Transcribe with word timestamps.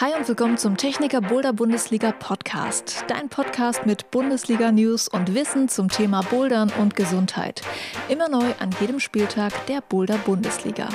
Hi 0.00 0.14
und 0.18 0.26
willkommen 0.26 0.56
zum 0.56 0.78
Techniker 0.78 1.20
Boulder 1.20 1.52
Bundesliga 1.52 2.12
Podcast. 2.12 3.04
Dein 3.06 3.28
Podcast 3.28 3.84
mit 3.84 4.10
Bundesliga 4.10 4.72
News 4.72 5.08
und 5.08 5.34
Wissen 5.34 5.68
zum 5.68 5.90
Thema 5.90 6.22
Bouldern 6.22 6.72
und 6.78 6.96
Gesundheit. 6.96 7.60
Immer 8.08 8.30
neu 8.30 8.46
an 8.60 8.70
jedem 8.80 8.98
Spieltag 8.98 9.66
der 9.66 9.82
Boulder 9.82 10.16
Bundesliga. 10.16 10.88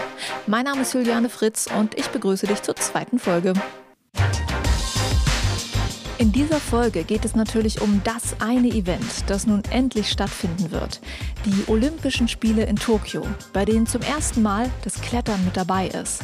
Mein 0.47 0.65
Name 0.65 0.81
ist 0.81 0.95
Juliane 0.95 1.29
Fritz 1.29 1.67
und 1.67 1.93
ich 1.99 2.07
begrüße 2.07 2.47
dich 2.47 2.63
zur 2.63 2.77
zweiten 2.77 3.19
Folge. 3.19 3.53
In 6.17 6.31
dieser 6.31 6.59
Folge 6.59 7.03
geht 7.03 7.25
es 7.25 7.35
natürlich 7.35 7.81
um 7.81 8.01
das 8.03 8.41
eine 8.41 8.69
Event, 8.69 9.29
das 9.29 9.45
nun 9.45 9.61
endlich 9.69 10.09
stattfinden 10.09 10.71
wird. 10.71 10.99
Die 11.45 11.69
Olympischen 11.69 12.27
Spiele 12.27 12.63
in 12.63 12.77
Tokio, 12.77 13.23
bei 13.53 13.65
denen 13.65 13.85
zum 13.85 14.01
ersten 14.01 14.41
Mal 14.41 14.71
das 14.83 14.99
Klettern 14.99 15.45
mit 15.45 15.55
dabei 15.55 15.89
ist. 15.89 16.23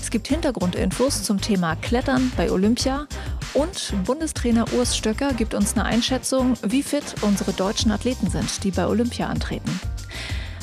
Es 0.00 0.10
gibt 0.10 0.28
Hintergrundinfos 0.28 1.22
zum 1.22 1.40
Thema 1.40 1.76
Klettern 1.76 2.32
bei 2.36 2.50
Olympia 2.50 3.06
und 3.54 3.92
Bundestrainer 4.04 4.64
Urs 4.72 4.96
Stöcker 4.96 5.34
gibt 5.34 5.54
uns 5.54 5.74
eine 5.74 5.84
Einschätzung, 5.84 6.54
wie 6.62 6.82
fit 6.82 7.14
unsere 7.20 7.52
deutschen 7.52 7.92
Athleten 7.92 8.30
sind, 8.30 8.64
die 8.64 8.70
bei 8.70 8.86
Olympia 8.86 9.28
antreten. 9.28 9.70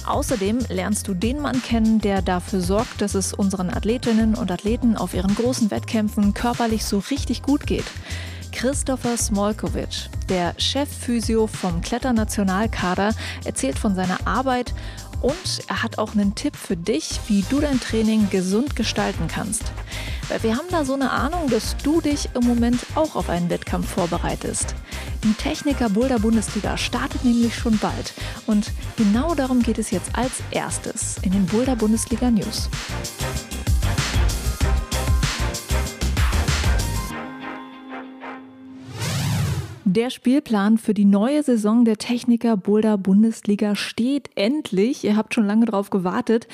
Außerdem 0.05 0.59
lernst 0.69 1.07
du 1.07 1.13
den 1.13 1.39
Mann 1.39 1.61
kennen, 1.61 1.99
der 1.99 2.21
dafür 2.21 2.61
sorgt, 2.61 3.01
dass 3.01 3.13
es 3.13 3.33
unseren 3.33 3.69
Athletinnen 3.69 4.35
und 4.35 4.51
Athleten 4.51 4.95
auf 4.95 5.13
ihren 5.13 5.35
großen 5.35 5.69
Wettkämpfen 5.69 6.33
körperlich 6.33 6.85
so 6.85 6.99
richtig 7.09 7.41
gut 7.43 7.67
geht. 7.67 7.85
Christopher 8.53 9.17
Smolkovic, 9.17 10.09
der 10.29 10.55
Chefphysio 10.57 11.45
vom 11.45 11.81
Kletternationalkader, 11.81 13.13
erzählt 13.45 13.77
von 13.77 13.95
seiner 13.95 14.25
Arbeit 14.25 14.73
und 15.21 15.61
er 15.67 15.83
hat 15.83 15.97
auch 15.97 16.13
einen 16.13 16.35
Tipp 16.35 16.55
für 16.55 16.77
dich, 16.77 17.19
wie 17.27 17.43
du 17.49 17.59
dein 17.59 17.79
Training 17.79 18.29
gesund 18.29 18.75
gestalten 18.75 19.27
kannst. 19.27 19.63
Weil 20.29 20.43
wir 20.43 20.55
haben 20.57 20.67
da 20.69 20.85
so 20.85 20.93
eine 20.93 21.11
Ahnung, 21.11 21.49
dass 21.49 21.77
du 21.77 22.01
dich 22.01 22.29
im 22.33 22.45
Moment 22.45 22.79
auch 22.95 23.15
auf 23.15 23.29
einen 23.29 23.49
Wettkampf 23.49 23.89
vorbereitest. 23.89 24.75
Die 25.23 25.33
Techniker 25.33 25.89
Boulder 25.89 26.19
Bundesliga 26.19 26.77
startet 26.77 27.23
nämlich 27.23 27.55
schon 27.55 27.77
bald. 27.79 28.13
Und 28.45 28.71
genau 28.97 29.35
darum 29.35 29.61
geht 29.61 29.79
es 29.79 29.91
jetzt 29.91 30.15
als 30.15 30.33
erstes 30.51 31.17
in 31.21 31.31
den 31.31 31.45
Boulder 31.45 31.75
Bundesliga 31.75 32.29
News. 32.29 32.69
Der 39.97 40.11
Spielplan 40.11 40.77
für 40.77 40.93
die 40.93 41.05
neue 41.05 41.41
Saison 41.41 41.83
der 41.83 41.97
Techniker 41.97 42.55
Boulder 42.55 42.99
Bundesliga 42.99 43.73
steht 43.73 44.29
endlich. 44.35 45.03
Ihr 45.03 45.17
habt 45.17 45.33
schon 45.33 45.47
lange 45.47 45.65
drauf 45.65 45.89
gewartet. 45.89 46.47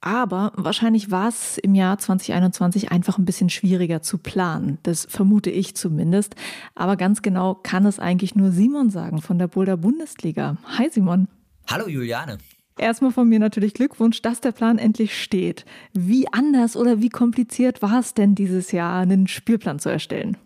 Aber 0.00 0.52
wahrscheinlich 0.56 1.10
war 1.10 1.28
es 1.28 1.58
im 1.58 1.74
Jahr 1.74 1.98
2021 1.98 2.90
einfach 2.90 3.18
ein 3.18 3.26
bisschen 3.26 3.50
schwieriger 3.50 4.00
zu 4.00 4.16
planen. 4.16 4.78
Das 4.82 5.04
vermute 5.10 5.50
ich 5.50 5.76
zumindest. 5.76 6.36
Aber 6.74 6.96
ganz 6.96 7.20
genau 7.20 7.54
kann 7.54 7.84
es 7.84 7.98
eigentlich 7.98 8.34
nur 8.34 8.50
Simon 8.50 8.88
sagen 8.88 9.20
von 9.20 9.38
der 9.38 9.48
Boulder 9.48 9.76
Bundesliga. 9.76 10.56
Hi 10.78 10.88
Simon. 10.90 11.28
Hallo 11.68 11.86
Juliane. 11.86 12.38
Erstmal 12.78 13.10
von 13.12 13.28
mir 13.28 13.40
natürlich 13.40 13.74
Glückwunsch, 13.74 14.22
dass 14.22 14.40
der 14.40 14.52
Plan 14.52 14.78
endlich 14.78 15.22
steht. 15.22 15.66
Wie 15.92 16.32
anders 16.32 16.78
oder 16.78 17.02
wie 17.02 17.10
kompliziert 17.10 17.82
war 17.82 18.00
es 18.00 18.14
denn 18.14 18.34
dieses 18.34 18.72
Jahr, 18.72 19.02
einen 19.02 19.26
Spielplan 19.26 19.80
zu 19.80 19.90
erstellen? 19.90 20.38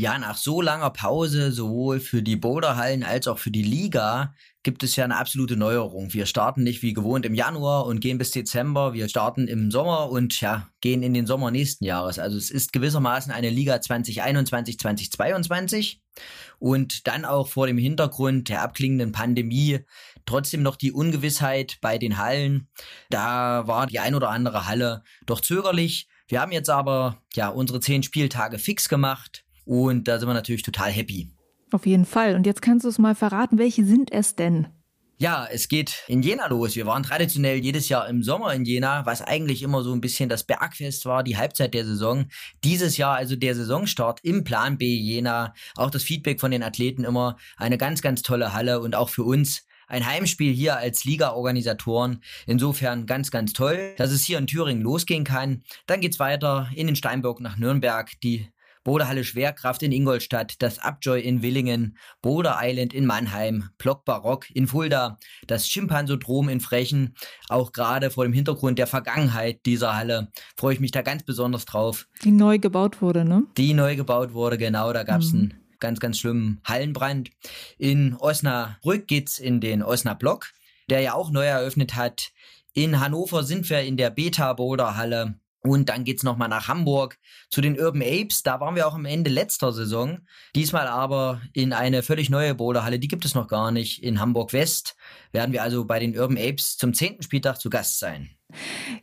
Ja, 0.00 0.16
nach 0.16 0.36
so 0.36 0.62
langer 0.62 0.90
Pause, 0.90 1.50
sowohl 1.50 1.98
für 1.98 2.22
die 2.22 2.36
Boulderhallen 2.36 3.02
als 3.02 3.26
auch 3.26 3.40
für 3.40 3.50
die 3.50 3.64
Liga, 3.64 4.32
gibt 4.62 4.84
es 4.84 4.94
ja 4.94 5.02
eine 5.02 5.16
absolute 5.16 5.56
Neuerung. 5.56 6.14
Wir 6.14 6.26
starten 6.26 6.62
nicht 6.62 6.82
wie 6.82 6.92
gewohnt 6.92 7.26
im 7.26 7.34
Januar 7.34 7.84
und 7.84 7.98
gehen 7.98 8.16
bis 8.16 8.30
Dezember. 8.30 8.92
Wir 8.92 9.08
starten 9.08 9.48
im 9.48 9.72
Sommer 9.72 10.08
und 10.08 10.40
ja, 10.40 10.68
gehen 10.80 11.02
in 11.02 11.14
den 11.14 11.26
Sommer 11.26 11.50
nächsten 11.50 11.84
Jahres. 11.84 12.20
Also 12.20 12.38
es 12.38 12.52
ist 12.52 12.72
gewissermaßen 12.72 13.32
eine 13.32 13.50
Liga 13.50 13.80
2021, 13.80 14.78
2022 14.78 16.00
und 16.60 17.08
dann 17.08 17.24
auch 17.24 17.48
vor 17.48 17.66
dem 17.66 17.76
Hintergrund 17.76 18.50
der 18.50 18.62
abklingenden 18.62 19.10
Pandemie 19.10 19.80
trotzdem 20.26 20.62
noch 20.62 20.76
die 20.76 20.92
Ungewissheit 20.92 21.78
bei 21.80 21.98
den 21.98 22.18
Hallen. 22.18 22.68
Da 23.10 23.66
war 23.66 23.88
die 23.88 23.98
ein 23.98 24.14
oder 24.14 24.30
andere 24.30 24.68
Halle 24.68 25.02
doch 25.26 25.40
zögerlich. 25.40 26.06
Wir 26.28 26.40
haben 26.40 26.52
jetzt 26.52 26.70
aber 26.70 27.20
ja 27.34 27.48
unsere 27.48 27.80
zehn 27.80 28.04
Spieltage 28.04 28.60
fix 28.60 28.88
gemacht 28.88 29.44
und 29.68 30.08
da 30.08 30.18
sind 30.18 30.28
wir 30.28 30.34
natürlich 30.34 30.62
total 30.62 30.90
happy. 30.90 31.30
Auf 31.70 31.84
jeden 31.84 32.06
Fall. 32.06 32.34
Und 32.34 32.46
jetzt 32.46 32.62
kannst 32.62 32.84
du 32.84 32.88
es 32.88 32.98
mal 32.98 33.14
verraten, 33.14 33.58
welche 33.58 33.84
sind 33.84 34.10
es 34.10 34.34
denn? 34.34 34.68
Ja, 35.18 35.46
es 35.50 35.68
geht 35.68 36.04
in 36.06 36.22
Jena 36.22 36.46
los. 36.46 36.74
Wir 36.74 36.86
waren 36.86 37.02
traditionell 37.02 37.58
jedes 37.58 37.88
Jahr 37.90 38.08
im 38.08 38.22
Sommer 38.22 38.54
in 38.54 38.64
Jena, 38.64 39.04
was 39.04 39.20
eigentlich 39.20 39.62
immer 39.62 39.82
so 39.82 39.92
ein 39.92 40.00
bisschen 40.00 40.30
das 40.30 40.44
Bergfest 40.44 41.04
war, 41.04 41.22
die 41.22 41.36
Halbzeit 41.36 41.74
der 41.74 41.84
Saison. 41.84 42.28
Dieses 42.64 42.96
Jahr 42.96 43.16
also 43.16 43.36
der 43.36 43.54
Saisonstart 43.54 44.20
im 44.22 44.42
Plan 44.42 44.78
B 44.78 44.86
Jena. 44.86 45.52
Auch 45.76 45.90
das 45.90 46.04
Feedback 46.04 46.40
von 46.40 46.50
den 46.50 46.62
Athleten 46.62 47.04
immer 47.04 47.36
eine 47.58 47.76
ganz, 47.76 48.00
ganz 48.00 48.22
tolle 48.22 48.54
Halle 48.54 48.80
und 48.80 48.94
auch 48.94 49.10
für 49.10 49.24
uns 49.24 49.66
ein 49.86 50.06
Heimspiel 50.06 50.52
hier 50.54 50.78
als 50.78 51.04
Liga-Organisatoren. 51.04 52.22
Insofern 52.46 53.04
ganz, 53.04 53.30
ganz 53.30 53.52
toll, 53.52 53.94
dass 53.98 54.12
es 54.12 54.22
hier 54.22 54.38
in 54.38 54.46
Thüringen 54.46 54.82
losgehen 54.82 55.24
kann. 55.24 55.62
Dann 55.86 56.00
geht's 56.00 56.20
weiter 56.20 56.70
in 56.74 56.86
den 56.86 56.96
Steinburg 56.96 57.40
nach 57.40 57.58
Nürnberg. 57.58 58.08
Die 58.22 58.48
Boderhalle 58.88 59.22
Schwerkraft 59.22 59.82
in 59.82 59.92
Ingolstadt, 59.92 60.62
das 60.62 60.78
Upjoy 60.78 61.20
in 61.20 61.42
Willingen, 61.42 61.98
Boder 62.22 62.56
Island 62.62 62.94
in 62.94 63.04
Mannheim, 63.04 63.68
Block 63.76 64.06
Barock 64.06 64.50
in 64.54 64.66
Fulda, 64.66 65.18
das 65.46 65.68
Schimpansodrom 65.68 66.48
in 66.48 66.60
Frechen. 66.60 67.14
Auch 67.50 67.72
gerade 67.72 68.10
vor 68.10 68.24
dem 68.24 68.32
Hintergrund 68.32 68.78
der 68.78 68.86
Vergangenheit 68.86 69.60
dieser 69.66 69.94
Halle 69.94 70.28
freue 70.56 70.72
ich 70.72 70.80
mich 70.80 70.90
da 70.90 71.02
ganz 71.02 71.22
besonders 71.22 71.66
drauf. 71.66 72.08
Die 72.24 72.30
neu 72.30 72.58
gebaut 72.58 73.02
wurde, 73.02 73.26
ne? 73.26 73.42
Die 73.58 73.74
neu 73.74 73.94
gebaut 73.94 74.32
wurde, 74.32 74.56
genau. 74.56 74.90
Da 74.94 75.02
gab 75.02 75.20
es 75.20 75.34
mhm. 75.34 75.38
einen 75.38 75.64
ganz, 75.80 76.00
ganz 76.00 76.18
schlimmen 76.18 76.62
Hallenbrand. 76.64 77.28
In 77.76 78.14
Osnabrück 78.14 79.06
geht's 79.06 79.38
in 79.38 79.60
den 79.60 79.82
Osnabrück, 79.82 80.54
der 80.88 81.02
ja 81.02 81.12
auch 81.12 81.30
neu 81.30 81.44
eröffnet 81.44 81.94
hat. 81.94 82.30
In 82.72 83.00
Hannover 83.00 83.44
sind 83.44 83.68
wir 83.68 83.82
in 83.82 83.98
der 83.98 84.08
Beta 84.08 84.54
Boulder 84.54 84.96
Halle. 84.96 85.38
Und 85.62 85.88
dann 85.88 86.04
geht's 86.04 86.22
nochmal 86.22 86.48
nach 86.48 86.68
Hamburg 86.68 87.16
zu 87.50 87.60
den 87.60 87.78
Urban 87.78 88.02
Apes. 88.02 88.42
Da 88.42 88.60
waren 88.60 88.76
wir 88.76 88.86
auch 88.86 88.94
am 88.94 89.04
Ende 89.04 89.30
letzter 89.30 89.72
Saison. 89.72 90.20
Diesmal 90.54 90.86
aber 90.86 91.40
in 91.52 91.72
eine 91.72 92.02
völlig 92.02 92.30
neue 92.30 92.54
Boulderhalle. 92.54 92.98
Die 92.98 93.08
gibt 93.08 93.24
es 93.24 93.34
noch 93.34 93.48
gar 93.48 93.72
nicht. 93.72 94.02
In 94.02 94.20
Hamburg 94.20 94.52
West 94.52 94.96
werden 95.32 95.52
wir 95.52 95.62
also 95.62 95.84
bei 95.84 95.98
den 95.98 96.16
Urban 96.16 96.38
Apes 96.38 96.76
zum 96.76 96.94
zehnten 96.94 97.22
Spieltag 97.22 97.60
zu 97.60 97.70
Gast 97.70 97.98
sein. 97.98 98.30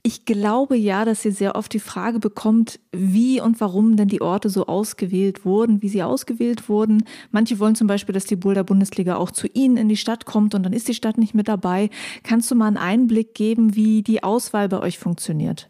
Ich 0.01 0.25
glaube 0.25 0.75
ja, 0.75 1.05
dass 1.05 1.23
ihr 1.23 1.31
sehr 1.31 1.55
oft 1.55 1.71
die 1.71 1.79
Frage 1.79 2.19
bekommt, 2.19 2.79
wie 2.91 3.39
und 3.39 3.59
warum 3.61 3.95
denn 3.95 4.07
die 4.07 4.21
Orte 4.21 4.49
so 4.49 4.65
ausgewählt 4.65 5.45
wurden, 5.45 5.83
wie 5.83 5.89
sie 5.89 6.01
ausgewählt 6.01 6.67
wurden. 6.67 7.03
Manche 7.29 7.59
wollen 7.59 7.75
zum 7.75 7.85
Beispiel, 7.85 8.13
dass 8.13 8.25
die 8.25 8.37
Boulder 8.37 8.63
Bundesliga 8.63 9.17
auch 9.17 9.29
zu 9.29 9.47
ihnen 9.47 9.77
in 9.77 9.89
die 9.89 9.97
Stadt 9.97 10.25
kommt 10.25 10.55
und 10.55 10.63
dann 10.63 10.73
ist 10.73 10.87
die 10.87 10.95
Stadt 10.95 11.17
nicht 11.19 11.35
mit 11.35 11.47
dabei. 11.47 11.89
Kannst 12.23 12.49
du 12.49 12.55
mal 12.55 12.67
einen 12.67 12.77
Einblick 12.77 13.35
geben, 13.35 13.75
wie 13.75 14.01
die 14.01 14.23
Auswahl 14.23 14.67
bei 14.67 14.79
euch 14.79 14.97
funktioniert? 14.97 15.69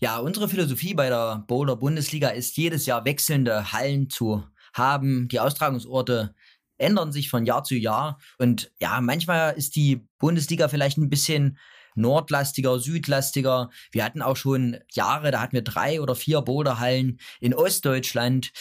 Ja, 0.00 0.18
unsere 0.18 0.48
Philosophie 0.48 0.94
bei 0.94 1.08
der 1.08 1.44
Boulder 1.46 1.76
Bundesliga 1.76 2.30
ist, 2.30 2.56
jedes 2.56 2.86
Jahr 2.86 3.04
wechselnde 3.04 3.72
Hallen 3.72 4.10
zu 4.10 4.44
haben. 4.72 5.28
Die 5.28 5.40
Austragungsorte 5.40 6.34
ändern 6.78 7.12
sich 7.12 7.30
von 7.30 7.46
Jahr 7.46 7.64
zu 7.64 7.76
Jahr. 7.76 8.18
Und 8.38 8.72
ja, 8.80 9.00
manchmal 9.00 9.54
ist 9.54 9.76
die 9.76 10.06
Bundesliga 10.18 10.68
vielleicht 10.68 10.98
ein 10.98 11.10
bisschen 11.10 11.58
nordlastiger, 11.94 12.78
südlastiger. 12.78 13.70
Wir 13.90 14.04
hatten 14.04 14.22
auch 14.22 14.36
schon 14.36 14.78
Jahre, 14.90 15.30
da 15.30 15.40
hatten 15.40 15.52
wir 15.52 15.62
drei 15.62 16.00
oder 16.00 16.14
vier 16.14 16.40
Boulderhallen 16.40 17.18
in 17.40 17.54
Ostdeutschland. 17.54 18.52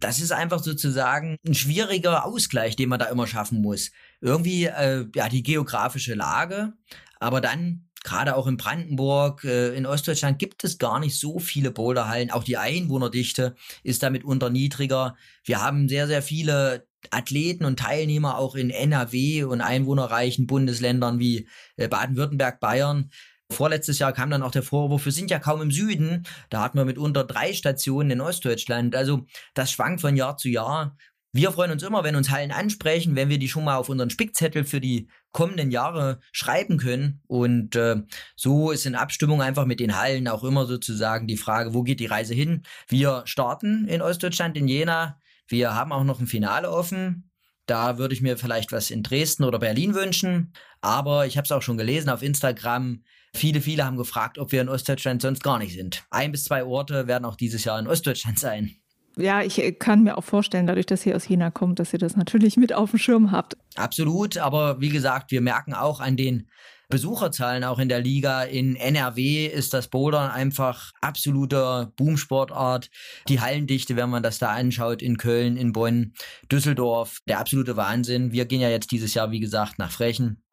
Das 0.00 0.20
ist 0.20 0.32
einfach 0.32 0.62
sozusagen 0.62 1.36
ein 1.46 1.54
schwieriger 1.54 2.24
Ausgleich, 2.24 2.76
den 2.76 2.88
man 2.88 2.98
da 2.98 3.06
immer 3.06 3.26
schaffen 3.26 3.60
muss. 3.60 3.90
Irgendwie, 4.20 4.66
äh, 4.66 5.06
ja, 5.14 5.28
die 5.28 5.42
geografische 5.42 6.14
Lage, 6.14 6.74
aber 7.18 7.40
dann 7.40 7.85
gerade 8.06 8.36
auch 8.36 8.46
in 8.46 8.56
Brandenburg, 8.56 9.44
äh, 9.44 9.74
in 9.74 9.84
Ostdeutschland 9.84 10.38
gibt 10.38 10.64
es 10.64 10.78
gar 10.78 11.00
nicht 11.00 11.18
so 11.18 11.38
viele 11.38 11.70
Boulderhallen. 11.70 12.30
Auch 12.30 12.44
die 12.44 12.56
Einwohnerdichte 12.56 13.54
ist 13.82 14.02
damit 14.02 14.24
unter 14.24 14.48
niedriger. 14.48 15.16
Wir 15.44 15.60
haben 15.62 15.88
sehr, 15.88 16.06
sehr 16.06 16.22
viele 16.22 16.86
Athleten 17.10 17.64
und 17.64 17.78
Teilnehmer 17.78 18.38
auch 18.38 18.54
in 18.54 18.70
NRW 18.70 19.44
und 19.44 19.60
einwohnerreichen 19.60 20.46
Bundesländern 20.46 21.18
wie 21.18 21.48
äh, 21.76 21.88
Baden-Württemberg, 21.88 22.60
Bayern. 22.60 23.10
Vorletztes 23.50 23.98
Jahr 23.98 24.12
kam 24.12 24.30
dann 24.30 24.42
auch 24.42 24.50
der 24.50 24.64
Vorwurf, 24.64 25.04
wir 25.04 25.12
sind 25.12 25.30
ja 25.30 25.38
kaum 25.38 25.60
im 25.60 25.70
Süden. 25.70 26.26
Da 26.50 26.62
hatten 26.62 26.78
wir 26.78 26.84
mitunter 26.84 27.24
drei 27.24 27.52
Stationen 27.52 28.10
in 28.10 28.20
Ostdeutschland. 28.20 28.96
Also 28.96 29.26
das 29.54 29.70
schwankt 29.70 30.00
von 30.00 30.16
Jahr 30.16 30.36
zu 30.36 30.48
Jahr. 30.48 30.96
Wir 31.32 31.52
freuen 31.52 31.70
uns 31.70 31.82
immer, 31.82 32.02
wenn 32.02 32.16
uns 32.16 32.30
Hallen 32.30 32.50
ansprechen, 32.50 33.14
wenn 33.14 33.28
wir 33.28 33.38
die 33.38 33.48
schon 33.48 33.64
mal 33.64 33.76
auf 33.76 33.88
unseren 33.88 34.10
Spickzettel 34.10 34.64
für 34.64 34.80
die 34.80 35.08
kommenden 35.36 35.70
Jahre 35.70 36.18
schreiben 36.32 36.78
können. 36.78 37.20
Und 37.26 37.76
äh, 37.76 37.96
so 38.36 38.70
ist 38.70 38.86
in 38.86 38.94
Abstimmung 38.94 39.42
einfach 39.42 39.66
mit 39.66 39.80
den 39.80 39.98
Hallen 39.98 40.28
auch 40.28 40.42
immer 40.44 40.64
sozusagen 40.64 41.26
die 41.26 41.36
Frage, 41.36 41.74
wo 41.74 41.82
geht 41.82 42.00
die 42.00 42.06
Reise 42.06 42.32
hin? 42.32 42.62
Wir 42.88 43.20
starten 43.26 43.86
in 43.86 44.00
Ostdeutschland, 44.00 44.56
in 44.56 44.66
Jena. 44.66 45.20
Wir 45.46 45.74
haben 45.74 45.92
auch 45.92 46.04
noch 46.04 46.20
ein 46.20 46.26
Finale 46.26 46.70
offen. 46.70 47.30
Da 47.66 47.98
würde 47.98 48.14
ich 48.14 48.22
mir 48.22 48.38
vielleicht 48.38 48.72
was 48.72 48.90
in 48.90 49.02
Dresden 49.02 49.44
oder 49.44 49.58
Berlin 49.58 49.94
wünschen. 49.94 50.54
Aber 50.80 51.26
ich 51.26 51.36
habe 51.36 51.44
es 51.44 51.52
auch 51.52 51.60
schon 51.60 51.76
gelesen 51.76 52.08
auf 52.08 52.22
Instagram. 52.22 53.02
Viele, 53.34 53.60
viele 53.60 53.84
haben 53.84 53.98
gefragt, 53.98 54.38
ob 54.38 54.52
wir 54.52 54.62
in 54.62 54.70
Ostdeutschland 54.70 55.20
sonst 55.20 55.42
gar 55.42 55.58
nicht 55.58 55.74
sind. 55.74 56.06
Ein 56.10 56.32
bis 56.32 56.44
zwei 56.44 56.64
Orte 56.64 57.08
werden 57.08 57.26
auch 57.26 57.36
dieses 57.36 57.64
Jahr 57.64 57.78
in 57.78 57.88
Ostdeutschland 57.88 58.38
sein. 58.38 58.74
Ja, 59.18 59.42
ich 59.42 59.58
äh, 59.58 59.72
kann 59.72 60.02
mir 60.02 60.18
auch 60.18 60.24
vorstellen, 60.24 60.66
dadurch, 60.66 60.86
dass 60.86 61.06
ihr 61.06 61.16
aus 61.16 61.26
Jena 61.26 61.50
kommt, 61.50 61.78
dass 61.78 61.92
ihr 61.92 61.98
das 61.98 62.16
natürlich 62.16 62.56
mit 62.56 62.72
auf 62.72 62.90
dem 62.90 62.98
Schirm 62.98 63.32
habt. 63.32 63.56
Absolut, 63.76 64.36
aber 64.38 64.80
wie 64.80 64.90
gesagt, 64.90 65.30
wir 65.30 65.40
merken 65.40 65.72
auch 65.74 66.00
an 66.00 66.16
den 66.16 66.48
Besucherzahlen 66.88 67.64
auch 67.64 67.78
in 67.78 67.88
der 67.88 68.00
Liga. 68.00 68.44
In 68.44 68.76
NRW 68.76 69.46
ist 69.46 69.74
das 69.74 69.88
Bouldern 69.88 70.30
einfach 70.30 70.92
absoluter 71.00 71.92
Boomsportart. 71.96 72.90
Die 73.28 73.40
Hallendichte, 73.40 73.96
wenn 73.96 74.10
man 74.10 74.22
das 74.22 74.38
da 74.38 74.52
anschaut, 74.52 75.02
in 75.02 75.16
Köln, 75.16 75.56
in 75.56 75.72
Bonn, 75.72 76.12
Düsseldorf, 76.50 77.18
der 77.26 77.40
absolute 77.40 77.76
Wahnsinn. 77.76 78.32
Wir 78.32 78.44
gehen 78.44 78.60
ja 78.60 78.68
jetzt 78.68 78.92
dieses 78.92 79.14
Jahr, 79.14 79.32
wie 79.32 79.40
gesagt, 79.40 79.78
nach 79.78 79.90
Frechen. 79.90 80.45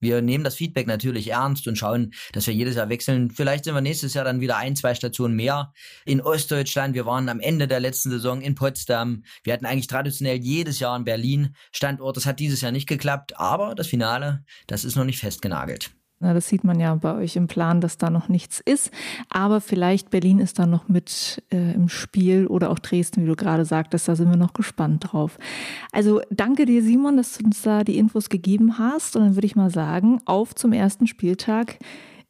Wir 0.00 0.22
nehmen 0.22 0.44
das 0.44 0.54
Feedback 0.54 0.86
natürlich 0.86 1.28
ernst 1.28 1.66
und 1.68 1.76
schauen, 1.76 2.12
dass 2.32 2.46
wir 2.46 2.54
jedes 2.54 2.76
Jahr 2.76 2.88
wechseln. 2.88 3.30
Vielleicht 3.30 3.64
sind 3.64 3.74
wir 3.74 3.80
nächstes 3.80 4.14
Jahr 4.14 4.24
dann 4.24 4.40
wieder 4.40 4.56
ein, 4.56 4.76
zwei 4.76 4.94
Stationen 4.94 5.34
mehr 5.34 5.72
in 6.04 6.20
Ostdeutschland. 6.20 6.94
Wir 6.94 7.06
waren 7.06 7.28
am 7.28 7.40
Ende 7.40 7.66
der 7.66 7.80
letzten 7.80 8.10
Saison 8.10 8.40
in 8.40 8.54
Potsdam. 8.54 9.24
Wir 9.44 9.52
hatten 9.52 9.66
eigentlich 9.66 9.86
traditionell 9.86 10.38
jedes 10.38 10.80
Jahr 10.80 10.96
in 10.96 11.04
Berlin 11.04 11.54
Standort. 11.72 12.16
Das 12.16 12.26
hat 12.26 12.40
dieses 12.40 12.60
Jahr 12.60 12.72
nicht 12.72 12.88
geklappt, 12.88 13.38
aber 13.38 13.74
das 13.74 13.86
Finale, 13.86 14.44
das 14.66 14.84
ist 14.84 14.96
noch 14.96 15.04
nicht 15.04 15.18
festgenagelt. 15.18 15.90
Na, 16.18 16.32
das 16.32 16.48
sieht 16.48 16.64
man 16.64 16.80
ja 16.80 16.94
bei 16.94 17.14
euch 17.14 17.36
im 17.36 17.46
Plan, 17.46 17.82
dass 17.82 17.98
da 17.98 18.08
noch 18.08 18.28
nichts 18.28 18.60
ist. 18.64 18.90
Aber 19.28 19.60
vielleicht 19.60 20.08
Berlin 20.08 20.38
ist 20.38 20.58
da 20.58 20.66
noch 20.66 20.88
mit 20.88 21.42
äh, 21.52 21.74
im 21.74 21.90
Spiel 21.90 22.46
oder 22.46 22.70
auch 22.70 22.78
Dresden, 22.78 23.22
wie 23.22 23.26
du 23.26 23.36
gerade 23.36 23.66
sagtest. 23.66 24.08
Da 24.08 24.16
sind 24.16 24.30
wir 24.30 24.38
noch 24.38 24.54
gespannt 24.54 25.12
drauf. 25.12 25.38
Also 25.92 26.22
danke 26.30 26.64
dir, 26.64 26.82
Simon, 26.82 27.18
dass 27.18 27.36
du 27.36 27.44
uns 27.44 27.60
da 27.60 27.84
die 27.84 27.98
Infos 27.98 28.30
gegeben 28.30 28.78
hast. 28.78 29.14
Und 29.14 29.22
dann 29.24 29.34
würde 29.36 29.46
ich 29.46 29.56
mal 29.56 29.70
sagen, 29.70 30.20
auf 30.24 30.54
zum 30.54 30.72
ersten 30.72 31.06
Spieltag 31.06 31.78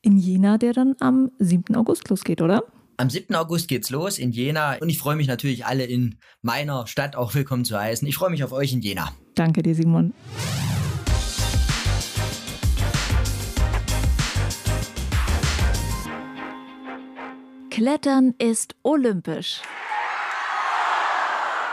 in 0.03 0.17
Jena, 0.17 0.59
der 0.59 0.73
dann 0.73 0.97
am 0.99 1.31
7. 1.38 1.77
August 1.77 2.09
losgeht, 2.09 2.43
oder? 2.43 2.65
Am 2.97 3.11
7. 3.11 3.35
August 3.37 3.69
geht's 3.69 3.91
los 3.91 4.19
in 4.19 4.33
Jena 4.33 4.79
und 4.81 4.88
ich 4.88 4.99
freue 4.99 5.17
mich 5.17 5.27
natürlich, 5.27 5.67
alle 5.67 5.85
in 5.85 6.17
meiner 6.43 6.87
Stadt 6.87 7.15
auch 7.15 7.35
willkommen 7.35 7.65
zu 7.65 7.79
heißen. 7.79 8.09
Ich 8.09 8.17
freue 8.17 8.31
mich 8.31 8.43
auf 8.43 8.53
euch 8.53 8.73
in 8.73 8.81
Jena. 8.81 9.12
Danke 9.35 9.62
dir, 9.62 9.75
Simon. 9.75 10.15
Klettern 17.76 18.34
ist 18.38 18.75
olympisch. 18.84 19.61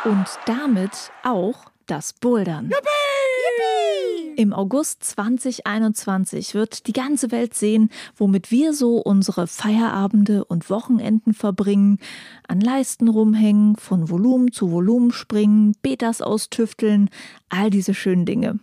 Und 0.03 0.25
damit 0.45 0.91
auch 1.23 1.71
das 1.85 2.11
Bouldern. 2.11 2.65
Yippie! 2.65 4.35
Im 4.35 4.51
August 4.51 5.05
2021 5.05 6.55
wird 6.55 6.87
die 6.87 6.91
ganze 6.91 7.31
Welt 7.31 7.53
sehen, 7.53 7.89
womit 8.17 8.51
wir 8.51 8.73
so 8.73 8.97
unsere 8.97 9.47
Feierabende 9.47 10.43
und 10.43 10.69
Wochenenden 10.69 11.33
verbringen, 11.33 11.99
an 12.49 12.59
Leisten 12.59 13.07
rumhängen, 13.07 13.77
von 13.77 14.09
Volumen 14.09 14.51
zu 14.51 14.73
Volumen 14.73 15.13
springen, 15.13 15.73
Betas 15.81 16.21
austüfteln, 16.21 17.09
all 17.47 17.69
diese 17.69 17.93
schönen 17.93 18.25
Dinge. 18.25 18.59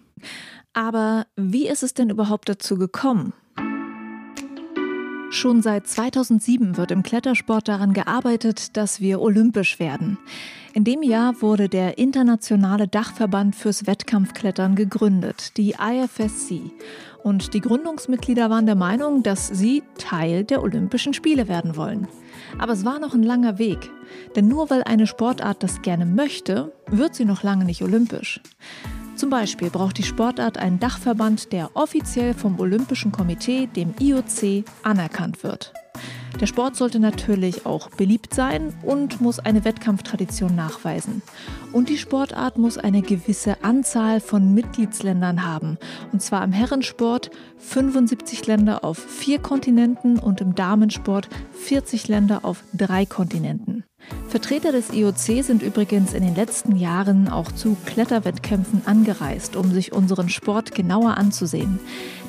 Aber 0.74 1.26
wie 1.36 1.68
ist 1.68 1.82
es 1.82 1.94
denn 1.94 2.10
überhaupt 2.10 2.50
dazu 2.50 2.76
gekommen? 2.76 3.32
Schon 5.32 5.62
seit 5.62 5.86
2007 5.86 6.76
wird 6.76 6.90
im 6.90 7.04
Klettersport 7.04 7.68
daran 7.68 7.92
gearbeitet, 7.92 8.76
dass 8.76 9.00
wir 9.00 9.20
olympisch 9.20 9.78
werden. 9.78 10.18
In 10.74 10.82
dem 10.82 11.04
Jahr 11.04 11.40
wurde 11.40 11.68
der 11.68 11.98
Internationale 11.98 12.88
Dachverband 12.88 13.54
fürs 13.54 13.86
Wettkampfklettern 13.86 14.74
gegründet, 14.74 15.56
die 15.56 15.76
IFSC. 15.78 16.72
Und 17.22 17.54
die 17.54 17.60
Gründungsmitglieder 17.60 18.50
waren 18.50 18.66
der 18.66 18.74
Meinung, 18.74 19.22
dass 19.22 19.46
sie 19.46 19.84
Teil 19.98 20.42
der 20.42 20.64
Olympischen 20.64 21.14
Spiele 21.14 21.46
werden 21.46 21.76
wollen. 21.76 22.08
Aber 22.58 22.72
es 22.72 22.84
war 22.84 22.98
noch 22.98 23.14
ein 23.14 23.22
langer 23.22 23.60
Weg. 23.60 23.88
Denn 24.34 24.48
nur 24.48 24.68
weil 24.68 24.82
eine 24.82 25.06
Sportart 25.06 25.62
das 25.62 25.80
gerne 25.82 26.06
möchte, 26.06 26.72
wird 26.88 27.14
sie 27.14 27.24
noch 27.24 27.44
lange 27.44 27.64
nicht 27.64 27.82
olympisch. 27.82 28.40
Zum 29.20 29.28
Beispiel 29.28 29.68
braucht 29.68 29.98
die 29.98 30.02
Sportart 30.02 30.56
einen 30.56 30.80
Dachverband, 30.80 31.52
der 31.52 31.72
offiziell 31.74 32.32
vom 32.32 32.58
Olympischen 32.58 33.12
Komitee, 33.12 33.66
dem 33.66 33.92
IOC, 34.00 34.64
anerkannt 34.82 35.44
wird. 35.44 35.74
Der 36.40 36.46
Sport 36.46 36.74
sollte 36.74 36.98
natürlich 37.00 37.66
auch 37.66 37.90
beliebt 37.90 38.32
sein 38.32 38.72
und 38.82 39.20
muss 39.20 39.38
eine 39.38 39.66
Wettkampftradition 39.66 40.56
nachweisen. 40.56 41.20
Und 41.70 41.90
die 41.90 41.98
Sportart 41.98 42.56
muss 42.56 42.78
eine 42.78 43.02
gewisse 43.02 43.62
Anzahl 43.62 44.20
von 44.20 44.54
Mitgliedsländern 44.54 45.44
haben. 45.44 45.76
Und 46.12 46.22
zwar 46.22 46.42
im 46.42 46.52
Herrensport 46.52 47.30
75 47.58 48.46
Länder 48.46 48.84
auf 48.84 48.96
vier 48.96 49.38
Kontinenten 49.38 50.18
und 50.18 50.40
im 50.40 50.54
Damensport 50.54 51.28
40 51.52 52.08
Länder 52.08 52.40
auf 52.46 52.64
drei 52.72 53.04
Kontinenten. 53.04 53.79
Vertreter 54.28 54.70
des 54.70 54.92
IOC 54.92 55.42
sind 55.42 55.62
übrigens 55.62 56.12
in 56.12 56.22
den 56.22 56.36
letzten 56.36 56.76
Jahren 56.76 57.28
auch 57.28 57.50
zu 57.50 57.76
Kletterwettkämpfen 57.84 58.82
angereist, 58.86 59.56
um 59.56 59.72
sich 59.72 59.92
unseren 59.92 60.28
Sport 60.28 60.72
genauer 60.72 61.16
anzusehen. 61.16 61.80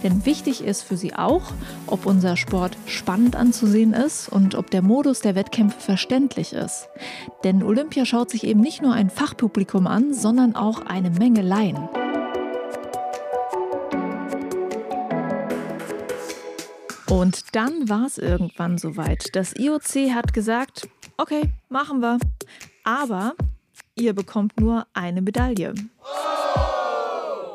Denn 0.04 0.26
wichtig 0.26 0.64
ist 0.64 0.82
für 0.82 0.98
sie 0.98 1.14
auch, 1.14 1.52
ob 1.86 2.08
unser 2.08 2.38
Sport 2.38 2.76
spannend 2.88 3.36
anzusehen 3.36 3.94
ist 3.94 4.30
und 4.30 4.56
ob 4.56 4.72
der 4.72 4.82
Modus 4.82 5.20
der 5.20 5.36
Wettkämpfe 5.36 5.80
verständlich 5.80 6.54
ist. 6.54 6.90
Denn 7.44 7.62
Olympia 7.62 8.06
schaut 8.06 8.32
sich 8.32 8.46
eben 8.46 8.62
nicht 8.62 8.82
nur 8.82 8.94
ein 8.94 9.12
Fachpublikum 9.12 9.86
an, 9.86 10.14
sondern 10.14 10.56
auch 10.56 10.82
eine 10.86 11.12
Menge 11.12 11.44
Laien. 11.44 11.88
Und 17.12 17.56
dann 17.56 17.90
war 17.90 18.06
es 18.06 18.18
irgendwann 18.18 18.78
soweit. 18.78 19.36
Das 19.36 19.54
IOC 19.56 20.16
hat 20.16 20.34
gesagt, 20.34 20.88
okay, 21.22 21.52
machen 21.70 22.02
wir. 22.02 22.18
Aber 22.84 23.36
ihr 23.96 24.14
bekommt 24.14 24.60
nur 24.60 24.88
eine 24.94 25.22
Medaille. 25.22 25.74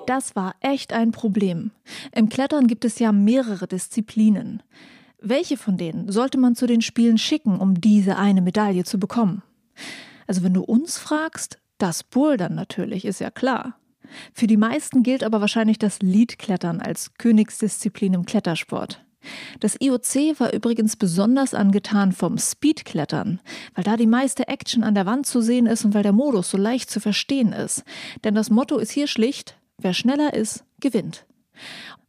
Das 0.06 0.36
war 0.36 0.54
echt 0.60 0.92
ein 0.92 1.10
Problem. 1.10 1.72
Im 2.12 2.28
Klettern 2.28 2.68
gibt 2.68 2.84
es 2.84 3.00
ja 3.00 3.10
mehrere 3.10 3.66
Disziplinen. 3.66 4.62
Welche 5.20 5.56
von 5.56 5.76
denen 5.76 6.12
sollte 6.12 6.38
man 6.38 6.54
zu 6.54 6.66
den 6.66 6.80
Spielen 6.80 7.18
schicken, 7.18 7.58
um 7.58 7.80
diese 7.80 8.16
eine 8.16 8.40
Medaille 8.40 8.84
zu 8.84 9.00
bekommen? 9.00 9.42
Also 10.28 10.44
wenn 10.44 10.54
du 10.54 10.62
uns 10.62 10.98
fragst, 10.98 11.58
das 11.78 12.04
Bouldern 12.04 12.54
natürlich, 12.54 13.04
ist 13.04 13.20
ja 13.20 13.30
klar. 13.30 13.78
Für 14.32 14.46
die 14.46 14.56
meisten 14.56 15.02
gilt 15.02 15.24
aber 15.24 15.40
wahrscheinlich 15.40 15.78
das 15.78 16.00
Leadklettern 16.00 16.80
als 16.80 17.14
Königsdisziplin 17.14 18.14
im 18.14 18.24
Klettersport. 18.24 19.04
Das 19.60 19.76
IOC 19.80 20.40
war 20.40 20.52
übrigens 20.52 20.96
besonders 20.96 21.54
angetan 21.54 22.12
vom 22.12 22.38
Speedklettern, 22.38 23.40
weil 23.74 23.84
da 23.84 23.96
die 23.96 24.06
meiste 24.06 24.48
Action 24.48 24.82
an 24.82 24.94
der 24.94 25.06
Wand 25.06 25.26
zu 25.26 25.40
sehen 25.40 25.66
ist 25.66 25.84
und 25.84 25.94
weil 25.94 26.02
der 26.02 26.12
Modus 26.12 26.50
so 26.50 26.58
leicht 26.58 26.90
zu 26.90 27.00
verstehen 27.00 27.52
ist. 27.52 27.84
Denn 28.24 28.34
das 28.34 28.50
Motto 28.50 28.78
ist 28.78 28.90
hier 28.90 29.06
schlicht, 29.06 29.56
wer 29.78 29.94
schneller 29.94 30.34
ist, 30.34 30.64
gewinnt. 30.80 31.26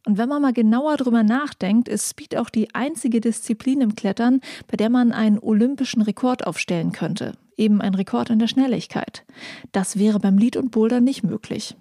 Und 0.06 0.16
wenn 0.16 0.28
man 0.28 0.40
mal 0.40 0.52
genauer 0.52 0.96
drüber 0.96 1.22
nachdenkt, 1.22 1.88
ist 1.88 2.08
Speed 2.08 2.36
auch 2.36 2.48
die 2.48 2.74
einzige 2.74 3.20
Disziplin 3.20 3.80
im 3.80 3.94
Klettern, 3.94 4.40
bei 4.66 4.76
der 4.76 4.88
man 4.88 5.12
einen 5.12 5.38
olympischen 5.38 6.00
Rekord 6.02 6.46
aufstellen 6.46 6.92
könnte. 6.92 7.32
Eben 7.56 7.80
ein 7.82 7.94
Rekord 7.94 8.30
in 8.30 8.38
der 8.38 8.46
Schnelligkeit. 8.46 9.24
Das 9.72 9.98
wäre 9.98 10.18
beim 10.18 10.38
Lead 10.38 10.56
und 10.56 10.70
Boulder 10.70 11.00
nicht 11.00 11.24
möglich. 11.24 11.76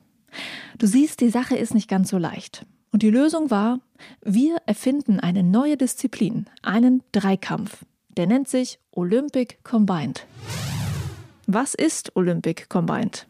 Du 0.78 0.88
siehst, 0.88 1.22
die 1.22 1.30
Sache 1.30 1.56
ist 1.56 1.74
nicht 1.74 1.90
ganz 1.90 2.10
so 2.10 2.18
leicht. 2.18 2.66
Und 2.92 3.04
die 3.04 3.10
Lösung 3.10 3.52
war, 3.52 3.80
wir 4.24 4.58
erfinden 4.66 5.20
eine 5.20 5.44
neue 5.44 5.78
Disziplin, 5.78 6.46
einen 6.62 7.04
Dreikampf. 7.12 7.86
Der 8.10 8.28
nennt 8.28 8.48
sich 8.48 8.80
Olympic 8.92 9.58
Combined. 9.64 10.26
Was 11.46 11.74
ist 11.74 12.16
Olympic 12.16 12.66
Combined? 12.70 13.28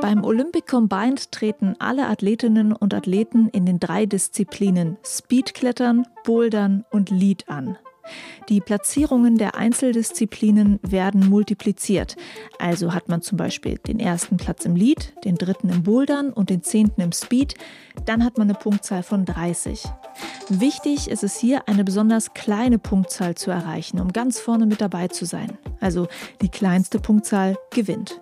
Beim 0.00 0.24
Olympic 0.24 0.66
Combined 0.66 1.30
treten 1.30 1.76
alle 1.78 2.06
Athletinnen 2.06 2.72
und 2.72 2.94
Athleten 2.94 3.48
in 3.50 3.66
den 3.66 3.78
drei 3.80 4.06
Disziplinen 4.06 4.96
Speedklettern, 5.04 6.06
Bouldern 6.24 6.84
und 6.90 7.10
Lead 7.10 7.48
an. 7.48 7.76
Die 8.48 8.60
Platzierungen 8.60 9.38
der 9.38 9.54
Einzeldisziplinen 9.54 10.80
werden 10.82 11.28
multipliziert. 11.28 12.16
Also 12.58 12.94
hat 12.94 13.08
man 13.08 13.22
zum 13.22 13.38
Beispiel 13.38 13.78
den 13.78 14.00
ersten 14.00 14.36
Platz 14.36 14.64
im 14.64 14.74
Lead, 14.74 15.14
den 15.24 15.36
dritten 15.36 15.68
im 15.68 15.82
Bouldern 15.84 16.32
und 16.32 16.50
den 16.50 16.62
zehnten 16.62 17.00
im 17.00 17.12
Speed. 17.12 17.54
Dann 18.06 18.24
hat 18.24 18.38
man 18.38 18.48
eine 18.48 18.58
Punktzahl 18.58 19.02
von 19.02 19.24
30. 19.24 19.84
Wichtig 20.48 21.08
ist 21.08 21.22
es 21.22 21.36
hier, 21.36 21.68
eine 21.68 21.84
besonders 21.84 22.34
kleine 22.34 22.78
Punktzahl 22.78 23.36
zu 23.36 23.50
erreichen, 23.50 24.00
um 24.00 24.12
ganz 24.12 24.40
vorne 24.40 24.66
mit 24.66 24.80
dabei 24.80 25.08
zu 25.08 25.24
sein. 25.24 25.56
Also 25.80 26.08
die 26.42 26.48
kleinste 26.48 26.98
Punktzahl 26.98 27.56
gewinnt. 27.70 28.20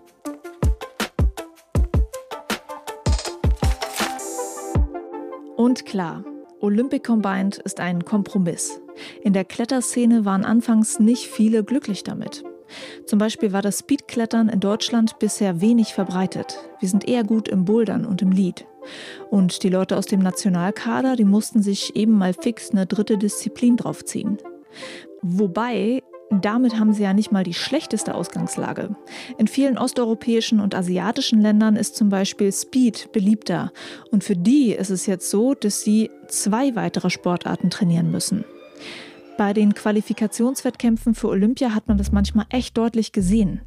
Und 5.57 5.87
klar, 5.87 6.23
Olympic 6.61 7.05
Combined 7.05 7.59
ist 7.59 7.79
ein 7.79 8.05
Kompromiss. 8.05 8.81
In 9.23 9.33
der 9.33 9.45
Kletterszene 9.45 10.25
waren 10.25 10.45
anfangs 10.45 10.99
nicht 10.99 11.27
viele 11.27 11.63
glücklich 11.63 12.03
damit. 12.03 12.43
Zum 13.07 13.19
Beispiel 13.19 13.53
war 13.53 13.63
das 13.63 13.79
Speedklettern 13.79 14.49
in 14.49 14.61
Deutschland 14.61 15.19
bisher 15.21 15.61
wenig 15.61 15.95
verbreitet. 15.95 16.59
Wir 16.81 16.89
sind 16.89 17.07
eher 17.09 17.25
gut 17.25 17.49
im 17.49 17.65
Bouldern 17.65 18.05
und 18.05 18.23
im 18.23 18.33
Lead. 18.33 18.67
Und 19.31 19.63
die 19.63 19.69
Leute 19.69 19.97
aus 19.97 20.07
dem 20.07 20.21
Nationalkader, 20.21 21.15
die 21.15 21.25
mussten 21.25 21.63
sich 21.63 21.95
eben 21.95 22.13
mal 22.13 22.35
fix 22.35 22.71
eine 22.71 22.87
dritte 22.87 23.19
Disziplin 23.19 23.77
draufziehen. 23.77 24.39
Wobei 25.23 26.03
damit 26.31 26.79
haben 26.79 26.93
sie 26.93 27.03
ja 27.03 27.15
nicht 27.15 27.33
mal 27.33 27.45
die 27.45 27.55
schlechteste 27.55 28.15
Ausgangslage. 28.15 28.95
In 29.39 29.49
vielen 29.49 29.79
osteuropäischen 29.79 30.61
und 30.61 30.75
asiatischen 30.75 31.41
Ländern 31.41 31.77
ist 31.77 31.97
zum 31.97 32.09
Beispiel 32.09 32.53
Speed 32.53 33.13
beliebter. 33.13 33.73
Und 34.11 34.25
für 34.25 34.37
die 34.37 34.73
ist 34.73 34.91
es 34.91 35.07
jetzt 35.07 35.31
so, 35.31 35.55
dass 35.55 35.83
sie 35.83 36.11
zwei 36.29 36.75
weitere 36.77 37.11
Sportarten 37.11 37.71
trainieren 37.71 38.11
müssen. 38.11 38.45
Bei 39.39 39.53
den 39.53 39.73
Qualifikationswettkämpfen 39.73 41.15
für 41.15 41.29
Olympia 41.29 41.73
hat 41.73 41.87
man 41.87 41.97
das 41.97 42.11
manchmal 42.11 42.47
echt 42.49 42.77
deutlich 42.77 43.13
gesehen. 43.13 43.61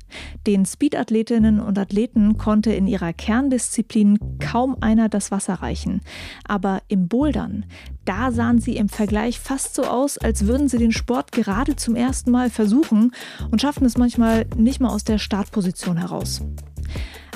Den 0.46 0.66
Speedathletinnen 0.66 1.62
und 1.62 1.80
Athleten 1.80 2.38
konnte 2.38 2.74
in 2.74 2.88
ihrer 2.88 3.14
Kerndisziplin 3.14 4.20
kaum 4.40 4.76
einer 4.82 5.08
das 5.08 5.32
Wasser 5.32 5.54
reichen. 5.54 6.02
Aber 6.46 6.82
im 6.90 7.08
Bouldern, 7.08 7.64
da 8.04 8.34
sahen 8.34 8.60
sie 8.60 8.76
im 8.76 8.90
Vergleich 8.90 9.40
fast 9.40 9.74
so 9.74 9.84
aus, 9.84 10.18
als 10.18 10.46
würden 10.46 10.68
sie 10.68 10.78
den 10.78 10.92
Sport 10.92 11.32
gerade 11.32 11.78
zum 11.78 11.96
ersten 11.96 12.32
Mal 12.32 12.50
versuchen 12.50 13.14
und 13.50 13.62
schaffen 13.62 13.86
es 13.86 13.98
manchmal 13.98 14.48
nicht 14.58 14.82
mal 14.82 14.90
aus 14.90 15.06
der 15.06 15.20
Startposition 15.20 15.96
heraus. 15.96 16.42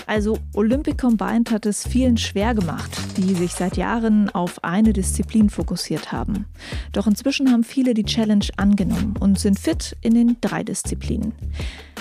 Also 0.07 0.37
Olympic 0.53 0.97
Combined 0.97 1.51
hat 1.51 1.65
es 1.65 1.87
vielen 1.87 2.17
schwer 2.17 2.53
gemacht, 2.53 2.91
die 3.17 3.33
sich 3.33 3.53
seit 3.53 3.77
Jahren 3.77 4.29
auf 4.29 4.63
eine 4.63 4.93
Disziplin 4.93 5.49
fokussiert 5.49 6.11
haben. 6.11 6.45
Doch 6.91 7.07
inzwischen 7.07 7.51
haben 7.51 7.63
viele 7.63 7.93
die 7.93 8.03
Challenge 8.03 8.45
angenommen 8.57 9.15
und 9.19 9.39
sind 9.39 9.59
fit 9.59 9.97
in 10.01 10.13
den 10.13 10.37
drei 10.41 10.63
Disziplinen. 10.63 11.33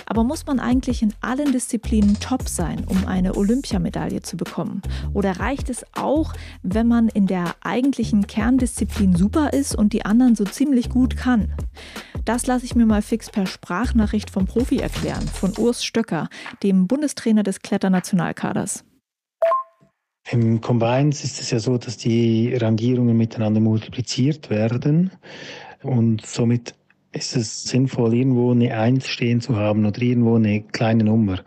Aber 0.07 0.25
muss 0.25 0.47
man 0.47 0.61
eigentlich 0.61 1.03
in 1.03 1.15
allen 1.21 1.53
Disziplinen 1.53 2.19
top 2.21 2.49
sein, 2.49 2.85
um 2.87 3.07
eine 3.07 3.37
Olympiamedaille 3.37 4.21
zu 4.21 4.37
bekommen? 4.37 4.83
Oder 5.13 5.41
reicht 5.41 5.71
es 5.71 5.85
auch, 5.95 6.35
wenn 6.63 6.87
man 6.87 7.09
in 7.09 7.27
der 7.27 7.55
eigentlichen 7.63 8.27
Kerndisziplin 8.27 9.17
super 9.17 9.53
ist 9.53 9.75
und 9.75 9.93
die 9.93 10.05
anderen 10.05 10.35
so 10.35 10.45
ziemlich 10.45 10.91
gut 10.91 11.17
kann? 11.17 11.53
Das 12.25 12.47
lasse 12.47 12.65
ich 12.65 12.75
mir 12.75 12.87
mal 12.87 13.03
fix 13.03 13.31
per 13.31 13.47
Sprachnachricht 13.47 14.31
vom 14.31 14.47
Profi 14.47 14.79
erklären, 14.79 15.27
von 15.29 15.53
Urs 15.59 15.85
Stöcker, 15.85 16.29
dem 16.63 16.87
Bundestrainer 16.87 17.43
des 17.43 17.61
Kletternationalkaders. 17.85 18.83
Im 20.31 20.63
Combines 20.63 21.23
ist 21.23 21.39
es 21.39 21.51
ja 21.51 21.59
so, 21.59 21.77
dass 21.77 21.99
die 21.99 22.55
Rangierungen 22.55 23.15
miteinander 23.15 23.61
multipliziert 23.61 24.49
werden 24.49 25.11
und 25.83 26.25
somit 26.25 26.75
ist 27.15 27.37
es 27.37 27.63
sinnvoll, 27.65 28.15
irgendwo 28.15 28.51
eine 28.51 28.77
Eins 28.77 29.07
stehen 29.07 29.41
zu 29.41 29.57
haben 29.57 29.87
oder 29.87 30.03
irgendwo 30.03 30.35
eine 30.37 30.63
kleine 30.63 31.05
Nummer. 31.05 31.41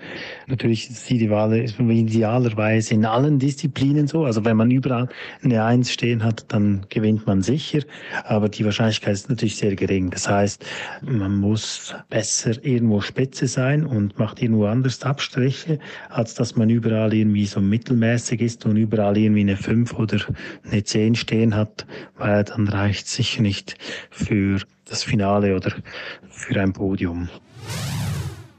Natürlich 0.48 0.90
ist 0.90 1.10
die 1.10 1.30
Wahl 1.30 1.54
idealerweise 1.56 2.94
in 2.94 3.06
allen 3.06 3.38
Disziplinen 3.38 4.08
so. 4.08 4.24
Also 4.24 4.46
wenn 4.46 4.58
man 4.58 4.72
überall 4.72 5.10
eine 5.44 5.64
Eins 5.64 5.92
stehen 5.92 6.24
hat, 6.24 6.46
dann 6.54 6.86
gewinnt 6.90 7.28
man 7.28 7.42
sicher. 7.42 7.82
Aber 8.24 8.48
die 8.50 8.64
Wahrscheinlichkeit 8.64 9.14
ist 9.14 9.30
natürlich 9.30 9.58
sehr 9.58 9.76
gering. 9.76 10.10
Das 10.10 10.30
heißt, 10.30 10.66
man 11.02 11.36
muss 11.36 11.94
besser 12.10 12.64
irgendwo 12.64 13.02
Spitze 13.02 13.48
sein 13.48 13.86
und 13.86 14.18
macht 14.18 14.42
irgendwo 14.42 14.66
anders 14.66 15.04
Abstriche, 15.04 15.80
als 16.10 16.34
dass 16.34 16.56
man 16.56 16.70
überall 16.70 17.14
irgendwie 17.14 17.46
so 17.46 17.60
mittelmäßig 17.60 18.42
ist 18.42 18.66
und 18.66 18.78
überall 18.78 19.18
irgendwie 19.18 19.42
eine 19.42 19.58
Fünf 19.58 19.94
oder 19.94 20.18
eine 20.70 20.84
Zehn 20.84 21.16
stehen 21.16 21.56
hat, 21.56 21.86
weil 22.18 22.46
dann 22.46 22.68
reicht 22.68 23.08
sicher 23.08 23.42
nicht 23.42 23.78
für 24.10 24.60
das 24.89 25.03
Finale 25.03 25.56
oder 25.56 25.74
für 26.29 26.60
ein 26.60 26.74
Podium. 26.74 27.29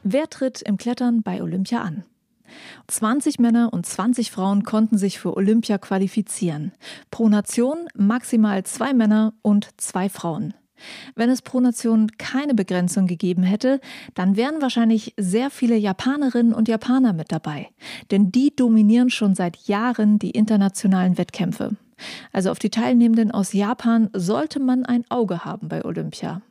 Wer 0.02 0.28
tritt 0.28 0.62
im 0.62 0.76
Klettern 0.76 1.22
bei 1.22 1.42
Olympia 1.42 1.82
an? 1.82 2.04
20 2.86 3.38
Männer 3.38 3.72
und 3.72 3.84
20 3.84 4.30
Frauen 4.30 4.64
konnten 4.64 4.96
sich 4.96 5.18
für 5.18 5.36
Olympia 5.36 5.78
qualifizieren. 5.78 6.72
Pro 7.10 7.28
Nation 7.28 7.88
maximal 7.94 8.64
zwei 8.64 8.94
Männer 8.94 9.34
und 9.42 9.68
zwei 9.76 10.08
Frauen. 10.08 10.54
Wenn 11.14 11.28
es 11.28 11.42
pro 11.42 11.60
Nation 11.60 12.08
keine 12.18 12.54
Begrenzung 12.54 13.06
gegeben 13.06 13.42
hätte, 13.42 13.80
dann 14.14 14.36
wären 14.36 14.62
wahrscheinlich 14.62 15.12
sehr 15.16 15.50
viele 15.50 15.76
Japanerinnen 15.76 16.54
und 16.54 16.68
Japaner 16.68 17.12
mit 17.12 17.32
dabei. 17.32 17.68
Denn 18.10 18.30
die 18.30 18.54
dominieren 18.54 19.10
schon 19.10 19.34
seit 19.34 19.56
Jahren 19.66 20.18
die 20.18 20.30
internationalen 20.30 21.18
Wettkämpfe. 21.18 21.76
Also 22.32 22.50
auf 22.50 22.58
die 22.58 22.70
Teilnehmenden 22.70 23.30
aus 23.30 23.52
Japan 23.52 24.10
sollte 24.12 24.60
man 24.60 24.84
ein 24.84 25.04
Auge 25.08 25.44
haben 25.44 25.68
bei 25.68 25.84
Olympia. 25.84 26.42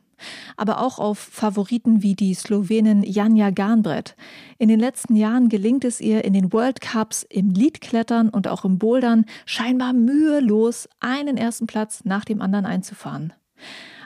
Aber 0.56 0.80
auch 0.80 0.98
auf 0.98 1.18
Favoriten 1.18 2.02
wie 2.02 2.14
die 2.14 2.34
Slowenin 2.34 3.02
Janja 3.04 3.50
Garnbrett. 3.50 4.16
In 4.58 4.68
den 4.68 4.80
letzten 4.80 5.14
Jahren 5.14 5.48
gelingt 5.48 5.84
es 5.84 6.00
ihr 6.00 6.24
in 6.24 6.32
den 6.32 6.52
World 6.52 6.80
Cups 6.80 7.24
im 7.28 7.50
Leadklettern 7.50 8.28
und 8.28 8.48
auch 8.48 8.64
im 8.64 8.78
Bouldern 8.78 9.26
scheinbar 9.46 9.92
mühelos 9.92 10.88
einen 11.00 11.36
ersten 11.36 11.66
Platz 11.66 12.04
nach 12.04 12.24
dem 12.24 12.42
anderen 12.42 12.66
einzufahren. 12.66 13.32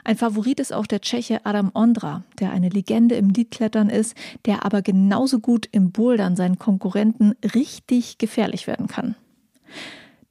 Ein 0.05 0.17
Favorit 0.17 0.59
ist 0.59 0.73
auch 0.73 0.85
der 0.85 0.99
Tscheche 0.99 1.45
Adam 1.45 1.71
Ondra, 1.73 2.23
der 2.39 2.51
eine 2.51 2.69
Legende 2.69 3.15
im 3.15 3.29
Leadklettern 3.29 3.89
ist, 3.89 4.15
der 4.45 4.65
aber 4.65 4.81
genauso 4.81 5.39
gut 5.39 5.67
im 5.71 5.91
Bouldern 5.91 6.35
seinen 6.35 6.59
Konkurrenten 6.59 7.35
richtig 7.55 8.17
gefährlich 8.17 8.67
werden 8.67 8.87
kann. 8.87 9.15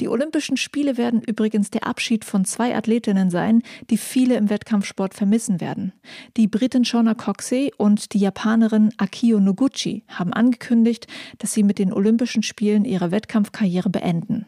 Die 0.00 0.08
Olympischen 0.08 0.56
Spiele 0.56 0.96
werden 0.96 1.22
übrigens 1.22 1.70
der 1.70 1.86
Abschied 1.86 2.24
von 2.24 2.44
zwei 2.44 2.74
Athletinnen 2.76 3.30
sein, 3.30 3.62
die 3.90 3.96
viele 3.96 4.36
im 4.36 4.50
Wettkampfsport 4.50 5.14
vermissen 5.14 5.60
werden. 5.60 5.92
Die 6.36 6.48
Britin 6.48 6.84
Shona 6.84 7.14
Coxey 7.14 7.72
und 7.76 8.12
die 8.12 8.18
Japanerin 8.18 8.92
Akio 8.96 9.40
Noguchi 9.40 10.04
haben 10.08 10.32
angekündigt, 10.32 11.06
dass 11.38 11.52
sie 11.52 11.62
mit 11.62 11.78
den 11.78 11.92
Olympischen 11.92 12.42
Spielen 12.42 12.84
ihre 12.84 13.10
Wettkampfkarriere 13.10 13.90
beenden. 13.90 14.46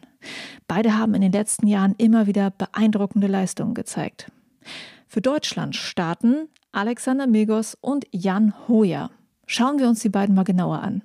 Beide 0.67 0.97
haben 0.97 1.13
in 1.13 1.21
den 1.21 1.31
letzten 1.31 1.67
Jahren 1.67 1.95
immer 1.97 2.27
wieder 2.27 2.51
beeindruckende 2.51 3.27
Leistungen 3.27 3.73
gezeigt. 3.73 4.31
Für 5.07 5.21
Deutschland 5.21 5.75
starten 5.75 6.49
Alexander 6.71 7.27
Megos 7.27 7.77
und 7.79 8.05
Jan 8.11 8.53
Hoyer. 8.67 9.11
Schauen 9.45 9.79
wir 9.79 9.87
uns 9.87 10.01
die 10.01 10.09
beiden 10.09 10.35
mal 10.35 10.43
genauer 10.43 10.79
an. 10.79 11.03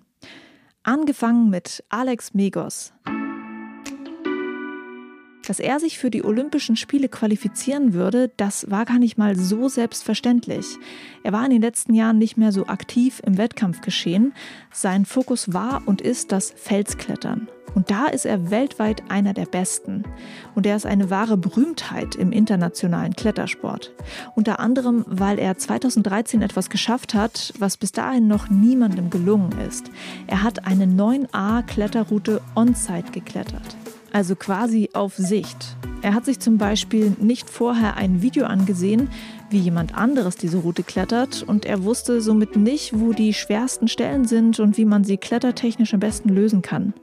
Angefangen 0.83 1.51
mit 1.51 1.85
Alex 1.91 2.33
Megos. 2.33 2.93
Dass 5.51 5.59
er 5.59 5.81
sich 5.81 5.99
für 5.99 6.13
die 6.13 6.23
Olympischen 6.23 6.77
Spiele 6.77 7.09
qualifizieren 7.09 7.93
würde, 7.93 8.31
das 8.37 8.71
war 8.71 8.85
gar 8.85 9.01
nicht 9.01 9.19
mal 9.19 9.35
so 9.35 9.69
selbstverständlich. 9.69 10.65
Er 11.25 11.33
war 11.33 11.45
in 11.45 11.51
den 11.51 11.61
letzten 11.61 11.93
Jahren 11.93 12.19
nicht 12.19 12.37
mehr 12.37 12.53
so 12.53 12.69
aktiv 12.69 13.21
im 13.27 13.37
Wettkampfgeschehen. 13.37 14.33
Sein 14.73 15.05
Fokus 15.05 15.53
war 15.53 15.83
und 15.87 16.03
ist 16.03 16.31
das 16.31 16.53
Felsklettern. 16.53 17.49
Und 17.75 17.91
da 17.91 18.07
ist 18.07 18.27
er 18.27 18.53
weltweit 18.53 19.03
einer 19.11 19.35
der 19.35 19.47
Besten. 19.47 20.05
Und 20.55 20.67
er 20.67 20.77
ist 20.77 20.87
eine 20.87 21.11
wahre 21.11 21.37
Berühmtheit 21.37 22.15
im 22.15 22.31
internationalen 22.31 23.15
Klettersport. 23.15 23.93
Unter 24.37 24.61
anderem, 24.61 25.05
weil 25.09 25.41
er 25.41 25.59
2013 25.59 26.43
etwas 26.43 26.71
geschafft 26.71 27.13
hat, 27.13 27.55
was 27.59 27.77
bis 27.77 27.91
dahin 27.91 28.29
noch 28.29 28.51
niemandem 28.51 29.11
gelungen 29.11 29.59
ist. 29.67 29.91
Er 30.29 30.45
hat 30.45 30.65
eine 30.65 30.85
9a 30.85 31.65
Kletterroute 31.65 32.41
on-site 32.55 33.11
geklettert 33.11 33.80
also 34.13 34.37
quasi 34.37 34.91
auf 34.93 35.17
Sicht. 35.17 35.77
Er 36.03 36.15
hat 36.15 36.25
sich 36.25 36.39
zum 36.39 36.57
Beispiel 36.57 37.15
nicht 37.21 37.51
vorher 37.51 37.97
ein 37.97 38.23
Video 38.23 38.47
angesehen, 38.47 39.11
wie 39.51 39.59
jemand 39.59 39.95
anderes 39.95 40.37
diese 40.37 40.59
Route 40.59 40.83
klettert, 40.83 41.43
und 41.43 41.67
er 41.67 41.85
wusste 41.85 42.21
somit 42.21 42.57
nicht, 42.57 42.99
wo 42.99 43.13
die 43.13 43.35
schwersten 43.35 43.89
Stellen 43.89 44.27
sind 44.27 44.61
und 44.61 44.79
wie 44.79 44.85
man 44.85 45.05
sie 45.05 45.19
klettertechnisch 45.19 45.93
am 45.93 46.01
besten 46.01 46.31
lösen 46.31 46.63
kann. 46.63 46.95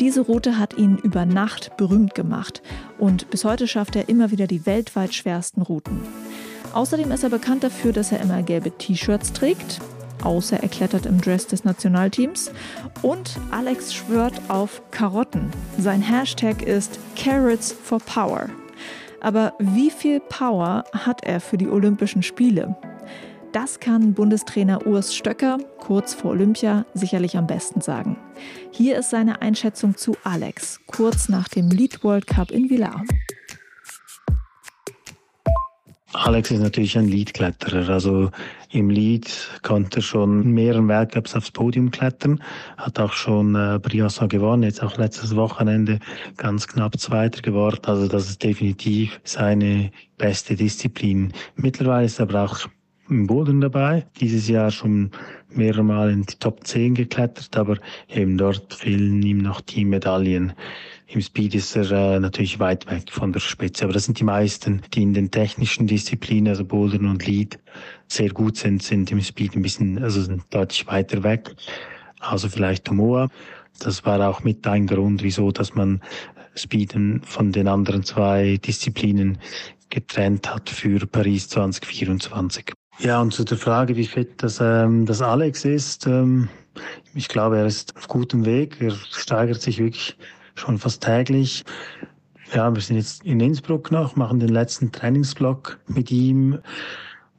Diese 0.00 0.20
Route 0.20 0.58
hat 0.58 0.76
ihn 0.76 0.98
über 0.98 1.24
Nacht 1.24 1.76
berühmt 1.76 2.14
gemacht 2.14 2.62
und 2.98 3.30
bis 3.30 3.44
heute 3.44 3.66
schafft 3.66 3.96
er 3.96 4.08
immer 4.08 4.30
wieder 4.30 4.46
die 4.46 4.66
weltweit 4.66 5.14
schwersten 5.14 5.62
Routen. 5.62 6.00
Außerdem 6.74 7.10
ist 7.12 7.22
er 7.22 7.30
bekannt 7.30 7.64
dafür, 7.64 7.92
dass 7.92 8.12
er 8.12 8.20
immer 8.20 8.42
gelbe 8.42 8.76
T-Shirts 8.76 9.32
trägt, 9.32 9.80
außer 10.26 10.60
er 10.60 10.68
klettert 10.68 11.06
im 11.06 11.20
Dress 11.20 11.46
des 11.46 11.64
Nationalteams. 11.64 12.50
Und 13.00 13.38
Alex 13.50 13.94
schwört 13.94 14.34
auf 14.48 14.82
Karotten. 14.90 15.50
Sein 15.78 16.02
Hashtag 16.02 16.62
ist 16.62 16.98
Carrots 17.14 17.72
for 17.72 18.00
Power. 18.00 18.50
Aber 19.20 19.54
wie 19.58 19.90
viel 19.90 20.20
Power 20.20 20.84
hat 20.92 21.24
er 21.24 21.40
für 21.40 21.56
die 21.56 21.68
Olympischen 21.68 22.22
Spiele? 22.22 22.76
Das 23.52 23.80
kann 23.80 24.12
Bundestrainer 24.12 24.86
Urs 24.86 25.14
Stöcker 25.14 25.58
kurz 25.78 26.12
vor 26.12 26.32
Olympia 26.32 26.84
sicherlich 26.92 27.38
am 27.38 27.46
besten 27.46 27.80
sagen. 27.80 28.18
Hier 28.70 28.98
ist 28.98 29.10
seine 29.10 29.40
Einschätzung 29.40 29.96
zu 29.96 30.16
Alex 30.24 30.80
kurz 30.86 31.28
nach 31.28 31.48
dem 31.48 31.70
Lead 31.70 32.04
World 32.04 32.26
Cup 32.26 32.50
in 32.50 32.68
Villar. 32.68 33.02
Alex 36.24 36.50
ist 36.50 36.60
natürlich 36.60 36.96
ein 36.96 37.08
Leadkletterer. 37.08 37.92
Also 37.92 38.30
im 38.70 38.88
Lead 38.90 39.30
konnte 39.62 39.98
er 39.98 40.02
schon 40.02 40.52
mehreren 40.52 40.88
Weltcups 40.88 41.36
aufs 41.36 41.50
Podium 41.50 41.90
klettern, 41.90 42.42
hat 42.78 42.98
auch 42.98 43.12
schon 43.12 43.54
äh, 43.54 43.78
Briançon 43.80 44.28
gewonnen, 44.28 44.62
jetzt 44.62 44.82
auch 44.82 44.96
letztes 44.96 45.36
Wochenende 45.36 46.00
ganz 46.36 46.66
knapp 46.66 46.98
Zweiter 46.98 47.42
geworden. 47.42 47.80
Also 47.84 48.08
das 48.08 48.30
ist 48.30 48.42
definitiv 48.42 49.20
seine 49.24 49.90
beste 50.16 50.56
Disziplin. 50.56 51.32
Mittlerweile 51.54 52.06
ist 52.06 52.18
er 52.18 52.28
aber 52.28 52.44
auch 52.44 52.66
im 53.08 53.26
Boden 53.26 53.60
dabei. 53.60 54.06
Dieses 54.18 54.48
Jahr 54.48 54.70
schon 54.70 55.10
mehrere 55.50 55.84
Mal 55.84 56.10
in 56.10 56.22
die 56.22 56.36
Top 56.36 56.66
10 56.66 56.94
geklettert, 56.94 57.56
aber 57.56 57.76
eben 58.08 58.38
dort 58.38 58.72
fehlen 58.74 59.22
ihm 59.22 59.38
noch 59.38 59.60
die 59.60 59.84
Medaillen. 59.84 60.54
Im 61.08 61.20
Speed 61.20 61.54
ist 61.54 61.76
er 61.76 61.90
äh, 61.92 62.20
natürlich 62.20 62.58
weit 62.58 62.90
weg 62.90 63.10
von 63.10 63.32
der 63.32 63.40
Spitze. 63.40 63.84
Aber 63.84 63.92
das 63.92 64.04
sind 64.04 64.18
die 64.18 64.24
meisten, 64.24 64.82
die 64.92 65.02
in 65.02 65.14
den 65.14 65.30
technischen 65.30 65.86
Disziplinen, 65.86 66.48
also 66.48 66.64
Bouldern 66.64 67.06
und 67.06 67.26
Lead, 67.26 67.58
sehr 68.08 68.30
gut 68.30 68.56
sind, 68.56 68.82
sind 68.82 69.10
im 69.12 69.20
Speed 69.20 69.54
ein 69.54 69.62
bisschen, 69.62 70.02
also 70.02 70.20
sind 70.20 70.42
deutlich 70.50 70.86
weiter 70.86 71.22
weg. 71.22 71.54
Also 72.20 72.48
vielleicht 72.48 72.84
Tomoa. 72.86 73.28
Das 73.78 74.04
war 74.04 74.26
auch 74.28 74.42
mit 74.42 74.66
ein 74.66 74.86
Grund, 74.86 75.22
wieso, 75.22 75.52
dass 75.52 75.74
man 75.74 76.00
Speeden 76.54 77.22
von 77.22 77.52
den 77.52 77.68
anderen 77.68 78.02
zwei 78.02 78.56
Disziplinen 78.56 79.38
getrennt 79.90 80.52
hat 80.52 80.70
für 80.70 81.06
Paris 81.06 81.48
2024. 81.50 82.72
Ja, 82.98 83.20
und 83.20 83.32
zu 83.32 83.44
der 83.44 83.58
Frage, 83.58 83.94
wie 83.96 84.06
fit 84.06 84.42
das, 84.42 84.58
ähm, 84.60 85.04
das 85.04 85.20
Alex 85.20 85.64
ist, 85.64 86.06
ähm, 86.06 86.48
ich 87.14 87.28
glaube, 87.28 87.58
er 87.58 87.66
ist 87.66 87.94
auf 87.96 88.08
gutem 88.08 88.44
Weg. 88.44 88.80
Er 88.80 88.92
steigert 88.92 89.60
sich 89.60 89.78
wirklich 89.78 90.16
schon 90.56 90.78
fast 90.78 91.02
täglich. 91.02 91.64
Ja, 92.54 92.74
wir 92.74 92.80
sind 92.80 92.96
jetzt 92.96 93.24
in 93.24 93.40
Innsbruck 93.40 93.90
noch, 93.90 94.16
machen 94.16 94.38
den 94.40 94.50
letzten 94.50 94.92
Trainingsblock 94.92 95.78
mit 95.86 96.10
ihm. 96.10 96.58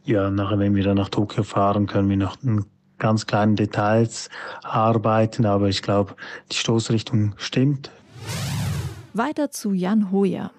Ja, 0.04 0.30
nachher, 0.30 0.60
wenn 0.60 0.76
wir 0.76 0.84
dann 0.84 0.98
nach 0.98 1.10
Tokio 1.10 1.44
fahren, 1.44 1.86
können 1.86 2.10
wir 2.10 2.18
noch 2.18 2.38
in 2.44 2.66
ganz 2.98 3.26
kleinen 3.26 3.56
Details 3.56 4.30
arbeiten, 4.64 5.46
aber 5.46 5.70
ich 5.70 5.82
glaube, 5.82 6.16
die 6.52 6.56
Stoßrichtung 6.56 7.34
stimmt. 7.38 7.92
Weiter 9.14 9.52
zu 9.52 9.74
Jan 9.74 10.12
Hoyer. 10.12 10.52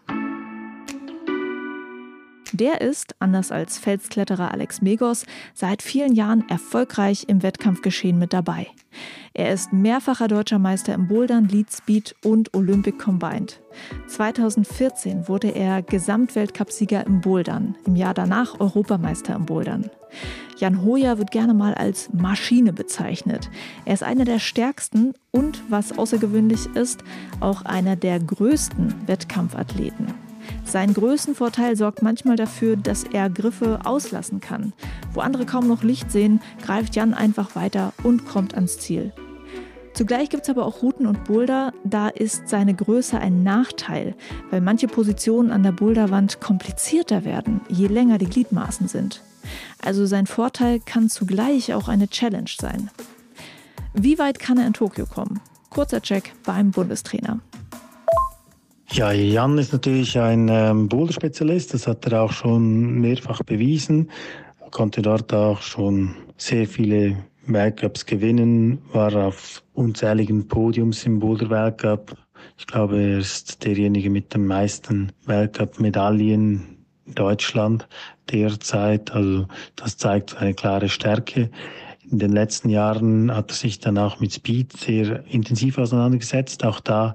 Der 2.53 2.81
ist, 2.81 3.15
anders 3.19 3.53
als 3.53 3.79
Felskletterer 3.79 4.53
Alex 4.53 4.81
Megos, 4.81 5.27
seit 5.53 5.83
vielen 5.83 6.15
Jahren 6.15 6.49
erfolgreich 6.49 7.25
im 7.29 7.43
Wettkampfgeschehen 7.43 8.19
mit 8.19 8.33
dabei. 8.33 8.69
Er 9.35 9.53
ist 9.53 9.73
mehrfacher 9.73 10.29
deutscher 10.29 10.59
Meister 10.59 10.95
im 10.95 11.09
Bouldern, 11.09 11.47
Lead 11.47 11.71
Speed 11.71 12.15
und 12.25 12.55
Olympic 12.55 12.97
Combined. 12.99 13.61
2014 14.07 15.29
wurde 15.29 15.49
er 15.49 15.83
Gesamtweltcupsieger 15.83 17.07
im 17.07 17.21
Bouldern, 17.21 17.77
im 17.85 17.97
Jahr 17.97 18.15
danach 18.15 18.59
Europameister 18.59 19.35
im 19.35 19.45
Bouldern. 19.45 19.91
Jan 20.57 20.83
Hoyer 20.83 21.19
wird 21.19 21.31
gerne 21.31 21.55
mal 21.55 21.75
als 21.75 22.13
Maschine 22.13 22.73
bezeichnet. 22.73 23.51
Er 23.85 23.95
ist 23.95 24.03
einer 24.03 24.25
der 24.25 24.39
stärksten 24.39 25.13
und, 25.31 25.63
was 25.69 25.97
außergewöhnlich 25.97 26.67
ist, 26.75 27.05
auch 27.41 27.63
einer 27.63 27.95
der 27.95 28.19
größten 28.19 29.07
Wettkampfathleten. 29.07 30.28
Sein 30.69 30.93
Größenvorteil 30.93 31.77
sorgt 31.77 32.03
manchmal 32.03 32.37
dafür, 32.37 32.77
dass 32.77 33.05
er 33.05 33.31
Griffe 33.31 33.81
auslassen 33.85 34.41
kann. 34.41 34.75
Wo 35.15 35.21
andere 35.21 35.47
kaum 35.47 35.67
noch 35.67 35.83
Licht 35.83 36.13
sehen, 36.13 36.43
greift 36.63 36.95
Jan 36.95 37.15
einfach 37.15 37.57
weiter 37.57 37.95
und 38.03 38.27
kommt 38.27 38.55
ans 38.55 38.77
Ziel. 38.77 39.15
Zugleich 39.95 40.29
gibt 40.29 40.43
es 40.43 40.51
aber 40.51 40.67
auch 40.67 40.83
Routen 40.83 41.07
und 41.07 41.25
Boulder, 41.25 41.73
da 41.85 42.09
ist 42.09 42.51
seine 42.51 42.75
Größe 42.75 43.19
ein 43.19 43.43
Nachteil, 43.43 44.15
weil 44.51 44.61
manche 44.61 44.89
Positionen 44.89 45.53
an 45.53 45.63
der 45.63 45.73
Boulderwand 45.73 46.43
komplizierter 46.43 47.25
werden, 47.25 47.63
je 47.71 47.87
länger 47.87 48.19
die 48.19 48.29
Gliedmaßen 48.29 48.89
sind. 48.89 49.23
Also 49.83 50.05
sein 50.05 50.27
Vorteil 50.27 50.81
kann 50.81 51.09
zugleich 51.09 51.73
auch 51.73 51.89
eine 51.89 52.09
Challenge 52.09 52.51
sein. 52.61 52.91
Wie 53.95 54.19
weit 54.19 54.39
kann 54.39 54.59
er 54.59 54.67
in 54.67 54.75
Tokio 54.75 55.07
kommen? 55.07 55.41
Kurzer 55.71 56.03
Check 56.03 56.35
beim 56.45 56.73
Bundestrainer. 56.73 57.41
Ja, 58.91 59.13
Jan 59.13 59.59
ist 59.59 59.73
natürlich 59.73 60.19
ein 60.19 60.49
ähm, 60.49 60.89
Boulder-Spezialist. 60.89 61.75
Das 61.75 61.87
hat 61.87 62.07
er 62.07 62.23
auch 62.23 62.33
schon 62.33 63.01
mehrfach 63.01 63.43
bewiesen. 63.43 64.11
Er 64.61 64.71
konnte 64.71 65.03
dort 65.03 65.33
auch 65.35 65.61
schon 65.61 66.15
sehr 66.39 66.67
viele 66.67 67.17
Weltcups 67.47 68.07
gewinnen, 68.07 68.79
war 68.93 69.15
auf 69.15 69.63
unzähligen 69.75 70.49
Podiums 70.49 71.05
im 71.05 71.19
Boulder-Weltcup. 71.19 72.17
Ich 72.57 72.67
glaube, 72.67 73.01
er 73.01 73.19
ist 73.19 73.65
derjenige 73.65 74.11
mit 74.11 74.33
den 74.35 74.47
meisten 74.47 75.13
Weltcup-Medaillen 75.27 76.79
in 77.07 77.15
Deutschland 77.15 77.87
derzeit. 78.31 79.11
Also 79.13 79.47
das 79.77 79.97
zeigt 79.99 80.37
eine 80.39 80.55
klare 80.55 80.89
Stärke. 80.89 81.51
In 82.11 82.19
den 82.19 82.33
letzten 82.33 82.71
Jahren 82.71 83.35
hat 83.35 83.51
er 83.51 83.55
sich 83.55 83.81
dann 83.81 83.99
auch 83.99 84.19
mit 84.19 84.33
Speed 84.33 84.75
sehr 84.75 85.25
intensiv 85.27 85.77
auseinandergesetzt. 85.77 86.65
Auch 86.65 86.81
da 86.81 87.15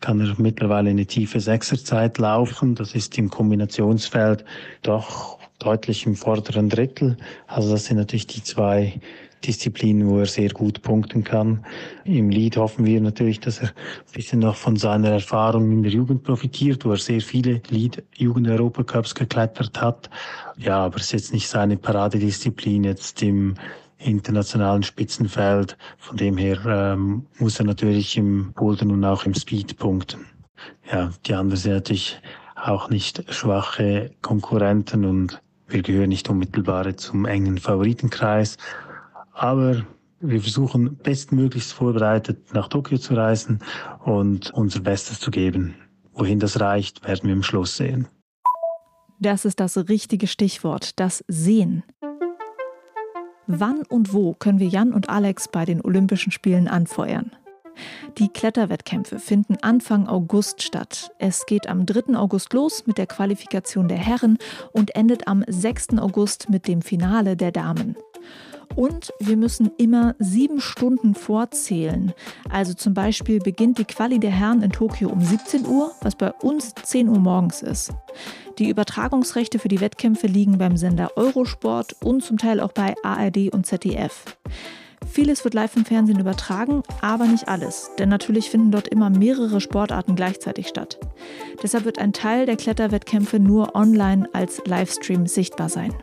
kann 0.00 0.20
er 0.20 0.34
mittlerweile 0.38 0.90
eine 0.90 1.06
tiefe 1.06 1.40
Sechserzeit 1.40 2.18
laufen. 2.18 2.74
Das 2.74 2.94
ist 2.94 3.16
im 3.18 3.30
Kombinationsfeld 3.30 4.44
doch 4.82 5.38
deutlich 5.58 6.06
im 6.06 6.14
vorderen 6.14 6.68
Drittel. 6.68 7.16
Also 7.46 7.72
das 7.72 7.86
sind 7.86 7.96
natürlich 7.96 8.26
die 8.26 8.42
zwei 8.42 9.00
Disziplinen, 9.44 10.08
wo 10.08 10.18
er 10.18 10.26
sehr 10.26 10.50
gut 10.50 10.82
punkten 10.82 11.22
kann. 11.24 11.64
Im 12.04 12.30
Lead 12.30 12.56
hoffen 12.56 12.84
wir 12.84 13.00
natürlich, 13.00 13.40
dass 13.40 13.60
er 13.60 13.68
ein 13.68 14.12
bisschen 14.12 14.40
noch 14.40 14.56
von 14.56 14.76
seiner 14.76 15.10
Erfahrung 15.10 15.70
in 15.70 15.82
der 15.82 15.92
Jugend 15.92 16.24
profitiert, 16.24 16.84
wo 16.84 16.90
er 16.90 16.96
sehr 16.96 17.20
viele 17.20 17.60
Lead-Jugend-Europacups 17.68 19.14
geklettert 19.14 19.80
hat. 19.80 20.10
Ja, 20.56 20.78
aber 20.84 20.96
es 20.96 21.04
ist 21.04 21.12
jetzt 21.12 21.32
nicht 21.32 21.48
seine 21.48 21.76
Paradedisziplin 21.76 22.84
jetzt 22.84 23.22
im 23.22 23.54
internationalen 23.98 24.82
Spitzenfeld. 24.82 25.76
Von 25.98 26.16
dem 26.16 26.36
her 26.36 26.58
ähm, 26.66 27.26
muss 27.38 27.58
er 27.58 27.66
natürlich 27.66 28.16
im 28.16 28.52
Bouldern 28.52 28.90
und 28.90 29.04
auch 29.04 29.24
im 29.24 29.34
Speed 29.34 29.78
punkten. 29.78 30.26
Ja, 30.90 31.10
die 31.26 31.34
anderen 31.34 31.58
sind 31.58 31.72
natürlich 31.72 32.20
auch 32.54 32.90
nicht 32.90 33.24
schwache 33.32 34.10
Konkurrenten 34.22 35.04
und 35.04 35.40
wir 35.68 35.82
gehören 35.82 36.08
nicht 36.08 36.28
unmittelbar 36.28 36.96
zum 36.96 37.26
engen 37.26 37.58
Favoritenkreis. 37.58 38.56
Aber 39.32 39.84
wir 40.20 40.40
versuchen 40.40 40.96
bestmöglichst 40.96 41.72
vorbereitet 41.72 42.52
nach 42.54 42.68
Tokio 42.68 42.98
zu 42.98 43.14
reisen 43.14 43.60
und 44.04 44.50
unser 44.52 44.80
Bestes 44.80 45.20
zu 45.20 45.30
geben. 45.30 45.74
Wohin 46.12 46.40
das 46.40 46.58
reicht, 46.58 47.06
werden 47.06 47.28
wir 47.28 47.32
im 47.34 47.44
Schluss 47.44 47.76
sehen. 47.76 48.08
Das 49.20 49.44
ist 49.44 49.60
das 49.60 49.76
richtige 49.88 50.26
Stichwort, 50.26 50.98
das 50.98 51.24
Sehen. 51.28 51.82
Wann 53.50 53.80
und 53.88 54.12
wo 54.12 54.34
können 54.34 54.58
wir 54.58 54.68
Jan 54.68 54.92
und 54.92 55.08
Alex 55.08 55.48
bei 55.48 55.64
den 55.64 55.80
Olympischen 55.80 56.30
Spielen 56.30 56.68
anfeuern? 56.68 57.32
Die 58.18 58.28
Kletterwettkämpfe 58.28 59.18
finden 59.18 59.56
Anfang 59.62 60.06
August 60.06 60.62
statt. 60.62 61.12
Es 61.18 61.46
geht 61.46 61.66
am 61.66 61.86
3. 61.86 62.14
August 62.14 62.52
los 62.52 62.86
mit 62.86 62.98
der 62.98 63.06
Qualifikation 63.06 63.88
der 63.88 63.96
Herren 63.96 64.36
und 64.72 64.94
endet 64.94 65.28
am 65.28 65.44
6. 65.48 65.96
August 65.96 66.50
mit 66.50 66.68
dem 66.68 66.82
Finale 66.82 67.38
der 67.38 67.50
Damen. 67.50 67.96
Und 68.74 69.12
wir 69.18 69.36
müssen 69.36 69.70
immer 69.78 70.14
sieben 70.18 70.60
Stunden 70.60 71.14
vorzählen. 71.14 72.12
Also 72.48 72.74
zum 72.74 72.94
Beispiel 72.94 73.40
beginnt 73.40 73.78
die 73.78 73.84
Quali 73.84 74.18
der 74.18 74.30
Herren 74.30 74.62
in 74.62 74.70
Tokio 74.70 75.08
um 75.08 75.20
17 75.20 75.66
Uhr, 75.66 75.92
was 76.00 76.14
bei 76.14 76.32
uns 76.32 76.74
10 76.74 77.08
Uhr 77.08 77.18
morgens 77.18 77.62
ist. 77.62 77.92
Die 78.58 78.68
Übertragungsrechte 78.68 79.58
für 79.58 79.68
die 79.68 79.80
Wettkämpfe 79.80 80.26
liegen 80.26 80.58
beim 80.58 80.76
Sender 80.76 81.16
Eurosport 81.16 81.96
und 82.02 82.22
zum 82.22 82.38
Teil 82.38 82.60
auch 82.60 82.72
bei 82.72 82.94
ARD 83.02 83.52
und 83.52 83.66
ZDF. 83.66 84.36
Vieles 85.06 85.44
wird 85.44 85.54
live 85.54 85.76
im 85.76 85.84
Fernsehen 85.84 86.20
übertragen, 86.20 86.82
aber 87.00 87.26
nicht 87.26 87.48
alles, 87.48 87.90
denn 87.98 88.08
natürlich 88.08 88.50
finden 88.50 88.70
dort 88.70 88.88
immer 88.88 89.10
mehrere 89.10 89.60
Sportarten 89.60 90.16
gleichzeitig 90.16 90.68
statt. 90.68 90.98
Deshalb 91.62 91.84
wird 91.84 91.98
ein 91.98 92.12
Teil 92.12 92.46
der 92.46 92.56
Kletterwettkämpfe 92.56 93.38
nur 93.38 93.74
online 93.74 94.28
als 94.32 94.60
Livestream 94.66 95.26
sichtbar 95.26 95.68
sein. 95.68 95.94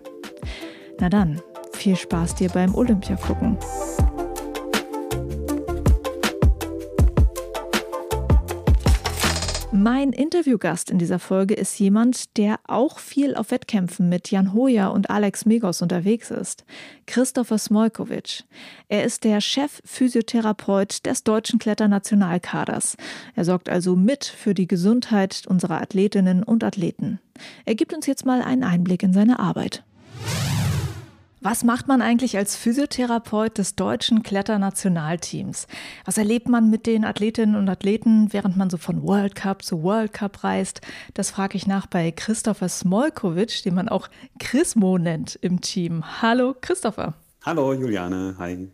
Na 0.99 1.10
dann, 1.10 1.41
viel 1.75 1.95
Spaß 1.95 2.35
dir 2.35 2.49
beim 2.49 2.73
Olympia 2.73 3.15
gucken. 3.15 3.57
Mein 9.85 10.13
Interviewgast 10.13 10.89
in 10.89 10.99
dieser 10.99 11.19
Folge 11.19 11.53
ist 11.53 11.77
jemand, 11.77 12.38
der 12.38 12.59
auch 12.65 12.97
viel 12.97 13.35
auf 13.35 13.51
Wettkämpfen 13.51 14.07
mit 14.07 14.31
Jan 14.31 14.53
Hoja 14.53 14.88
und 14.88 15.09
Alex 15.09 15.45
Megos 15.45 15.81
unterwegs 15.81 16.31
ist. 16.31 16.63
Christopher 17.05 17.57
Smolkovic. 17.57 18.45
Er 18.88 19.03
ist 19.03 19.25
der 19.25 19.41
Chef-Physiotherapeut 19.41 21.05
des 21.05 21.23
deutschen 21.23 21.59
Kletternationalkaders. 21.59 22.95
Er 23.35 23.43
sorgt 23.43 23.67
also 23.67 23.97
mit 23.97 24.23
für 24.23 24.53
die 24.53 24.67
Gesundheit 24.67 25.43
unserer 25.45 25.81
Athletinnen 25.81 26.41
und 26.41 26.63
Athleten. 26.63 27.19
Er 27.65 27.75
gibt 27.75 27.93
uns 27.93 28.07
jetzt 28.07 28.25
mal 28.25 28.41
einen 28.41 28.63
Einblick 28.63 29.03
in 29.03 29.11
seine 29.11 29.39
Arbeit. 29.39 29.83
Was 31.45 31.63
macht 31.63 31.88
man 31.88 32.01
eigentlich 32.01 32.38
als 32.38 32.55
Physiotherapeut 32.55 33.60
des 33.60 33.75
deutschen 33.75 34.23
Kletternationalteams? 34.23 35.67
Was 36.03 36.17
erlebt 36.17 36.49
man 36.49 36.71
mit 36.71 36.88
den 36.88 37.05
Athletinnen 37.05 37.55
und 37.55 37.69
Athleten, 37.69 38.34
während 38.34 38.58
man 38.58 38.71
so 38.71 38.77
von 38.77 39.03
World 39.03 39.36
Cup 39.36 39.62
zu 39.62 39.84
World 39.84 40.12
Cup 40.12 40.43
reist? 40.43 40.81
Das 41.13 41.29
frage 41.29 41.55
ich 41.55 41.67
nach 41.67 41.86
bei 41.86 42.10
Christopher 42.10 42.67
Smolkovic, 42.67 43.62
den 43.62 43.75
man 43.75 43.89
auch 43.89 44.08
Chrismo 44.39 44.97
nennt 44.97 45.38
im 45.39 45.62
Team. 45.62 46.19
Hallo 46.19 46.55
Christopher. 46.60 47.13
Hallo 47.43 47.73
Juliane, 47.73 48.34
hi. 48.39 48.67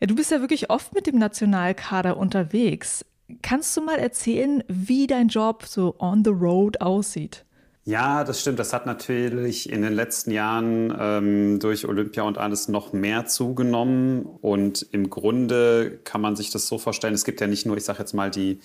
Du 0.00 0.14
bist 0.14 0.30
ja 0.30 0.40
wirklich 0.40 0.70
oft 0.70 0.94
mit 0.94 1.06
dem 1.06 1.18
Nationalkader 1.18 2.16
unterwegs. 2.16 3.04
Kannst 3.42 3.76
du 3.76 3.82
mal 3.82 3.98
erzählen, 3.98 4.64
wie 4.68 5.06
dein 5.06 5.28
Job 5.28 5.66
so 5.66 5.96
on 5.98 6.24
the 6.24 6.30
road 6.30 6.80
aussieht? 6.80 7.44
Ja, 7.90 8.22
das 8.22 8.40
stimmt. 8.40 8.60
Das 8.60 8.72
hat 8.72 8.86
natürlich 8.86 9.68
in 9.68 9.82
den 9.82 9.92
letzten 9.92 10.30
Jahren 10.30 10.96
ähm, 10.96 11.58
durch 11.58 11.88
Olympia 11.88 12.22
und 12.22 12.38
alles 12.38 12.68
noch 12.68 12.92
mehr 12.92 13.26
zugenommen. 13.26 14.26
Und 14.26 14.86
im 14.92 15.10
Grunde 15.10 15.98
kann 16.04 16.20
man 16.20 16.36
sich 16.36 16.52
das 16.52 16.68
so 16.68 16.78
vorstellen, 16.78 17.14
es 17.14 17.24
gibt 17.24 17.40
ja 17.40 17.48
nicht 17.48 17.66
nur, 17.66 17.76
ich 17.76 17.82
sage 17.82 17.98
jetzt 17.98 18.12
mal, 18.12 18.30
die 18.30 18.60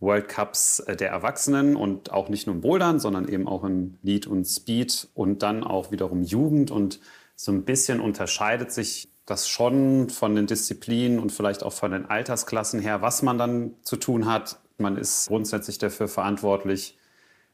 World 0.00 0.28
Cups 0.28 0.80
äh, 0.80 0.96
der 0.96 1.08
Erwachsenen 1.08 1.76
und 1.76 2.12
auch 2.12 2.28
nicht 2.28 2.46
nur 2.46 2.56
im 2.56 2.60
Bouldern, 2.60 3.00
sondern 3.00 3.26
eben 3.26 3.48
auch 3.48 3.64
im 3.64 3.96
Lead 4.02 4.26
und 4.26 4.44
Speed 4.44 5.08
und 5.14 5.42
dann 5.42 5.64
auch 5.64 5.90
wiederum 5.90 6.22
Jugend. 6.22 6.70
Und 6.70 7.00
so 7.36 7.52
ein 7.52 7.64
bisschen 7.64 8.00
unterscheidet 8.00 8.70
sich 8.70 9.08
das 9.24 9.48
schon 9.48 10.10
von 10.10 10.34
den 10.34 10.46
Disziplinen 10.46 11.20
und 11.20 11.32
vielleicht 11.32 11.62
auch 11.62 11.72
von 11.72 11.92
den 11.92 12.04
Altersklassen 12.04 12.80
her, 12.80 13.00
was 13.00 13.22
man 13.22 13.38
dann 13.38 13.76
zu 13.80 13.96
tun 13.96 14.26
hat. 14.26 14.60
Man 14.76 14.98
ist 14.98 15.28
grundsätzlich 15.28 15.78
dafür 15.78 16.06
verantwortlich, 16.06 16.97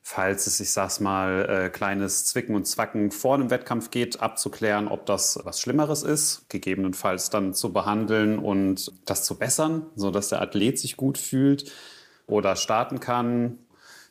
falls 0.07 0.47
es, 0.47 0.61
ich 0.61 0.71
sag's 0.71 1.01
mal, 1.01 1.49
äh, 1.49 1.71
kleines 1.71 2.27
Zwicken 2.27 2.55
und 2.55 2.67
Zwacken 2.67 3.11
vor 3.11 3.35
einem 3.35 3.49
Wettkampf 3.49 3.91
geht, 3.91 4.21
abzuklären, 4.21 4.87
ob 4.87 5.07
das 5.07 5.41
was 5.45 5.63
Schlimmeres 5.63 6.03
ist, 6.03 6.45
gegebenenfalls 6.51 7.31
dann 7.31 7.55
zu 7.55 7.73
behandeln 7.73 8.39
und 8.39 8.93
das 9.07 9.25
zu 9.25 9.39
bessern, 9.39 9.87
sodass 9.97 10.29
der 10.29 10.43
Athlet 10.43 10.79
sich 10.79 10.99
gut 10.99 11.17
fühlt 11.17 11.73
oder 12.27 12.55
starten 12.55 13.01
kann. 13.01 13.59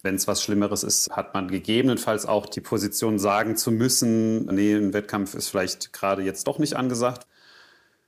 Wenn 0.01 0.15
es 0.15 0.27
was 0.27 0.41
Schlimmeres 0.41 0.83
ist, 0.83 1.11
hat 1.11 1.35
man 1.35 1.47
gegebenenfalls 1.47 2.25
auch 2.25 2.47
die 2.47 2.59
Position 2.59 3.19
sagen 3.19 3.55
zu 3.55 3.71
müssen, 3.71 4.47
nee, 4.47 4.73
ein 4.73 4.93
Wettkampf 4.93 5.35
ist 5.35 5.49
vielleicht 5.49 5.93
gerade 5.93 6.23
jetzt 6.23 6.47
doch 6.47 6.57
nicht 6.57 6.75
angesagt. 6.75 7.27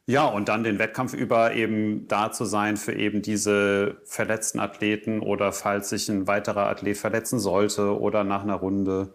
Ja, 0.08 0.26
und 0.26 0.50
dann 0.50 0.64
den 0.64 0.78
Wettkampf 0.78 1.14
über 1.16 1.54
eben 1.54 2.08
da 2.08 2.32
zu 2.32 2.46
sein 2.46 2.78
für 2.78 2.94
eben 2.94 3.24
diese 3.24 3.98
verletzten 4.06 4.60
Athleten 4.60 5.20
oder 5.20 5.52
falls 5.52 5.90
sich 5.90 6.10
ein 6.10 6.28
weiterer 6.28 6.68
Athlet 6.68 6.98
verletzen 6.98 7.40
sollte 7.40 8.00
oder 8.00 8.24
nach 8.24 8.44
einer 8.44 8.56
Runde 8.56 9.14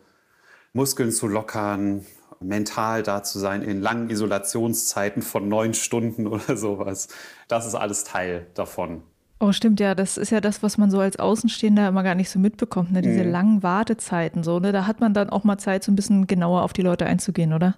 Muskeln 0.73 1.13
zu 1.13 1.29
lockern, 1.29 2.05
mental 2.41 3.03
da 3.05 3.23
zu 3.23 3.39
sein 3.39 3.63
in 3.63 3.81
langen 3.81 4.11
Isolationszeiten 4.11 5.23
von 5.23 5.49
neun 5.49 5.75
Stunden 5.75 6.27
oder 6.27 6.57
sowas. 6.57 7.09
Das 7.47 7.67
ist 7.67 7.77
alles 7.77 8.03
Teil 8.03 8.47
davon. 8.55 9.03
Oh, 9.39 9.53
stimmt 9.53 9.81
ja. 9.81 9.95
Das 9.95 10.19
ist 10.19 10.31
ja 10.31 10.41
das, 10.41 10.63
was 10.63 10.77
man 10.77 10.91
so 10.91 11.01
als 11.01 11.19
Außenstehender 11.19 11.89
immer 11.89 12.03
gar 12.03 12.15
nicht 12.15 12.31
so 12.31 12.39
mitbekommt, 12.39 12.93
ne? 12.93 13.01
Diese 13.01 13.25
mhm. 13.25 13.31
langen 13.31 13.63
Wartezeiten 13.63 14.43
so, 14.43 14.59
ne? 14.59 14.73
Da 14.73 14.87
hat 14.87 15.01
man 15.01 15.15
dann 15.15 15.31
auch 15.31 15.45
mal 15.45 15.57
Zeit, 15.57 15.83
so 15.83 15.93
ein 15.93 15.97
bisschen 15.97 16.27
genauer 16.27 16.63
auf 16.63 16.73
die 16.73 16.83
Leute 16.83 17.07
einzugehen, 17.07 17.53
oder? 17.55 17.77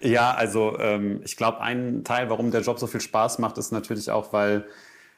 Ja, 0.00 0.34
also 0.34 0.78
ähm, 0.78 1.20
ich 1.24 1.36
glaube, 1.36 1.60
ein 1.60 2.04
Teil, 2.04 2.28
warum 2.30 2.50
der 2.50 2.60
Job 2.60 2.78
so 2.78 2.86
viel 2.86 3.00
Spaß 3.00 3.38
macht, 3.38 3.58
ist 3.58 3.72
natürlich 3.72 4.10
auch, 4.10 4.32
weil 4.32 4.66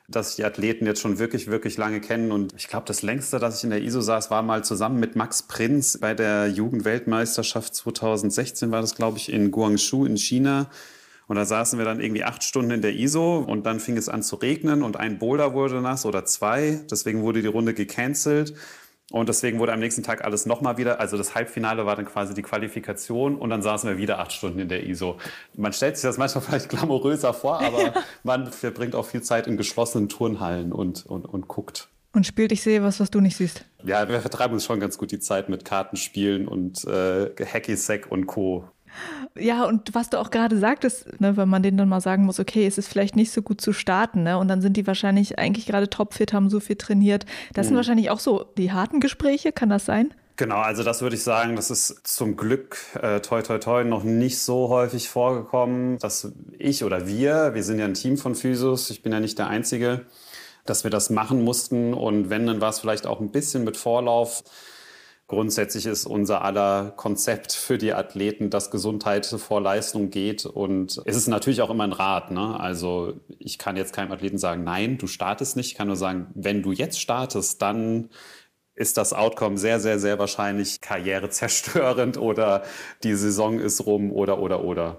dass 0.08 0.36
die 0.36 0.44
Athleten 0.44 0.86
jetzt 0.86 1.00
schon 1.00 1.18
wirklich, 1.18 1.48
wirklich 1.48 1.76
lange 1.76 2.00
kennen. 2.00 2.30
Und 2.30 2.54
ich 2.56 2.68
glaube, 2.68 2.86
das 2.86 3.02
längste, 3.02 3.38
dass 3.38 3.58
ich 3.58 3.64
in 3.64 3.70
der 3.70 3.82
ISO 3.82 4.00
saß, 4.00 4.30
war 4.30 4.42
mal 4.42 4.62
zusammen 4.64 5.00
mit 5.00 5.16
Max 5.16 5.42
Prinz 5.42 5.98
bei 5.98 6.14
der 6.14 6.48
Jugendweltmeisterschaft 6.48 7.74
2016, 7.74 8.70
war 8.70 8.80
das, 8.80 8.94
glaube 8.94 9.18
ich, 9.18 9.32
in 9.32 9.50
Guangzhou 9.50 10.04
in 10.04 10.16
China. 10.16 10.70
Und 11.28 11.34
da 11.34 11.44
saßen 11.44 11.76
wir 11.78 11.84
dann 11.84 12.00
irgendwie 12.00 12.22
acht 12.22 12.44
Stunden 12.44 12.70
in 12.70 12.82
der 12.82 12.94
ISO 12.94 13.38
und 13.38 13.66
dann 13.66 13.80
fing 13.80 13.96
es 13.96 14.08
an 14.08 14.22
zu 14.22 14.36
regnen 14.36 14.84
und 14.84 14.96
ein 14.96 15.18
Boulder 15.18 15.54
wurde 15.54 15.80
nass 15.80 16.06
oder 16.06 16.24
zwei. 16.24 16.80
Deswegen 16.88 17.22
wurde 17.22 17.42
die 17.42 17.48
Runde 17.48 17.74
gecancelt. 17.74 18.54
Und 19.12 19.28
deswegen 19.28 19.60
wurde 19.60 19.72
am 19.72 19.78
nächsten 19.78 20.02
Tag 20.02 20.24
alles 20.24 20.46
nochmal 20.46 20.78
wieder, 20.78 20.98
also 20.98 21.16
das 21.16 21.34
Halbfinale 21.36 21.86
war 21.86 21.94
dann 21.94 22.06
quasi 22.06 22.34
die 22.34 22.42
Qualifikation 22.42 23.36
und 23.36 23.50
dann 23.50 23.62
saßen 23.62 23.88
wir 23.88 23.98
wieder 23.98 24.18
acht 24.18 24.32
Stunden 24.32 24.58
in 24.58 24.68
der 24.68 24.84
ISO. 24.84 25.18
Man 25.54 25.72
stellt 25.72 25.96
sich 25.96 26.02
das 26.02 26.18
manchmal 26.18 26.42
vielleicht 26.44 26.68
glamouröser 26.68 27.32
vor, 27.32 27.60
aber 27.62 27.94
man 28.24 28.50
verbringt 28.50 28.96
auch 28.96 29.06
viel 29.06 29.22
Zeit 29.22 29.46
in 29.46 29.56
geschlossenen 29.56 30.08
Turnhallen 30.08 30.72
und, 30.72 31.06
und, 31.06 31.24
und 31.24 31.46
guckt. 31.46 31.88
Und 32.12 32.26
spielt, 32.26 32.50
ich 32.50 32.62
sehe 32.62 32.82
was, 32.82 32.98
was 32.98 33.10
du 33.10 33.20
nicht 33.20 33.36
siehst. 33.36 33.64
Ja, 33.84 34.08
wir 34.08 34.20
vertreiben 34.20 34.54
uns 34.54 34.64
schon 34.64 34.80
ganz 34.80 34.96
gut 34.96 35.12
die 35.12 35.20
Zeit 35.20 35.48
mit 35.50 35.64
Kartenspielen 35.64 36.48
und 36.48 36.82
äh, 36.84 37.30
Hacky-Sack 37.38 38.10
und 38.10 38.26
Co. 38.26 38.68
Ja, 39.38 39.64
und 39.64 39.94
was 39.94 40.10
du 40.10 40.18
auch 40.18 40.30
gerade 40.30 40.58
sagtest, 40.58 41.20
ne, 41.20 41.36
wenn 41.36 41.48
man 41.48 41.62
denen 41.62 41.76
dann 41.76 41.88
mal 41.88 42.00
sagen 42.00 42.24
muss, 42.24 42.40
okay, 42.40 42.66
es 42.66 42.78
ist 42.78 42.88
vielleicht 42.88 43.16
nicht 43.16 43.32
so 43.32 43.42
gut 43.42 43.60
zu 43.60 43.72
starten, 43.72 44.22
ne, 44.22 44.38
und 44.38 44.48
dann 44.48 44.62
sind 44.62 44.76
die 44.76 44.86
wahrscheinlich 44.86 45.38
eigentlich 45.38 45.66
gerade 45.66 45.90
topfit, 45.90 46.32
haben 46.32 46.50
so 46.50 46.60
viel 46.60 46.76
trainiert. 46.76 47.26
Das 47.54 47.66
mhm. 47.66 47.68
sind 47.68 47.76
wahrscheinlich 47.76 48.10
auch 48.10 48.20
so 48.20 48.44
die 48.56 48.72
harten 48.72 49.00
Gespräche, 49.00 49.52
kann 49.52 49.68
das 49.68 49.84
sein? 49.84 50.12
Genau, 50.36 50.58
also 50.58 50.82
das 50.82 51.00
würde 51.00 51.16
ich 51.16 51.22
sagen, 51.22 51.56
das 51.56 51.70
ist 51.70 52.06
zum 52.06 52.36
Glück 52.36 52.76
äh, 53.00 53.20
toi 53.20 53.40
toi 53.40 53.58
toi 53.58 53.84
noch 53.84 54.04
nicht 54.04 54.38
so 54.38 54.68
häufig 54.68 55.08
vorgekommen, 55.08 55.98
dass 55.98 56.30
ich 56.58 56.84
oder 56.84 57.08
wir, 57.08 57.54
wir 57.54 57.62
sind 57.62 57.78
ja 57.78 57.86
ein 57.86 57.94
Team 57.94 58.18
von 58.18 58.34
Physios, 58.34 58.90
ich 58.90 59.02
bin 59.02 59.12
ja 59.12 59.20
nicht 59.20 59.38
der 59.38 59.48
Einzige, 59.48 60.04
dass 60.66 60.84
wir 60.84 60.90
das 60.90 61.08
machen 61.08 61.42
mussten 61.42 61.94
und 61.94 62.28
wenn, 62.28 62.46
dann 62.46 62.60
war 62.60 62.68
es 62.68 62.80
vielleicht 62.80 63.06
auch 63.06 63.20
ein 63.20 63.30
bisschen 63.30 63.64
mit 63.64 63.78
Vorlauf. 63.78 64.44
Grundsätzlich 65.28 65.86
ist 65.86 66.06
unser 66.06 66.42
aller 66.42 66.92
Konzept 66.92 67.52
für 67.52 67.78
die 67.78 67.92
Athleten, 67.92 68.48
dass 68.48 68.70
Gesundheit 68.70 69.26
vor 69.26 69.60
Leistung 69.60 70.10
geht. 70.10 70.46
Und 70.46 71.02
es 71.04 71.16
ist 71.16 71.26
natürlich 71.26 71.62
auch 71.62 71.70
immer 71.70 71.82
ein 71.82 71.92
Rat. 71.92 72.30
Ne? 72.30 72.58
Also 72.60 73.14
ich 73.40 73.58
kann 73.58 73.76
jetzt 73.76 73.92
keinem 73.92 74.12
Athleten 74.12 74.38
sagen, 74.38 74.62
nein, 74.62 74.98
du 74.98 75.08
startest 75.08 75.56
nicht. 75.56 75.66
Ich 75.66 75.74
kann 75.74 75.88
nur 75.88 75.96
sagen, 75.96 76.28
wenn 76.34 76.62
du 76.62 76.70
jetzt 76.70 77.00
startest, 77.00 77.60
dann 77.60 78.10
ist 78.76 78.98
das 78.98 79.12
Outcome 79.12 79.58
sehr, 79.58 79.80
sehr, 79.80 79.98
sehr 79.98 80.20
wahrscheinlich 80.20 80.80
karrierezerstörend 80.80 82.18
oder 82.18 82.62
die 83.02 83.14
Saison 83.14 83.58
ist 83.58 83.84
rum 83.84 84.12
oder, 84.12 84.38
oder, 84.38 84.62
oder. 84.62 84.98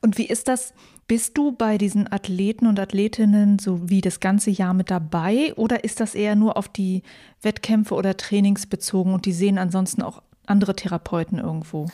Und 0.00 0.18
wie 0.18 0.26
ist 0.26 0.48
das? 0.48 0.74
Bist 1.10 1.36
du 1.36 1.50
bei 1.50 1.76
diesen 1.76 2.06
Athleten 2.12 2.68
und 2.68 2.78
Athletinnen 2.78 3.58
so 3.58 3.90
wie 3.90 4.00
das 4.00 4.20
ganze 4.20 4.48
Jahr 4.48 4.74
mit 4.74 4.92
dabei 4.92 5.52
oder 5.56 5.82
ist 5.82 5.98
das 5.98 6.14
eher 6.14 6.36
nur 6.36 6.56
auf 6.56 6.68
die 6.68 7.02
Wettkämpfe 7.42 7.96
oder 7.96 8.16
Trainings 8.16 8.68
bezogen 8.68 9.12
und 9.12 9.26
die 9.26 9.32
sehen 9.32 9.58
ansonsten 9.58 10.02
auch 10.02 10.22
andere 10.46 10.76
Therapeuten 10.76 11.40
irgendwo? 11.40 11.88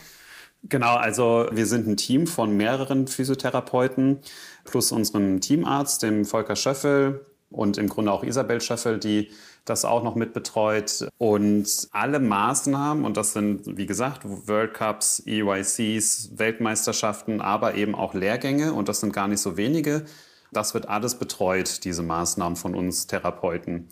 Genau, 0.64 0.96
also 0.96 1.46
wir 1.50 1.64
sind 1.64 1.86
ein 1.86 1.96
Team 1.96 2.26
von 2.26 2.58
mehreren 2.58 3.06
Physiotherapeuten 3.06 4.18
plus 4.64 4.92
unserem 4.92 5.40
Teamarzt, 5.40 6.02
dem 6.02 6.26
Volker 6.26 6.54
Schöffel 6.54 7.24
und 7.48 7.78
im 7.78 7.88
Grunde 7.88 8.12
auch 8.12 8.22
Isabel 8.22 8.60
Schöffel, 8.60 8.98
die 8.98 9.30
das 9.66 9.84
auch 9.84 10.02
noch 10.02 10.14
mit 10.14 10.32
betreut. 10.32 11.08
Und 11.18 11.88
alle 11.92 12.20
Maßnahmen, 12.20 13.04
und 13.04 13.16
das 13.16 13.34
sind, 13.34 13.76
wie 13.76 13.86
gesagt, 13.86 14.22
World 14.24 14.72
Cups, 14.72 15.22
EYCs, 15.26 16.38
Weltmeisterschaften, 16.38 17.40
aber 17.40 17.74
eben 17.74 17.94
auch 17.94 18.14
Lehrgänge, 18.14 18.72
und 18.72 18.88
das 18.88 19.00
sind 19.00 19.12
gar 19.12 19.28
nicht 19.28 19.40
so 19.40 19.56
wenige, 19.56 20.06
das 20.52 20.72
wird 20.72 20.88
alles 20.88 21.16
betreut, 21.16 21.84
diese 21.84 22.02
Maßnahmen 22.02 22.56
von 22.56 22.74
uns 22.74 23.06
Therapeuten. 23.06 23.88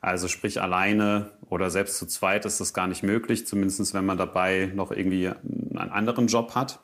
Also 0.00 0.28
sprich 0.28 0.60
alleine 0.60 1.30
oder 1.48 1.70
selbst 1.70 1.98
zu 1.98 2.06
zweit 2.06 2.44
ist 2.44 2.60
das 2.60 2.72
gar 2.72 2.86
nicht 2.86 3.02
möglich, 3.02 3.46
zumindest 3.46 3.94
wenn 3.94 4.06
man 4.06 4.16
dabei 4.16 4.70
noch 4.74 4.92
irgendwie 4.92 5.28
einen 5.28 5.90
anderen 5.90 6.28
Job 6.28 6.54
hat. 6.54 6.80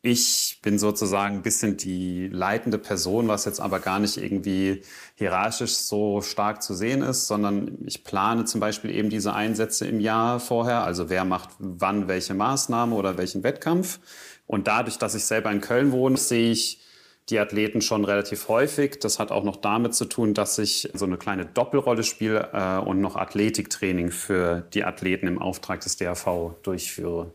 Ich 0.00 0.60
bin 0.62 0.78
sozusagen 0.78 1.36
ein 1.36 1.42
bisschen 1.42 1.76
die 1.76 2.28
leitende 2.28 2.78
Person, 2.78 3.26
was 3.26 3.46
jetzt 3.46 3.60
aber 3.60 3.80
gar 3.80 3.98
nicht 3.98 4.16
irgendwie 4.16 4.82
hierarchisch 5.16 5.74
so 5.74 6.20
stark 6.20 6.62
zu 6.62 6.72
sehen 6.74 7.02
ist, 7.02 7.26
sondern 7.26 7.78
ich 7.84 8.04
plane 8.04 8.44
zum 8.44 8.60
Beispiel 8.60 8.92
eben 8.92 9.10
diese 9.10 9.34
Einsätze 9.34 9.88
im 9.88 9.98
Jahr 9.98 10.38
vorher. 10.38 10.84
Also 10.84 11.10
wer 11.10 11.24
macht 11.24 11.50
wann 11.58 12.06
welche 12.06 12.34
Maßnahme 12.34 12.94
oder 12.94 13.18
welchen 13.18 13.42
Wettkampf. 13.42 13.98
Und 14.46 14.68
dadurch, 14.68 14.98
dass 14.98 15.16
ich 15.16 15.24
selber 15.24 15.50
in 15.50 15.60
Köln 15.60 15.90
wohne, 15.90 16.16
sehe 16.16 16.52
ich 16.52 16.80
die 17.28 17.40
Athleten 17.40 17.82
schon 17.82 18.04
relativ 18.04 18.48
häufig. 18.48 19.00
Das 19.00 19.18
hat 19.18 19.32
auch 19.32 19.44
noch 19.44 19.56
damit 19.56 19.94
zu 19.94 20.04
tun, 20.04 20.32
dass 20.32 20.58
ich 20.58 20.90
so 20.94 21.04
eine 21.04 21.18
kleine 21.18 21.44
Doppelrolle 21.44 22.04
spiele 22.04 22.50
äh, 22.52 22.78
und 22.78 23.00
noch 23.00 23.16
Athletiktraining 23.16 24.10
für 24.12 24.62
die 24.72 24.84
Athleten 24.84 25.26
im 25.26 25.42
Auftrag 25.42 25.80
des 25.80 25.96
DRV 25.96 26.54
durchführe. 26.62 27.32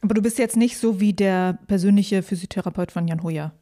Aber 0.00 0.14
du 0.14 0.22
bist 0.22 0.38
jetzt 0.38 0.56
nicht 0.56 0.78
so 0.78 1.00
wie 1.00 1.12
der 1.12 1.58
persönliche 1.66 2.22
Physiotherapeut 2.22 2.92
von 2.92 3.06
Jan 3.06 3.22
Hoyer. 3.22 3.52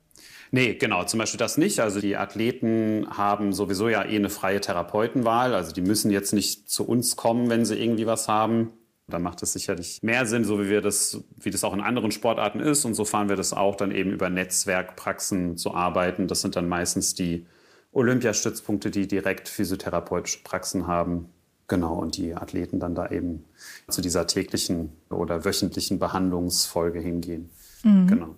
Nee, 0.50 0.74
genau, 0.74 1.04
zum 1.04 1.18
Beispiel 1.18 1.38
das 1.38 1.58
nicht. 1.58 1.80
Also 1.80 2.00
die 2.00 2.16
Athleten 2.16 3.06
haben 3.10 3.52
sowieso 3.52 3.88
ja 3.88 4.04
eh 4.04 4.16
eine 4.16 4.30
freie 4.30 4.60
Therapeutenwahl. 4.60 5.54
Also 5.54 5.72
die 5.72 5.82
müssen 5.82 6.10
jetzt 6.10 6.32
nicht 6.32 6.70
zu 6.70 6.86
uns 6.86 7.16
kommen, 7.16 7.50
wenn 7.50 7.64
sie 7.64 7.76
irgendwie 7.76 8.06
was 8.06 8.28
haben. 8.28 8.70
Da 9.08 9.18
macht 9.18 9.42
es 9.42 9.54
sicherlich 9.54 10.00
mehr 10.02 10.26
Sinn, 10.26 10.44
so 10.44 10.60
wie 10.60 10.68
wir 10.68 10.80
das, 10.80 11.22
wie 11.36 11.50
das 11.50 11.64
auch 11.64 11.74
in 11.74 11.80
anderen 11.80 12.10
Sportarten 12.12 12.60
ist. 12.60 12.84
Und 12.84 12.94
so 12.94 13.04
fahren 13.04 13.28
wir 13.28 13.36
das 13.36 13.52
auch, 13.52 13.76
dann 13.76 13.90
eben 13.90 14.10
über 14.10 14.30
Netzwerkpraxen 14.30 15.56
zu 15.56 15.74
arbeiten. 15.74 16.28
Das 16.28 16.40
sind 16.40 16.56
dann 16.56 16.68
meistens 16.68 17.14
die 17.14 17.46
Olympiastützpunkte, 17.92 18.90
die 18.90 19.08
direkt 19.08 19.48
physiotherapeutische 19.48 20.42
Praxen 20.44 20.86
haben. 20.86 21.30
Genau, 21.68 21.94
und 21.94 22.16
die 22.16 22.34
Athleten 22.34 22.80
dann 22.80 22.94
da 22.94 23.08
eben 23.10 23.44
zu 23.88 24.00
dieser 24.00 24.26
täglichen 24.26 24.90
oder 25.10 25.44
wöchentlichen 25.44 25.98
Behandlungsfolge 25.98 26.98
hingehen. 26.98 27.50
Mhm. 27.84 28.06
Genau. 28.06 28.34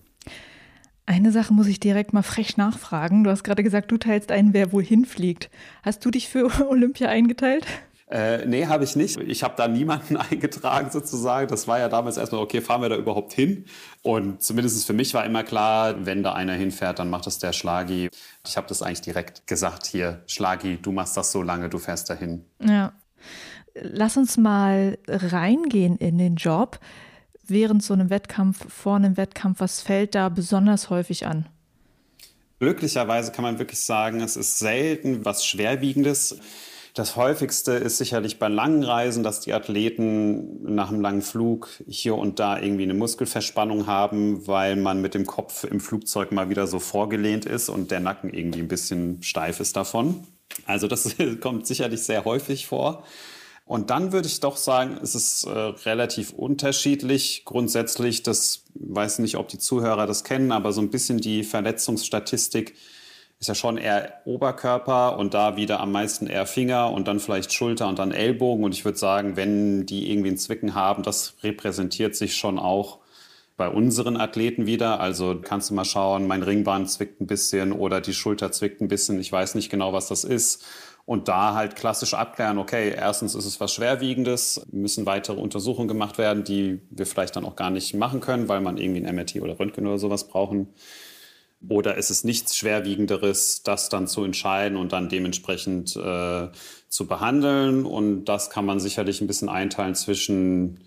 Eine 1.07 1.33
Sache 1.33 1.53
muss 1.53 1.67
ich 1.67 1.81
direkt 1.81 2.13
mal 2.13 2.23
frech 2.23 2.57
nachfragen. 2.57 3.25
Du 3.25 3.31
hast 3.31 3.43
gerade 3.43 3.63
gesagt, 3.63 3.91
du 3.91 3.99
teilst 3.99 4.31
ein, 4.31 4.53
wer 4.53 4.73
wohin 4.73 5.05
fliegt. 5.05 5.51
Hast 5.83 6.05
du 6.05 6.11
dich 6.11 6.29
für 6.29 6.51
Olympia 6.69 7.09
eingeteilt? 7.09 7.67
Äh, 8.11 8.45
nee, 8.47 8.67
habe 8.67 8.83
ich 8.83 8.97
nicht. 8.97 9.19
Ich 9.21 9.45
habe 9.45 9.55
da 9.57 9.69
niemanden 9.69 10.17
eingetragen 10.31 10.91
sozusagen. 10.91 11.47
Das 11.47 11.69
war 11.69 11.79
ja 11.79 11.89
damals 11.89 12.17
erstmal, 12.17 12.41
okay, 12.41 12.61
fahren 12.61 12.83
wir 12.83 12.89
da 12.89 12.97
überhaupt 12.97 13.33
hin? 13.33 13.67
Und 14.03 14.43
zumindest 14.43 14.85
für 14.85 14.93
mich 14.93 15.15
war 15.15 15.25
immer 15.25 15.45
klar, 15.45 16.05
wenn 16.05 16.25
da 16.25 16.33
einer 16.33 16.55
hinfährt, 16.55 16.99
dann 16.99 17.11
macht 17.11 17.27
das 17.27 17.39
der 17.39 17.53
Schlagi. 17.53 18.11
Ich 18.45 18.57
habe 18.57 18.67
das 18.67 18.83
eigentlich 18.83 19.03
direkt 19.03 19.47
gesagt, 19.47 19.87
hier, 19.87 20.23
Schlagi, 20.27 20.79
du 20.83 20.91
machst 20.91 21.17
das 21.17 21.31
so 21.31 21.43
lange, 21.43 21.69
du 21.69 21.79
fährst 21.79 22.11
dahin. 22.11 22.45
Ja. 22.61 22.93
Lass 23.75 24.17
uns 24.17 24.37
mal 24.37 24.99
reingehen 25.09 25.97
in 25.97 26.19
den 26.19 26.37
Job. 26.37 26.79
Während 27.47 27.83
so 27.83 27.95
einem 27.95 28.11
Wettkampf, 28.11 28.73
vor 28.73 28.97
einem 28.97 29.17
Wettkampf, 29.17 29.61
was 29.61 29.81
fällt 29.81 30.15
da 30.15 30.29
besonders 30.29 30.91
häufig 30.91 31.27
an? 31.27 31.47
Glücklicherweise 32.61 33.33
kann 33.33 33.43
man 33.43 33.59
wirklich 33.59 33.81
sagen, 33.81 34.21
es 34.21 34.37
ist 34.37 34.59
selten 34.59 35.25
was 35.25 35.45
Schwerwiegendes. 35.45 36.39
Das 36.95 37.17
häufigste 37.17 37.73
ist 37.73 37.99
sicherlich 37.99 38.39
bei 38.39 38.49
langen 38.49 38.83
Reisen, 38.83 39.23
dass 39.23 39.41
die 39.41 39.53
Athleten 39.53 40.75
nach 40.75 40.91
einem 40.91 41.01
langen 41.01 41.23
Flug 41.23 41.69
hier 41.87 42.17
und 42.17 42.39
da 42.41 42.61
irgendwie 42.61 42.83
eine 42.83 42.95
Muskelverspannung 42.95 43.87
haben, 43.87 44.47
weil 44.47 44.77
man 44.77 45.01
mit 45.01 45.15
dem 45.15 45.25
Kopf 45.25 45.65
im 45.65 45.81
Flugzeug 45.81 46.33
mal 46.33 46.51
wieder 46.51 46.67
so 46.67 46.81
vorgelehnt 46.81 47.47
ist 47.47 47.69
und 47.69 47.91
der 47.91 48.01
Nacken 48.01 48.35
irgendwie 48.35 48.61
ein 48.61 48.69
bisschen 48.69 49.23
steif 49.23 49.61
ist 49.61 49.77
davon. 49.77 50.27
Also 50.67 50.89
das 50.89 51.17
kommt 51.41 51.67
sicherlich 51.67 52.03
sehr 52.03 52.25
häufig 52.25 52.67
vor. 52.67 53.05
Und 53.71 53.91
dann 53.91 54.11
würde 54.11 54.27
ich 54.27 54.41
doch 54.41 54.57
sagen, 54.57 54.99
es 55.01 55.15
ist 55.15 55.45
äh, 55.45 55.51
relativ 55.51 56.33
unterschiedlich. 56.33 57.45
Grundsätzlich, 57.45 58.25
das 58.25 58.65
weiß 58.75 59.21
nicht, 59.21 59.37
ob 59.37 59.47
die 59.47 59.59
Zuhörer 59.59 60.09
das 60.09 60.25
kennen, 60.25 60.51
aber 60.51 60.73
so 60.73 60.81
ein 60.81 60.91
bisschen 60.91 61.19
die 61.19 61.45
Verletzungsstatistik 61.45 62.75
ist 63.39 63.47
ja 63.47 63.55
schon 63.55 63.79
eher 63.79 64.23
Oberkörper 64.25 65.17
und 65.17 65.35
da 65.35 65.55
wieder 65.55 65.79
am 65.79 65.93
meisten 65.93 66.27
eher 66.27 66.47
Finger 66.47 66.91
und 66.91 67.07
dann 67.07 67.21
vielleicht 67.21 67.53
Schulter 67.53 67.87
und 67.87 68.01
dann 68.01 68.11
Ellbogen. 68.11 68.65
Und 68.65 68.75
ich 68.75 68.85
würde 68.85 68.99
sagen, 68.99 69.37
wenn 69.37 69.87
die 69.87 70.11
irgendwie 70.11 70.31
einen 70.31 70.39
Zwicken 70.39 70.75
haben, 70.75 71.05
das 71.05 71.37
repräsentiert 71.45 72.17
sich 72.17 72.35
schon 72.35 72.59
auch 72.59 72.99
bei 73.57 73.69
unseren 73.69 74.17
Athleten 74.17 74.67
wieder. 74.67 74.99
Also 74.99 75.39
kannst 75.41 75.71
du 75.71 75.75
mal 75.75 75.85
schauen, 75.85 76.27
mein 76.27 76.43
Ringband 76.43 76.91
zwickt 76.91 77.21
ein 77.21 77.29
bisschen 77.29 77.71
oder 77.71 78.01
die 78.01 78.15
Schulter 78.15 78.51
zwickt 78.51 78.81
ein 78.81 78.89
bisschen. 78.89 79.21
Ich 79.21 79.31
weiß 79.31 79.55
nicht 79.55 79.71
genau, 79.71 79.93
was 79.93 80.09
das 80.09 80.25
ist. 80.25 80.65
Und 81.11 81.27
da 81.27 81.55
halt 81.55 81.75
klassisch 81.75 82.15
abklären, 82.15 82.57
okay, 82.57 82.95
erstens 82.97 83.35
ist 83.35 83.45
es 83.45 83.59
was 83.59 83.75
Schwerwiegendes, 83.75 84.65
müssen 84.71 85.07
weitere 85.07 85.41
Untersuchungen 85.41 85.89
gemacht 85.89 86.19
werden, 86.19 86.45
die 86.45 86.83
wir 86.89 87.05
vielleicht 87.05 87.35
dann 87.35 87.45
auch 87.45 87.57
gar 87.57 87.71
nicht 87.71 87.93
machen 87.95 88.21
können, 88.21 88.49
weil 88.49 88.61
man 88.61 88.79
irgendwie 88.79 89.05
ein 89.05 89.17
MRT 89.17 89.41
oder 89.41 89.59
Röntgen 89.59 89.89
oder 89.89 89.99
sowas 89.99 90.29
brauchen. 90.29 90.69
Oder 91.69 91.97
ist 91.97 92.11
es 92.11 92.23
nichts 92.23 92.57
Schwerwiegenderes, 92.57 93.65
das 93.65 93.89
dann 93.89 94.07
zu 94.07 94.23
entscheiden 94.23 94.79
und 94.79 94.93
dann 94.93 95.09
dementsprechend 95.09 95.97
äh, 95.97 96.49
zu 96.89 97.09
behandeln? 97.09 97.87
Und 97.87 98.27
das 98.27 98.49
kann 98.49 98.65
man 98.65 98.79
sicherlich 98.79 99.21
ein 99.21 99.27
bisschen 99.27 99.49
einteilen 99.49 99.97
zwischen 99.97 100.79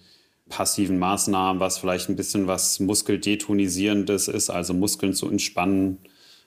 passiven 0.47 0.99
Maßnahmen, 0.99 1.59
was 1.59 1.79
vielleicht 1.79 2.07
ein 2.07 2.15
bisschen 2.15 2.47
was 2.47 2.79
Muskeldetonisierendes 2.79 4.29
ist, 4.29 4.49
also 4.49 4.73
Muskeln 4.73 5.13
zu 5.13 5.29
entspannen 5.29 5.97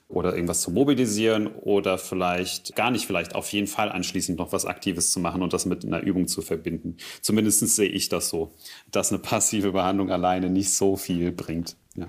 oder 0.08 0.34
irgendwas 0.34 0.60
zu 0.60 0.70
mobilisieren 0.70 1.48
oder 1.48 1.98
vielleicht 1.98 2.76
gar 2.76 2.90
nicht, 2.90 3.06
vielleicht 3.06 3.34
auf 3.34 3.52
jeden 3.52 3.66
Fall 3.66 3.90
anschließend 3.90 4.38
noch 4.38 4.52
was 4.52 4.64
Aktives 4.64 5.10
zu 5.10 5.20
machen 5.20 5.42
und 5.42 5.52
das 5.52 5.66
mit 5.66 5.84
einer 5.84 6.00
Übung 6.00 6.28
zu 6.28 6.42
verbinden. 6.42 6.96
Zumindest 7.22 7.60
sehe 7.60 7.88
ich 7.88 8.08
das 8.08 8.28
so, 8.28 8.52
dass 8.92 9.10
eine 9.10 9.20
passive 9.20 9.72
Behandlung 9.72 10.10
alleine 10.10 10.48
nicht 10.48 10.72
so 10.72 10.96
viel 10.96 11.32
bringt. 11.32 11.76
Ja. 11.96 12.08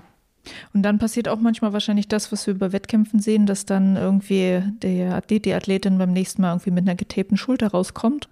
Und 0.72 0.82
dann 0.82 0.98
passiert 0.98 1.28
auch 1.28 1.40
manchmal 1.40 1.72
wahrscheinlich 1.72 2.08
das, 2.08 2.30
was 2.30 2.46
wir 2.46 2.54
bei 2.54 2.72
Wettkämpfen 2.72 3.20
sehen, 3.20 3.46
dass 3.46 3.66
dann 3.66 3.96
irgendwie 3.96 4.62
der 4.82 5.14
Athlet, 5.14 5.44
die 5.44 5.52
Athletin 5.52 5.98
beim 5.98 6.12
nächsten 6.12 6.42
Mal 6.42 6.52
irgendwie 6.52 6.70
mit 6.70 6.88
einer 6.88 6.94
getapten 6.94 7.36
Schulter 7.36 7.68
rauskommt. 7.68 8.28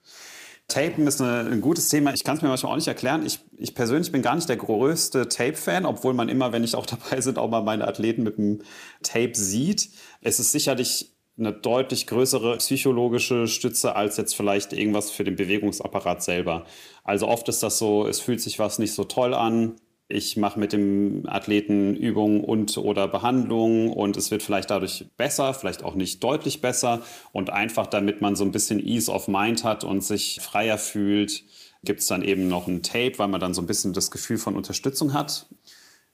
Tapen 0.68 1.07
ist 1.07 1.20
eine, 1.20 1.48
ein 1.48 1.61
gutes 1.61 1.88
Thema. 1.88 2.12
Ich 2.12 2.24
kann 2.24 2.37
es 2.37 2.42
mir 2.42 2.48
manchmal 2.48 2.72
auch 2.72 2.76
nicht 2.76 2.88
erklären. 2.88 3.24
Ich, 3.24 3.40
ich 3.57 3.74
persönlich 3.74 4.11
bin 4.11 4.22
gar 4.22 4.35
nicht 4.35 4.48
der 4.48 4.57
größte 4.57 5.29
Tape-Fan, 5.29 5.87
obwohl 5.87 6.12
man 6.12 6.29
immer, 6.29 6.52
wenn 6.52 6.64
ich 6.64 6.74
auch 6.74 6.87
dabei 7.11 7.20
bin, 7.20 7.37
auch 7.37 7.48
mal 7.48 7.62
meine 7.62 7.87
Athleten 7.87 8.22
mit 8.22 8.38
dem 8.38 8.62
Tape 9.02 9.35
sieht. 9.35 9.90
Es 10.20 10.40
ist 10.40 10.52
sicherlich 10.52 11.12
eine 11.38 11.52
deutlich 11.52 12.07
größere 12.07 12.57
psychologische 12.57 13.46
Stütze 13.46 13.94
als 13.94 14.16
jetzt 14.16 14.35
vielleicht 14.35 14.72
irgendwas 14.72 15.11
für 15.11 15.22
den 15.22 15.37
Bewegungsapparat 15.37 16.22
selber. 16.22 16.64
Also 17.05 17.29
oft 17.29 17.48
ist 17.48 17.62
das 17.62 17.79
so, 17.79 18.07
es 18.07 18.20
fühlt 18.20 18.40
sich 18.40 18.59
was 18.59 18.79
nicht 18.79 18.94
so 18.94 19.05
toll 19.05 19.35
an 19.35 19.76
ich 20.08 20.36
mache 20.36 20.58
mit 20.60 20.72
dem 20.72 21.24
Athleten 21.26 21.96
Übungen 21.96 22.44
und 22.44 22.78
oder 22.78 23.08
Behandlungen 23.08 23.90
und 23.90 24.16
es 24.16 24.30
wird 24.30 24.42
vielleicht 24.42 24.70
dadurch 24.70 25.06
besser, 25.16 25.52
vielleicht 25.52 25.82
auch 25.82 25.94
nicht 25.94 26.22
deutlich 26.22 26.60
besser 26.60 27.02
und 27.32 27.50
einfach 27.50 27.86
damit 27.86 28.20
man 28.20 28.36
so 28.36 28.44
ein 28.44 28.52
bisschen 28.52 28.78
Ease 28.78 29.10
of 29.10 29.26
Mind 29.26 29.64
hat 29.64 29.82
und 29.82 30.04
sich 30.04 30.38
freier 30.40 30.78
fühlt, 30.78 31.42
gibt 31.84 32.00
es 32.00 32.06
dann 32.06 32.22
eben 32.22 32.46
noch 32.46 32.68
ein 32.68 32.82
Tape, 32.82 33.18
weil 33.18 33.28
man 33.28 33.40
dann 33.40 33.54
so 33.54 33.62
ein 33.62 33.66
bisschen 33.66 33.92
das 33.92 34.10
Gefühl 34.10 34.38
von 34.38 34.54
Unterstützung 34.54 35.12
hat. 35.12 35.46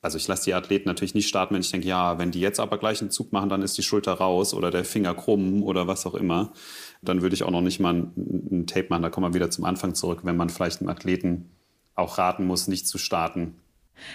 Also 0.00 0.16
ich 0.16 0.26
lasse 0.26 0.44
die 0.44 0.55
Athleten 0.55 0.88
natürlich 0.88 1.14
nicht 1.14 1.28
starten, 1.28 1.55
wenn 1.55 1.61
ich 1.61 1.70
denke, 1.70 1.87
ja, 1.87 2.18
wenn 2.18 2.33
die 2.33 2.40
jetzt 2.40 2.61
aber 2.61 2.78
gleich 2.78 3.00
einen 3.00 3.11
Zug 3.11 3.33
machen, 3.33 3.50
dann 3.50 3.62
ist 3.62 3.78
die 3.78 3.85
Schulter 3.85 4.14
raus 4.14 4.52
oder 4.52 4.70
der 4.70 4.85
Finger 4.85 5.14
krumm 5.14 5.62
oder 5.62 5.87
was 5.87 6.07
auch 6.07 6.14
immer. 6.14 6.52
Dann 7.02 7.22
würde 7.22 7.35
ich 7.35 7.44
auch 7.44 7.50
noch 7.50 7.61
nicht 7.61 7.78
mal 7.78 7.94
ein, 7.94 8.66
Tape 8.66 8.88
machen. 8.90 9.02
Da 9.02 9.11
kommen 9.11 9.31
wir 9.31 9.35
wieder 9.35 9.50
zum 9.50 9.64
Anfang 9.64 9.94
zurück, 9.94 10.20
wenn 10.24 10.37
man 10.37 10.48
vielleicht 10.48 10.81
einem 10.81 10.88
Athleten 10.90 11.50
auch 11.94 12.18
raten 12.18 12.46
muss, 12.46 12.66
nicht 12.66 12.88
zu 12.88 12.98
starten, 12.98 13.55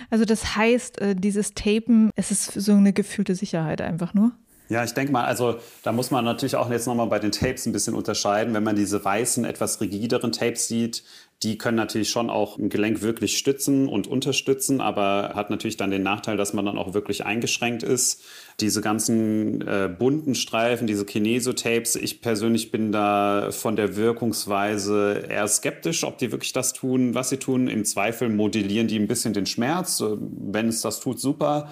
also 0.09 0.25
das 0.25 0.55
heißt, 0.55 0.99
äh, 1.01 1.15
dieses 1.15 1.53
Tapen, 1.53 2.11
es 2.15 2.31
ist 2.31 2.51
so 2.53 2.73
eine 2.73 2.93
gefühlte 2.93 3.35
Sicherheit 3.35 3.81
einfach 3.81 4.13
nur. 4.13 4.31
Ja, 4.69 4.83
ich 4.83 4.93
denke 4.93 5.13
mal, 5.13 5.23
also 5.23 5.59
da 5.83 5.91
muss 5.91 6.11
man 6.11 6.25
natürlich 6.25 6.55
auch 6.55 6.69
jetzt 6.69 6.87
nochmal 6.87 7.07
bei 7.07 7.19
den 7.19 7.31
Tapes 7.31 7.65
ein 7.65 7.71
bisschen 7.71 7.93
unterscheiden. 7.93 8.53
Wenn 8.53 8.63
man 8.63 8.75
diese 8.75 9.03
weißen, 9.03 9.45
etwas 9.45 9.79
rigideren 9.79 10.31
Tapes 10.33 10.67
sieht, 10.67 11.03
die 11.43 11.57
können 11.57 11.77
natürlich 11.77 12.09
schon 12.09 12.31
auch 12.31 12.57
ein 12.57 12.69
Gelenk 12.69 13.03
wirklich 13.03 13.37
stützen 13.37 13.87
und 13.87 14.07
unterstützen, 14.07 14.81
aber 14.81 15.33
hat 15.35 15.51
natürlich 15.51 15.77
dann 15.77 15.91
den 15.91 16.01
Nachteil, 16.01 16.35
dass 16.35 16.53
man 16.53 16.65
dann 16.65 16.79
auch 16.79 16.95
wirklich 16.95 17.25
eingeschränkt 17.25 17.83
ist. 17.83 18.23
Diese 18.59 18.81
ganzen 18.81 19.61
äh, 19.61 19.87
bunten 19.87 20.33
Streifen, 20.33 20.87
diese 20.87 21.05
Kinesotapes, 21.05 21.95
ich 21.95 22.21
persönlich 22.21 22.71
bin 22.71 22.91
da 22.91 23.49
von 23.51 23.75
der 23.75 23.95
Wirkungsweise 23.95 25.25
eher 25.29 25.47
skeptisch, 25.47 26.03
ob 26.03 26.17
die 26.17 26.31
wirklich 26.31 26.53
das 26.53 26.73
tun, 26.73 27.13
was 27.13 27.29
sie 27.29 27.37
tun. 27.37 27.67
Im 27.67 27.85
Zweifel 27.85 28.29
modellieren 28.29 28.87
die 28.87 28.97
ein 28.97 29.07
bisschen 29.07 29.33
den 29.33 29.45
Schmerz. 29.45 30.03
Wenn 30.03 30.69
es 30.69 30.81
das 30.81 30.99
tut, 30.99 31.19
super. 31.19 31.69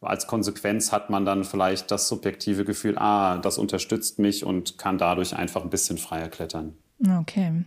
Als 0.00 0.26
Konsequenz 0.26 0.92
hat 0.92 1.10
man 1.10 1.24
dann 1.24 1.44
vielleicht 1.44 1.90
das 1.90 2.08
subjektive 2.08 2.64
Gefühl, 2.64 2.96
ah, 2.96 3.36
das 3.38 3.58
unterstützt 3.58 4.18
mich 4.18 4.44
und 4.44 4.78
kann 4.78 4.96
dadurch 4.96 5.36
einfach 5.36 5.62
ein 5.62 5.70
bisschen 5.70 5.98
freier 5.98 6.28
klettern. 6.28 6.74
Okay. 7.20 7.64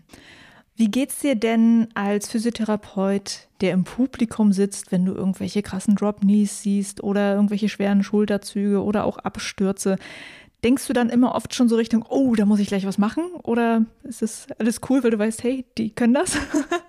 Wie 0.76 0.90
geht's 0.90 1.20
dir 1.20 1.36
denn 1.36 1.90
als 1.94 2.30
Physiotherapeut, 2.30 3.48
der 3.62 3.74
im 3.74 3.84
Publikum 3.84 4.52
sitzt, 4.54 4.92
wenn 4.92 5.06
du 5.06 5.14
irgendwelche 5.14 5.62
krassen 5.62 5.96
Drop-Knees 5.96 6.64
siehst 6.64 7.04
oder 7.04 7.36
irgendwelche 7.36 7.70
schweren 7.70 8.02
Schulterzüge 8.02 8.84
oder 8.84 9.04
auch 9.04 9.20
Abstürze? 9.20 9.98
Denkst 10.64 10.88
du 10.88 10.94
dann 10.94 11.10
immer 11.10 11.36
oft 11.36 11.54
schon 11.54 11.68
so 11.68 11.76
Richtung, 11.76 12.06
oh, 12.08 12.36
da 12.36 12.46
muss 12.46 12.60
ich 12.60 12.68
gleich 12.68 12.88
was 12.88 12.98
machen? 12.98 13.24
Oder 13.44 13.86
ist 14.04 14.22
es 14.22 14.48
alles 14.60 14.80
cool, 14.90 15.04
weil 15.04 15.12
du 15.12 15.20
weißt, 15.20 15.44
hey, 15.44 15.66
die 15.78 15.90
können 15.90 16.14
das? 16.14 16.36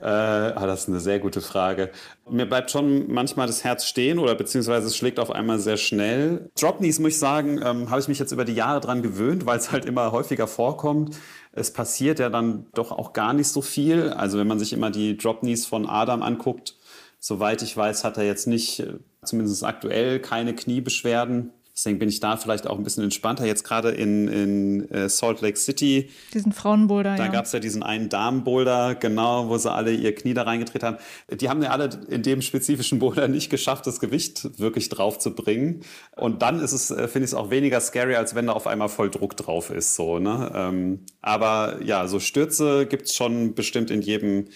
äh, 0.00 0.04
ah, 0.04 0.66
das 0.66 0.82
ist 0.82 0.88
eine 0.88 1.00
sehr 1.00 1.18
gute 1.18 1.40
Frage. 1.40 1.90
Mir 2.28 2.46
bleibt 2.46 2.70
schon 2.70 3.10
manchmal 3.10 3.46
das 3.46 3.64
Herz 3.64 3.86
stehen 3.86 4.18
oder 4.18 4.34
beziehungsweise 4.34 4.88
es 4.88 4.96
schlägt 4.96 5.18
auf 5.18 5.30
einmal 5.30 5.58
sehr 5.58 5.78
schnell. 5.78 6.50
Drop 6.60 6.78
Knees, 6.78 6.98
muss 6.98 7.12
ich 7.12 7.18
sagen, 7.18 7.62
ähm, 7.64 7.88
habe 7.88 8.00
ich 8.00 8.08
mich 8.08 8.18
jetzt 8.18 8.32
über 8.32 8.44
die 8.44 8.54
Jahre 8.54 8.80
dran 8.80 9.00
gewöhnt, 9.00 9.46
weil 9.46 9.58
es 9.58 9.72
halt 9.72 9.86
immer 9.86 10.12
häufiger 10.12 10.46
vorkommt. 10.46 11.16
Es 11.52 11.72
passiert 11.72 12.18
ja 12.18 12.28
dann 12.28 12.66
doch 12.74 12.92
auch 12.92 13.14
gar 13.14 13.32
nicht 13.32 13.48
so 13.48 13.62
viel. 13.62 14.10
Also 14.10 14.36
wenn 14.36 14.46
man 14.46 14.58
sich 14.58 14.74
immer 14.74 14.90
die 14.90 15.16
Drop 15.16 15.40
Knees 15.40 15.64
von 15.64 15.86
Adam 15.88 16.22
anguckt, 16.22 16.76
soweit 17.20 17.62
ich 17.62 17.74
weiß, 17.74 18.04
hat 18.04 18.18
er 18.18 18.24
jetzt 18.24 18.46
nicht, 18.46 18.80
äh, 18.80 18.98
zumindest 19.24 19.64
aktuell, 19.64 20.20
keine 20.20 20.54
Kniebeschwerden. 20.54 21.52
Deswegen 21.76 21.98
bin 21.98 22.08
ich 22.08 22.20
da 22.20 22.38
vielleicht 22.38 22.66
auch 22.66 22.78
ein 22.78 22.84
bisschen 22.84 23.04
entspannter. 23.04 23.44
Jetzt 23.44 23.62
gerade 23.62 23.90
in, 23.90 24.28
in 24.28 24.90
äh, 24.90 25.10
Salt 25.10 25.42
Lake 25.42 25.58
City. 25.58 26.08
Diesen 26.32 26.52
Frauenboulder, 26.52 27.16
Da 27.16 27.26
ja. 27.26 27.30
gab 27.30 27.44
es 27.44 27.52
ja 27.52 27.60
diesen 27.60 27.82
einen 27.82 28.08
Damenboulder, 28.08 28.94
genau, 28.94 29.50
wo 29.50 29.58
sie 29.58 29.70
alle 29.70 29.92
ihr 29.92 30.14
Knie 30.14 30.32
da 30.32 30.44
reingedreht 30.44 30.82
haben. 30.82 30.96
Die 31.30 31.50
haben 31.50 31.62
ja 31.62 31.70
alle 31.70 31.90
in 32.08 32.22
dem 32.22 32.40
spezifischen 32.40 32.98
Boulder 32.98 33.28
nicht 33.28 33.50
geschafft, 33.50 33.86
das 33.86 34.00
Gewicht 34.00 34.58
wirklich 34.58 34.88
drauf 34.88 35.18
zu 35.18 35.34
bringen. 35.34 35.82
Und 36.16 36.40
dann 36.40 36.60
ist 36.60 36.72
es, 36.72 36.90
äh, 36.90 37.08
finde 37.08 37.26
ich 37.26 37.32
es 37.32 37.34
auch 37.34 37.50
weniger 37.50 37.78
scary, 37.80 38.16
als 38.16 38.34
wenn 38.34 38.46
da 38.46 38.54
auf 38.54 38.66
einmal 38.66 38.88
voll 38.88 39.10
Druck 39.10 39.36
drauf 39.36 39.68
ist. 39.68 39.96
So, 39.96 40.18
ne? 40.18 40.50
Ähm, 40.54 41.00
aber 41.20 41.82
ja, 41.84 42.08
so 42.08 42.20
Stürze 42.20 42.86
gibt 42.86 43.06
es 43.06 43.14
schon 43.14 43.54
bestimmt 43.54 43.90
in 43.90 44.00
jedem 44.00 44.46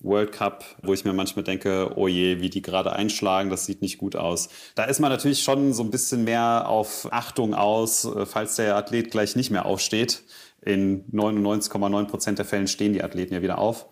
World 0.00 0.32
Cup, 0.32 0.64
wo 0.82 0.92
ich 0.92 1.04
mir 1.04 1.12
manchmal 1.12 1.44
denke, 1.44 1.92
oh 1.96 2.06
je, 2.06 2.40
wie 2.40 2.50
die 2.50 2.62
gerade 2.62 2.92
einschlagen, 2.92 3.50
das 3.50 3.66
sieht 3.66 3.82
nicht 3.82 3.98
gut 3.98 4.14
aus. 4.14 4.48
Da 4.74 4.84
ist 4.84 5.00
man 5.00 5.10
natürlich 5.10 5.42
schon 5.42 5.72
so 5.72 5.82
ein 5.82 5.90
bisschen 5.90 6.24
mehr 6.24 6.68
auf 6.68 7.08
Achtung 7.10 7.54
aus, 7.54 8.04
äh, 8.04 8.26
falls 8.26 8.56
der 8.56 8.76
Athlet 8.76 9.10
gleich 9.10 9.36
nicht 9.36 9.50
mehr 9.50 9.66
aufsteht. 9.66 10.22
In 10.60 11.04
99,9 11.12 12.06
Prozent 12.06 12.38
der 12.38 12.44
Fällen 12.44 12.68
stehen 12.68 12.92
die 12.92 13.02
Athleten 13.02 13.34
ja 13.34 13.42
wieder 13.42 13.58
auf. 13.58 13.86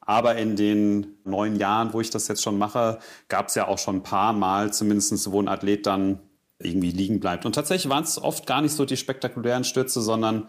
Aber 0.00 0.36
in 0.36 0.56
den 0.56 1.18
neun 1.24 1.56
Jahren, 1.56 1.92
wo 1.92 2.00
ich 2.00 2.10
das 2.10 2.28
jetzt 2.28 2.42
schon 2.42 2.56
mache, 2.56 2.98
gab 3.28 3.48
es 3.48 3.54
ja 3.54 3.68
auch 3.68 3.78
schon 3.78 3.96
ein 3.96 4.02
paar 4.02 4.32
Mal 4.32 4.72
zumindest, 4.72 5.30
wo 5.30 5.40
ein 5.40 5.48
Athlet 5.48 5.86
dann 5.86 6.20
irgendwie 6.58 6.90
liegen 6.90 7.20
bleibt. 7.20 7.46
Und 7.46 7.54
tatsächlich 7.54 7.90
waren 7.90 8.04
es 8.04 8.20
oft 8.20 8.46
gar 8.46 8.62
nicht 8.62 8.72
so 8.72 8.84
die 8.84 8.96
spektakulären 8.96 9.64
Stürze, 9.64 10.00
sondern 10.00 10.48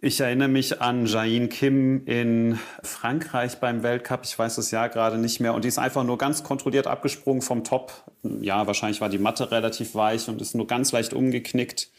ich 0.00 0.20
erinnere 0.20 0.48
mich 0.48 0.80
an 0.80 1.06
Jain 1.06 1.48
Kim 1.48 2.06
in 2.06 2.58
Frankreich 2.82 3.56
beim 3.58 3.82
Weltcup. 3.82 4.20
Ich 4.24 4.38
weiß 4.38 4.54
das 4.56 4.70
Jahr 4.70 4.88
gerade 4.88 5.18
nicht 5.18 5.40
mehr. 5.40 5.54
Und 5.54 5.64
die 5.64 5.68
ist 5.68 5.78
einfach 5.78 6.04
nur 6.04 6.18
ganz 6.18 6.44
kontrolliert 6.44 6.86
abgesprungen 6.86 7.42
vom 7.42 7.64
Top. 7.64 7.92
Ja, 8.40 8.66
wahrscheinlich 8.68 9.00
war 9.00 9.08
die 9.08 9.18
Matte 9.18 9.50
relativ 9.50 9.96
weich 9.96 10.28
und 10.28 10.40
ist 10.40 10.54
nur 10.54 10.68
ganz 10.68 10.92
leicht 10.92 11.14
umgeknickt. 11.14 11.90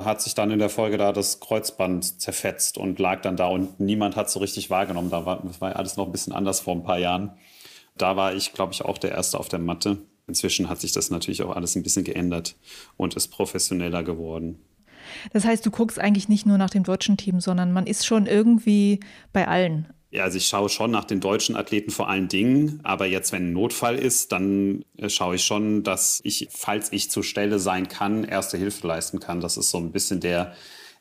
Hat 0.00 0.20
sich 0.20 0.34
dann 0.34 0.50
in 0.50 0.58
der 0.58 0.68
Folge 0.68 0.98
da 0.98 1.12
das 1.12 1.38
Kreuzband 1.38 2.20
zerfetzt 2.20 2.76
und 2.76 2.98
lag 2.98 3.22
dann 3.22 3.36
da 3.36 3.46
und 3.46 3.78
niemand 3.78 4.16
hat 4.16 4.28
so 4.28 4.40
richtig 4.40 4.68
wahrgenommen. 4.70 5.10
Da 5.10 5.24
war, 5.24 5.40
das 5.44 5.60
war 5.60 5.76
alles 5.76 5.96
noch 5.96 6.06
ein 6.06 6.12
bisschen 6.12 6.32
anders 6.32 6.58
vor 6.58 6.74
ein 6.74 6.82
paar 6.82 6.98
Jahren. 6.98 7.36
Da 7.96 8.16
war 8.16 8.34
ich, 8.34 8.52
glaube 8.52 8.72
ich, 8.72 8.84
auch 8.84 8.98
der 8.98 9.12
Erste 9.12 9.38
auf 9.38 9.48
der 9.48 9.60
Matte. 9.60 9.98
Inzwischen 10.26 10.68
hat 10.68 10.80
sich 10.80 10.90
das 10.90 11.10
natürlich 11.10 11.42
auch 11.42 11.54
alles 11.54 11.76
ein 11.76 11.84
bisschen 11.84 12.02
geändert 12.02 12.56
und 12.96 13.14
ist 13.14 13.28
professioneller 13.28 14.02
geworden. 14.02 14.58
Das 15.32 15.44
heißt, 15.44 15.64
du 15.64 15.70
guckst 15.70 15.98
eigentlich 15.98 16.28
nicht 16.28 16.46
nur 16.46 16.58
nach 16.58 16.70
dem 16.70 16.84
deutschen 16.84 17.16
Team, 17.16 17.40
sondern 17.40 17.72
man 17.72 17.86
ist 17.86 18.06
schon 18.06 18.26
irgendwie 18.26 19.00
bei 19.32 19.48
allen. 19.48 19.88
Ja, 20.14 20.22
also 20.22 20.38
ich 20.38 20.46
schaue 20.46 20.68
schon 20.68 20.92
nach 20.92 21.04
den 21.04 21.18
deutschen 21.18 21.56
Athleten 21.56 21.90
vor 21.90 22.08
allen 22.08 22.28
Dingen, 22.28 22.78
aber 22.84 23.06
jetzt, 23.06 23.32
wenn 23.32 23.48
ein 23.48 23.52
Notfall 23.52 23.96
ist, 23.96 24.30
dann 24.30 24.84
äh, 24.96 25.08
schaue 25.08 25.34
ich 25.34 25.44
schon, 25.44 25.82
dass 25.82 26.20
ich, 26.22 26.48
falls 26.52 26.92
ich 26.92 27.10
zur 27.10 27.24
Stelle 27.24 27.58
sein 27.58 27.88
kann, 27.88 28.22
erste 28.22 28.56
Hilfe 28.56 28.86
leisten 28.86 29.18
kann. 29.18 29.40
Das 29.40 29.56
ist 29.56 29.70
so 29.70 29.78
ein 29.78 29.90
bisschen 29.90 30.20
der 30.20 30.54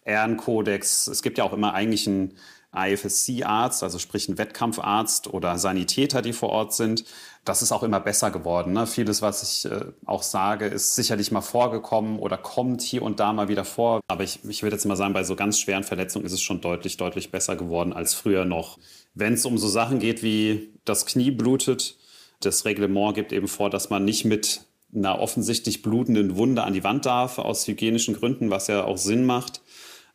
Ehrenkodex. 0.04 1.06
Es 1.06 1.22
gibt 1.22 1.38
ja 1.38 1.44
auch 1.44 1.54
immer 1.54 1.76
eigentlich 1.76 2.08
einen 2.08 2.34
IFSC-Arzt, 2.76 3.84
also 3.84 4.00
sprich 4.00 4.28
ein 4.30 4.40
Wettkampfarzt 4.40 5.32
oder 5.32 5.60
Sanitäter, 5.60 6.24
die 6.24 6.34
vor 6.34 6.50
Ort 6.50 6.74
sind. 6.74 7.06
Das 7.46 7.62
ist 7.62 7.72
auch 7.72 7.84
immer 7.84 8.00
besser 8.00 8.32
geworden. 8.32 8.72
Ne? 8.74 8.88
Vieles, 8.88 9.22
was 9.22 9.44
ich 9.44 9.72
äh, 9.72 9.86
auch 10.06 10.24
sage, 10.24 10.66
ist 10.66 10.96
sicherlich 10.96 11.32
mal 11.32 11.42
vorgekommen 11.42 12.20
oder 12.20 12.38
kommt 12.38 12.82
hier 12.82 13.02
und 13.02 13.20
da 13.20 13.34
mal 13.34 13.50
wieder 13.50 13.66
vor. 13.66 14.00
Aber 14.08 14.24
ich, 14.24 14.40
ich 14.48 14.64
würde 14.64 14.76
jetzt 14.76 14.86
mal 14.86 14.96
sagen, 14.96 15.14
bei 15.14 15.24
so 15.24 15.36
ganz 15.36 15.60
schweren 15.60 15.84
Verletzungen 15.84 16.26
ist 16.26 16.32
es 16.32 16.42
schon 16.42 16.62
deutlich, 16.62 16.96
deutlich 16.98 17.32
besser 17.32 17.56
geworden 17.56 17.92
als 17.92 18.14
früher 18.14 18.46
noch. 18.46 18.80
Wenn 19.14 19.34
es 19.34 19.46
um 19.46 19.58
so 19.58 19.68
Sachen 19.68 20.00
geht 20.00 20.24
wie 20.24 20.74
das 20.86 21.06
Knie 21.06 21.32
blutet, 21.32 21.98
das 22.40 22.66
Reglement 22.66 23.16
gibt 23.16 23.34
eben 23.34 23.48
vor, 23.48 23.70
dass 23.70 23.90
man 23.90 24.06
nicht 24.06 24.26
mit 24.26 24.66
einer 24.96 25.20
offensichtlich 25.20 25.82
blutenden 25.82 26.36
Wunde 26.38 26.64
an 26.64 26.74
die 26.74 26.84
Wand 26.84 27.06
darf, 27.06 27.40
aus 27.40 27.68
hygienischen 27.68 28.16
Gründen, 28.16 28.52
was 28.52 28.68
ja 28.68 28.86
auch 28.86 28.98
Sinn 28.98 29.26
macht. 29.26 29.62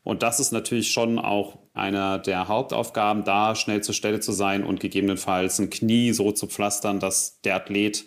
Und 0.02 0.22
das 0.22 0.40
ist 0.40 0.52
natürlich 0.52 0.92
schon 0.92 1.18
auch 1.18 1.58
einer 1.78 2.18
der 2.18 2.48
Hauptaufgaben, 2.48 3.24
da 3.24 3.54
schnell 3.54 3.82
zur 3.82 3.94
Stelle 3.94 4.20
zu 4.20 4.32
sein 4.32 4.64
und 4.64 4.80
gegebenenfalls 4.80 5.58
ein 5.58 5.70
Knie 5.70 6.12
so 6.12 6.32
zu 6.32 6.46
pflastern, 6.46 7.00
dass 7.00 7.40
der 7.42 7.56
Athlet 7.56 8.04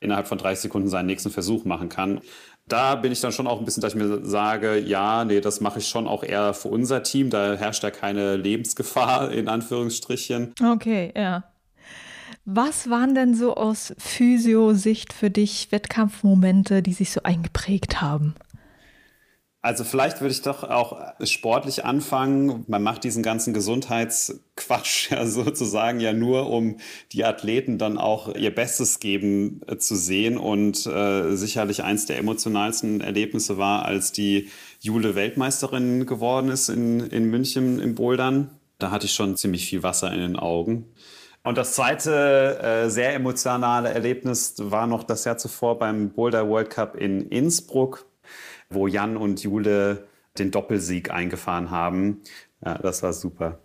innerhalb 0.00 0.26
von 0.26 0.38
30 0.38 0.62
Sekunden 0.62 0.88
seinen 0.88 1.06
nächsten 1.06 1.30
Versuch 1.30 1.64
machen 1.64 1.88
kann. 1.88 2.20
Da 2.68 2.94
bin 2.94 3.12
ich 3.12 3.20
dann 3.20 3.32
schon 3.32 3.46
auch 3.46 3.58
ein 3.58 3.64
bisschen, 3.64 3.80
dass 3.80 3.94
ich 3.94 3.98
mir 3.98 4.24
sage, 4.24 4.78
ja, 4.78 5.24
nee, 5.24 5.40
das 5.40 5.60
mache 5.60 5.80
ich 5.80 5.88
schon 5.88 6.06
auch 6.06 6.22
eher 6.22 6.54
für 6.54 6.68
unser 6.68 7.02
Team. 7.02 7.30
Da 7.30 7.54
herrscht 7.54 7.82
ja 7.82 7.90
keine 7.90 8.36
Lebensgefahr 8.36 9.30
in 9.32 9.48
Anführungsstrichen. 9.48 10.54
Okay, 10.62 11.12
ja. 11.16 11.44
Was 12.44 12.90
waren 12.90 13.14
denn 13.14 13.34
so 13.34 13.54
aus 13.54 13.94
Physio-Sicht 13.98 15.12
für 15.12 15.30
dich 15.30 15.70
Wettkampfmomente, 15.70 16.82
die 16.82 16.92
sich 16.92 17.12
so 17.12 17.22
eingeprägt 17.22 18.00
haben? 18.00 18.34
Also 19.64 19.84
vielleicht 19.84 20.20
würde 20.20 20.32
ich 20.32 20.42
doch 20.42 20.64
auch 20.64 20.98
sportlich 21.22 21.84
anfangen. 21.84 22.64
Man 22.66 22.82
macht 22.82 23.04
diesen 23.04 23.22
ganzen 23.22 23.54
Gesundheitsquatsch 23.54 25.10
ja 25.12 25.24
sozusagen 25.24 26.00
ja 26.00 26.12
nur, 26.12 26.50
um 26.50 26.78
die 27.12 27.24
Athleten 27.24 27.78
dann 27.78 27.96
auch 27.96 28.34
ihr 28.34 28.52
Bestes 28.52 28.98
geben 28.98 29.60
äh, 29.68 29.76
zu 29.76 29.94
sehen. 29.94 30.36
Und 30.36 30.84
äh, 30.86 31.36
sicherlich 31.36 31.84
eins 31.84 32.06
der 32.06 32.18
emotionalsten 32.18 33.00
Erlebnisse 33.00 33.56
war, 33.56 33.84
als 33.84 34.10
die 34.10 34.50
Jule 34.80 35.14
Weltmeisterin 35.14 36.06
geworden 36.06 36.48
ist 36.48 36.68
in, 36.68 36.98
in 36.98 37.26
München 37.26 37.78
im 37.78 37.94
Bouldern. 37.94 38.50
Da 38.80 38.90
hatte 38.90 39.06
ich 39.06 39.12
schon 39.12 39.36
ziemlich 39.36 39.64
viel 39.66 39.84
Wasser 39.84 40.12
in 40.12 40.18
den 40.18 40.36
Augen. 40.36 40.86
Und 41.44 41.56
das 41.56 41.74
zweite 41.74 42.58
äh, 42.60 42.90
sehr 42.90 43.14
emotionale 43.14 43.90
Erlebnis 43.90 44.54
war 44.58 44.88
noch 44.88 45.04
das 45.04 45.24
Jahr 45.24 45.38
zuvor 45.38 45.78
beim 45.78 46.10
Boulder 46.10 46.48
World 46.48 46.70
Cup 46.70 46.96
in 46.96 47.28
Innsbruck 47.28 48.06
wo 48.74 48.86
Jan 48.86 49.16
und 49.16 49.42
Jule 49.42 50.06
den 50.38 50.50
Doppelsieg 50.50 51.10
eingefahren 51.10 51.70
haben. 51.70 52.22
Ja, 52.64 52.78
das 52.78 53.02
war 53.02 53.12
super. 53.12 53.58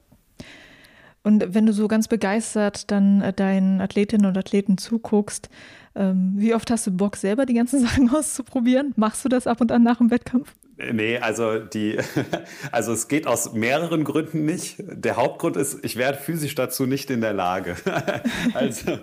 Und 1.23 1.53
wenn 1.53 1.65
du 1.65 1.73
so 1.73 1.89
ganz 1.89 2.07
begeistert 2.07 2.89
dann 2.89 3.21
äh, 3.21 3.33
deinen 3.33 3.81
Athletinnen 3.81 4.25
und 4.25 4.37
Athleten 4.37 4.77
zuguckst, 4.77 5.49
ähm, 5.93 6.33
wie 6.37 6.53
oft 6.53 6.71
hast 6.71 6.87
du 6.87 6.91
Bock, 6.91 7.17
selber 7.17 7.45
die 7.45 7.53
ganzen 7.53 7.79
Sachen 7.85 8.09
auszuprobieren? 8.09 8.93
Machst 8.95 9.25
du 9.25 9.29
das 9.29 9.47
ab 9.47 9.59
und 9.59 9.71
an 9.71 9.83
nach 9.83 9.97
dem 9.97 10.09
Wettkampf? 10.09 10.53
Nee, 10.77 11.17
also 11.17 11.59
die, 11.59 11.97
also 12.71 12.93
es 12.93 13.07
geht 13.07 13.27
aus 13.27 13.51
mehreren 13.53 14.03
Gründen 14.03 14.45
nicht. 14.45 14.77
Der 14.79 15.17
Hauptgrund 15.17 15.57
ist, 15.57 15.83
ich 15.83 15.97
werde 15.97 16.17
physisch 16.17 16.55
dazu 16.55 16.85
nicht 16.85 17.09
in 17.09 17.19
der 17.19 17.33
Lage. 17.33 17.75
also, 18.53 18.99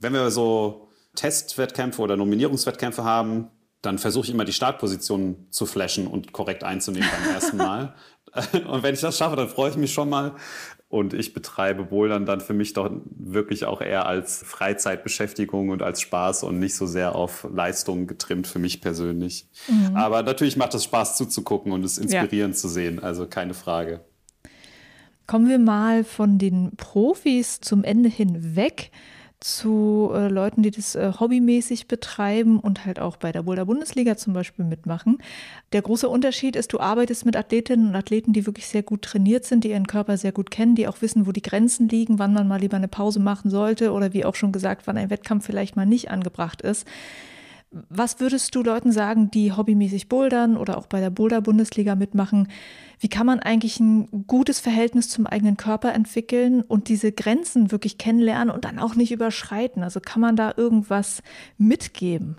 wenn 0.00 0.12
wir 0.12 0.30
so 0.30 0.88
Testwettkämpfe 1.16 2.00
oder 2.00 2.16
Nominierungswettkämpfe 2.16 3.04
haben, 3.04 3.48
dann 3.82 3.98
versuche 3.98 4.26
ich 4.26 4.32
immer 4.32 4.44
die 4.44 4.52
Startposition 4.52 5.46
zu 5.50 5.66
flashen 5.66 6.06
und 6.06 6.32
korrekt 6.32 6.64
einzunehmen 6.64 7.08
beim 7.10 7.34
ersten 7.34 7.56
Mal. 7.56 7.94
und 8.68 8.82
wenn 8.82 8.94
ich 8.94 9.00
das 9.00 9.16
schaffe, 9.18 9.36
dann 9.36 9.48
freue 9.48 9.70
ich 9.70 9.76
mich 9.76 9.92
schon 9.92 10.08
mal. 10.08 10.34
Und 10.90 11.12
ich 11.12 11.34
betreibe 11.34 11.84
Bouldern 11.84 12.24
dann 12.24 12.40
für 12.40 12.54
mich 12.54 12.72
doch 12.72 12.90
wirklich 13.04 13.66
auch 13.66 13.82
eher 13.82 14.06
als 14.06 14.42
Freizeitbeschäftigung 14.42 15.68
und 15.68 15.82
als 15.82 16.00
Spaß 16.00 16.44
und 16.44 16.58
nicht 16.58 16.74
so 16.74 16.86
sehr 16.86 17.14
auf 17.14 17.46
Leistung 17.52 18.06
getrimmt 18.06 18.46
für 18.46 18.58
mich 18.58 18.80
persönlich. 18.80 19.46
Mhm. 19.68 19.96
Aber 19.96 20.22
natürlich 20.22 20.56
macht 20.56 20.72
es 20.72 20.84
Spaß 20.84 21.18
zuzugucken 21.18 21.72
und 21.72 21.84
es 21.84 21.98
inspirierend 21.98 22.54
ja. 22.54 22.60
zu 22.60 22.68
sehen, 22.68 23.02
also 23.02 23.26
keine 23.26 23.52
Frage. 23.52 24.00
Kommen 25.26 25.50
wir 25.50 25.58
mal 25.58 26.04
von 26.04 26.38
den 26.38 26.72
Profis 26.78 27.60
zum 27.60 27.84
Ende 27.84 28.08
hin 28.08 28.56
weg 28.56 28.90
zu 29.40 30.10
äh, 30.12 30.28
Leuten, 30.28 30.62
die 30.62 30.70
das 30.70 30.94
äh, 30.96 31.12
hobbymäßig 31.18 31.86
betreiben 31.86 32.58
und 32.58 32.84
halt 32.84 32.98
auch 32.98 33.16
bei 33.16 33.30
der 33.30 33.42
Boulder 33.42 33.66
Bundesliga 33.66 34.16
zum 34.16 34.32
Beispiel 34.32 34.64
mitmachen. 34.64 35.18
Der 35.72 35.82
große 35.82 36.08
Unterschied 36.08 36.56
ist, 36.56 36.72
du 36.72 36.80
arbeitest 36.80 37.24
mit 37.24 37.36
Athletinnen 37.36 37.88
und 37.88 37.96
Athleten, 37.96 38.32
die 38.32 38.46
wirklich 38.46 38.66
sehr 38.66 38.82
gut 38.82 39.02
trainiert 39.02 39.44
sind, 39.44 39.62
die 39.62 39.70
ihren 39.70 39.86
Körper 39.86 40.16
sehr 40.16 40.32
gut 40.32 40.50
kennen, 40.50 40.74
die 40.74 40.88
auch 40.88 41.00
wissen, 41.02 41.26
wo 41.26 41.32
die 41.32 41.42
Grenzen 41.42 41.88
liegen, 41.88 42.18
wann 42.18 42.34
man 42.34 42.48
mal 42.48 42.60
lieber 42.60 42.76
eine 42.76 42.88
Pause 42.88 43.20
machen 43.20 43.50
sollte 43.50 43.92
oder 43.92 44.12
wie 44.12 44.24
auch 44.24 44.34
schon 44.34 44.52
gesagt, 44.52 44.86
wann 44.86 44.98
ein 44.98 45.10
Wettkampf 45.10 45.46
vielleicht 45.46 45.76
mal 45.76 45.86
nicht 45.86 46.10
angebracht 46.10 46.62
ist. 46.62 46.86
Was 47.70 48.18
würdest 48.18 48.54
du 48.54 48.62
Leuten 48.62 48.92
sagen, 48.92 49.30
die 49.30 49.52
hobbymäßig 49.52 50.08
bouldern 50.08 50.56
oder 50.56 50.78
auch 50.78 50.86
bei 50.86 51.00
der 51.00 51.10
Boulder-Bundesliga 51.10 51.96
mitmachen? 51.96 52.48
Wie 52.98 53.08
kann 53.08 53.26
man 53.26 53.40
eigentlich 53.40 53.78
ein 53.78 54.24
gutes 54.26 54.58
Verhältnis 54.58 55.10
zum 55.10 55.26
eigenen 55.26 55.58
Körper 55.58 55.92
entwickeln 55.92 56.62
und 56.62 56.88
diese 56.88 57.12
Grenzen 57.12 57.70
wirklich 57.70 57.98
kennenlernen 57.98 58.54
und 58.54 58.64
dann 58.64 58.78
auch 58.78 58.94
nicht 58.94 59.12
überschreiten? 59.12 59.82
Also 59.82 60.00
kann 60.00 60.22
man 60.22 60.34
da 60.34 60.54
irgendwas 60.56 61.22
mitgeben? 61.58 62.38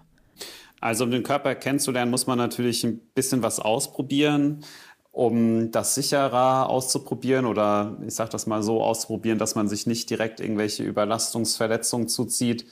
Also 0.82 1.04
um 1.04 1.12
den 1.12 1.24
Körper 1.24 1.54
kennenzulernen, 1.56 2.10
muss 2.10 2.26
man 2.26 2.38
natürlich 2.38 2.84
ein 2.84 3.00
bisschen 3.14 3.44
was 3.44 3.60
ausprobieren 3.60 4.64
um 5.12 5.72
das 5.72 5.96
sicherer 5.96 6.70
auszuprobieren 6.70 7.46
oder 7.46 7.98
ich 8.06 8.14
sage 8.14 8.30
das 8.30 8.48
mal 8.48 8.62
so 8.64 8.82
auszuprobieren, 8.82 9.40
dass 9.40 9.56
man 9.56 9.68
sich 9.68 9.88
nicht 9.88 10.10
direkt 10.10 10.40
irgendwelche 10.40 10.84
Überlastungsverletzungen 10.84 12.08
zuzieht, 12.08 12.66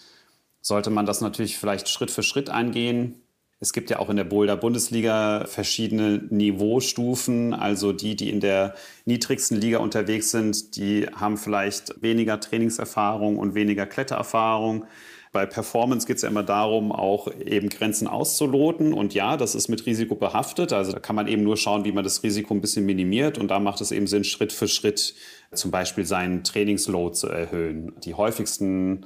sollte 0.67 0.89
man 0.89 1.05
das 1.05 1.21
natürlich 1.21 1.57
vielleicht 1.57 1.87
Schritt 1.87 2.11
für 2.11 2.23
Schritt 2.23 2.49
eingehen. 2.49 3.21
Es 3.59 3.73
gibt 3.73 3.89
ja 3.89 3.99
auch 3.99 4.09
in 4.09 4.17
der 4.17 4.25
Boulder-Bundesliga 4.25 5.45
verschiedene 5.47 6.21
Niveaustufen. 6.29 7.53
Also 7.53 7.93
die, 7.93 8.15
die 8.15 8.29
in 8.29 8.41
der 8.41 8.75
niedrigsten 9.05 9.59
Liga 9.59 9.79
unterwegs 9.79 10.29
sind, 10.29 10.75
die 10.75 11.07
haben 11.07 11.37
vielleicht 11.37 12.01
weniger 12.03 12.39
Trainingserfahrung 12.39 13.39
und 13.39 13.55
weniger 13.55 13.87
Klettererfahrung. 13.87 14.85
Bei 15.31 15.45
Performance 15.45 16.05
geht 16.05 16.17
es 16.17 16.21
ja 16.21 16.29
immer 16.29 16.43
darum, 16.43 16.91
auch 16.91 17.31
eben 17.33 17.69
Grenzen 17.69 18.07
auszuloten. 18.07 18.93
Und 18.93 19.13
ja, 19.13 19.37
das 19.37 19.55
ist 19.55 19.69
mit 19.69 19.85
Risiko 19.85 20.15
behaftet. 20.15 20.73
Also 20.73 20.91
da 20.91 20.99
kann 20.99 21.15
man 21.15 21.27
eben 21.27 21.43
nur 21.43 21.57
schauen, 21.57 21.85
wie 21.85 21.91
man 21.91 22.03
das 22.03 22.23
Risiko 22.23 22.53
ein 22.53 22.61
bisschen 22.61 22.85
minimiert. 22.85 23.37
Und 23.37 23.47
da 23.47 23.59
macht 23.59 23.81
es 23.81 23.91
eben 23.91 24.07
Sinn, 24.07 24.23
Schritt 24.23 24.51
für 24.51 24.67
Schritt 24.67 25.15
zum 25.53 25.71
Beispiel 25.71 26.05
seinen 26.05 26.43
Trainingsload 26.43 27.15
zu 27.15 27.27
erhöhen. 27.27 27.93
Die 28.03 28.13
häufigsten 28.13 29.05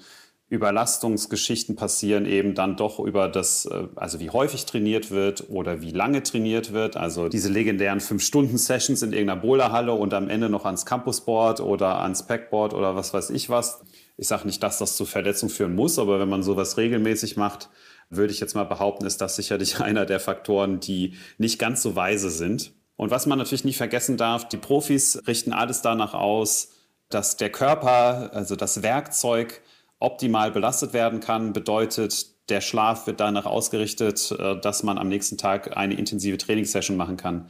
Überlastungsgeschichten 0.52 1.78
passieren 1.78 2.26
eben 2.26 2.56
dann 2.56 2.76
doch 2.76 3.00
über 3.00 3.30
das, 3.30 3.66
äh, 3.66 3.88
also 3.96 4.20
wie 4.20 4.32
häufig 4.32 4.66
trainiert 4.66 5.10
wird 5.10 5.50
oder 5.50 5.82
wie 5.82 5.92
lange 5.92 6.24
trainiert 6.24 6.74
wird. 6.74 6.98
Also 6.98 7.30
diese 7.30 7.48
legendären 7.48 8.02
Fünf-Stunden-Sessions 8.02 9.02
in 9.02 9.14
irgendeiner 9.14 9.40
Boulderhalle 9.40 9.94
und 9.94 10.14
am 10.14 10.30
Ende 10.30 10.50
noch 10.50 10.66
ans 10.66 10.86
Campusboard 10.86 11.62
oder 11.62 12.02
ans 12.02 12.28
Packboard 12.28 12.74
oder 12.74 12.98
was 12.98 13.14
weiß 13.14 13.30
ich 13.30 13.50
was. 13.50 13.82
Ich 14.18 14.28
sage 14.28 14.46
nicht, 14.46 14.62
dass 14.62 14.78
das 14.78 14.98
zu 14.98 15.06
Verletzungen 15.06 15.52
führen 15.52 15.74
muss, 15.74 15.98
aber 15.98 16.20
wenn 16.20 16.28
man 16.28 16.44
sowas 16.44 16.76
regelmäßig 16.76 17.38
macht, 17.38 17.70
würde 18.10 18.34
ich 18.34 18.42
jetzt 18.42 18.54
mal 18.54 18.66
behaupten, 18.66 19.06
ist 19.06 19.22
das 19.22 19.38
sicherlich 19.38 19.80
einer 19.82 20.06
der 20.06 20.20
Faktoren, 20.20 20.82
die 20.82 21.14
nicht 21.38 21.60
ganz 21.60 21.82
so 21.82 21.96
weise 21.96 22.30
sind. 22.30 22.74
Und 22.98 23.10
was 23.10 23.26
man 23.26 23.38
natürlich 23.38 23.64
nicht 23.64 23.78
vergessen 23.78 24.18
darf, 24.18 24.50
die 24.50 24.58
Profis 24.58 25.24
richten 25.28 25.54
alles 25.54 25.82
danach 25.82 26.14
aus, 26.14 26.74
dass 27.10 27.38
der 27.38 27.52
Körper, 27.52 28.32
also 28.34 28.58
das 28.58 28.84
Werkzeug, 28.84 29.62
optimal 30.02 30.52
belastet 30.52 30.94
werden 30.94 31.20
kann, 31.20 31.54
bedeutet, 31.54 32.50
der 32.50 32.62
Schlaf 32.62 33.08
wird 33.08 33.20
danach 33.20 33.46
ausgerichtet, 33.46 34.32
äh, 34.32 34.60
dass 34.60 34.84
man 34.84 34.98
am 34.98 35.08
nächsten 35.08 35.38
Tag 35.38 35.78
eine 35.78 35.94
intensive 35.94 36.38
Trainingssession 36.38 36.98
machen 36.98 37.18
kann. 37.18 37.50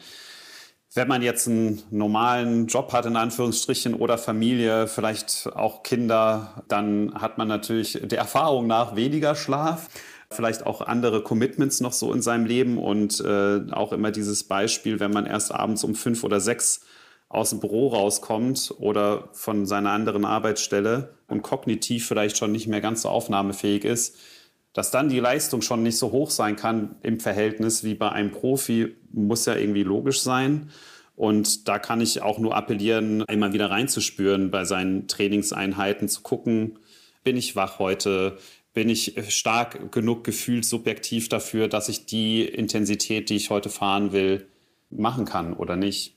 Wenn 0.93 1.07
man 1.07 1.21
jetzt 1.21 1.47
einen 1.47 1.81
normalen 1.89 2.67
Job 2.67 2.91
hat, 2.91 3.05
in 3.05 3.15
Anführungsstrichen, 3.15 3.93
oder 3.93 4.17
Familie, 4.17 4.87
vielleicht 4.87 5.49
auch 5.55 5.83
Kinder, 5.83 6.63
dann 6.67 7.13
hat 7.15 7.37
man 7.37 7.47
natürlich 7.47 7.97
der 8.03 8.19
Erfahrung 8.19 8.67
nach 8.67 8.97
weniger 8.97 9.33
Schlaf, 9.35 9.87
vielleicht 10.29 10.65
auch 10.65 10.81
andere 10.81 11.23
Commitments 11.23 11.79
noch 11.79 11.93
so 11.93 12.13
in 12.13 12.21
seinem 12.21 12.45
Leben 12.45 12.77
und 12.77 13.21
äh, 13.21 13.61
auch 13.71 13.93
immer 13.93 14.11
dieses 14.11 14.43
Beispiel, 14.43 14.99
wenn 14.99 15.11
man 15.11 15.25
erst 15.25 15.53
abends 15.53 15.83
um 15.85 15.95
fünf 15.95 16.25
oder 16.25 16.41
sechs 16.41 16.81
aus 17.31 17.51
dem 17.51 17.59
Büro 17.59 17.87
rauskommt 17.87 18.75
oder 18.79 19.29
von 19.31 19.65
seiner 19.65 19.91
anderen 19.91 20.25
Arbeitsstelle 20.25 21.13
und 21.27 21.41
kognitiv 21.41 22.05
vielleicht 22.07 22.37
schon 22.37 22.51
nicht 22.51 22.67
mehr 22.67 22.81
ganz 22.81 23.03
so 23.03 23.09
aufnahmefähig 23.09 23.85
ist, 23.85 24.17
Dass 24.73 24.89
dann 24.89 25.09
die 25.09 25.19
Leistung 25.19 25.61
schon 25.61 25.83
nicht 25.83 25.97
so 25.97 26.11
hoch 26.11 26.29
sein 26.29 26.55
kann 26.55 26.95
im 27.03 27.19
Verhältnis 27.19 27.83
wie 27.83 27.93
bei 27.93 28.09
einem 28.09 28.31
Profi, 28.31 28.95
muss 29.11 29.45
ja 29.45 29.55
irgendwie 29.55 29.83
logisch 29.83 30.21
sein. 30.21 30.69
Und 31.15 31.67
da 31.67 31.77
kann 31.77 31.99
ich 31.99 32.21
auch 32.21 32.39
nur 32.39 32.55
appellieren, 32.55 33.23
einmal 33.27 33.51
wieder 33.53 33.69
reinzuspüren 33.69 34.49
bei 34.49 34.63
seinen 34.63 35.07
Trainingseinheiten, 35.07 36.07
zu 36.07 36.21
gucken, 36.21 36.79
bin 37.23 37.35
ich 37.35 37.55
wach 37.55 37.79
heute, 37.79 38.37
bin 38.73 38.87
ich 38.87 39.15
stark 39.27 39.91
genug 39.91 40.23
gefühlt 40.23 40.63
subjektiv 40.63 41.27
dafür, 41.27 41.67
dass 41.67 41.89
ich 41.89 42.05
die 42.05 42.43
Intensität, 42.45 43.29
die 43.29 43.35
ich 43.35 43.49
heute 43.49 43.69
fahren 43.69 44.13
will, 44.13 44.47
machen 44.89 45.25
kann 45.25 45.53
oder 45.53 45.75
nicht. 45.75 46.15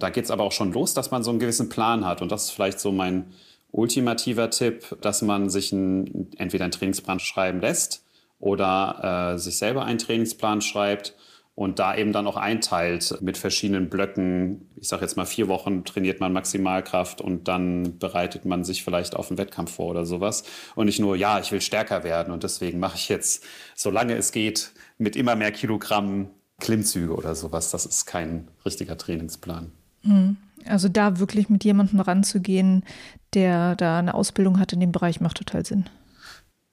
Da 0.00 0.10
geht 0.10 0.24
es 0.24 0.30
aber 0.30 0.44
auch 0.44 0.52
schon 0.52 0.72
los, 0.72 0.94
dass 0.94 1.10
man 1.10 1.22
so 1.22 1.30
einen 1.30 1.38
gewissen 1.38 1.68
Plan 1.68 2.04
hat. 2.04 2.22
Und 2.22 2.32
das 2.32 2.44
ist 2.44 2.50
vielleicht 2.50 2.80
so 2.80 2.90
mein 2.90 3.32
ultimativer 3.70 4.50
Tipp, 4.50 4.96
dass 5.00 5.22
man 5.22 5.48
sich 5.48 5.72
ein, 5.72 6.32
entweder 6.36 6.64
einen 6.64 6.72
Trainingsplan 6.72 7.20
schreiben 7.20 7.60
lässt 7.60 8.04
oder 8.38 9.34
äh, 9.34 9.38
sich 9.38 9.58
selber 9.58 9.84
einen 9.84 9.98
Trainingsplan 9.98 10.60
schreibt 10.60 11.14
und 11.54 11.78
da 11.78 11.94
eben 11.94 12.12
dann 12.12 12.26
auch 12.26 12.36
einteilt 12.36 13.18
mit 13.20 13.36
verschiedenen 13.36 13.90
Blöcken. 13.90 14.70
Ich 14.76 14.88
sage 14.88 15.02
jetzt 15.02 15.16
mal, 15.16 15.26
vier 15.26 15.46
Wochen 15.48 15.84
trainiert 15.84 16.18
man 16.18 16.32
Maximalkraft 16.32 17.20
und 17.20 17.48
dann 17.48 17.98
bereitet 17.98 18.46
man 18.46 18.64
sich 18.64 18.82
vielleicht 18.82 19.14
auf 19.14 19.30
einen 19.30 19.38
Wettkampf 19.38 19.74
vor 19.74 19.88
oder 19.88 20.06
sowas. 20.06 20.44
Und 20.74 20.86
nicht 20.86 21.00
nur, 21.00 21.16
ja, 21.16 21.38
ich 21.38 21.52
will 21.52 21.60
stärker 21.60 22.02
werden 22.02 22.32
und 22.32 22.44
deswegen 22.44 22.80
mache 22.80 22.96
ich 22.96 23.08
jetzt, 23.08 23.44
solange 23.74 24.16
es 24.16 24.32
geht, 24.32 24.72
mit 24.96 25.16
immer 25.16 25.36
mehr 25.36 25.52
Kilogramm 25.52 26.30
Klimmzüge 26.60 27.14
oder 27.14 27.34
sowas. 27.34 27.70
Das 27.70 27.84
ist 27.84 28.06
kein 28.06 28.48
richtiger 28.64 28.96
Trainingsplan. 28.96 29.72
Hm. 30.02 30.36
Also 30.66 30.88
da 30.88 31.18
wirklich 31.18 31.48
mit 31.48 31.64
jemandem 31.64 32.00
ranzugehen, 32.00 32.84
der 33.34 33.76
da 33.76 33.98
eine 33.98 34.14
Ausbildung 34.14 34.58
hat 34.58 34.72
in 34.72 34.80
dem 34.80 34.92
Bereich, 34.92 35.20
macht 35.20 35.38
total 35.38 35.64
Sinn. 35.64 35.88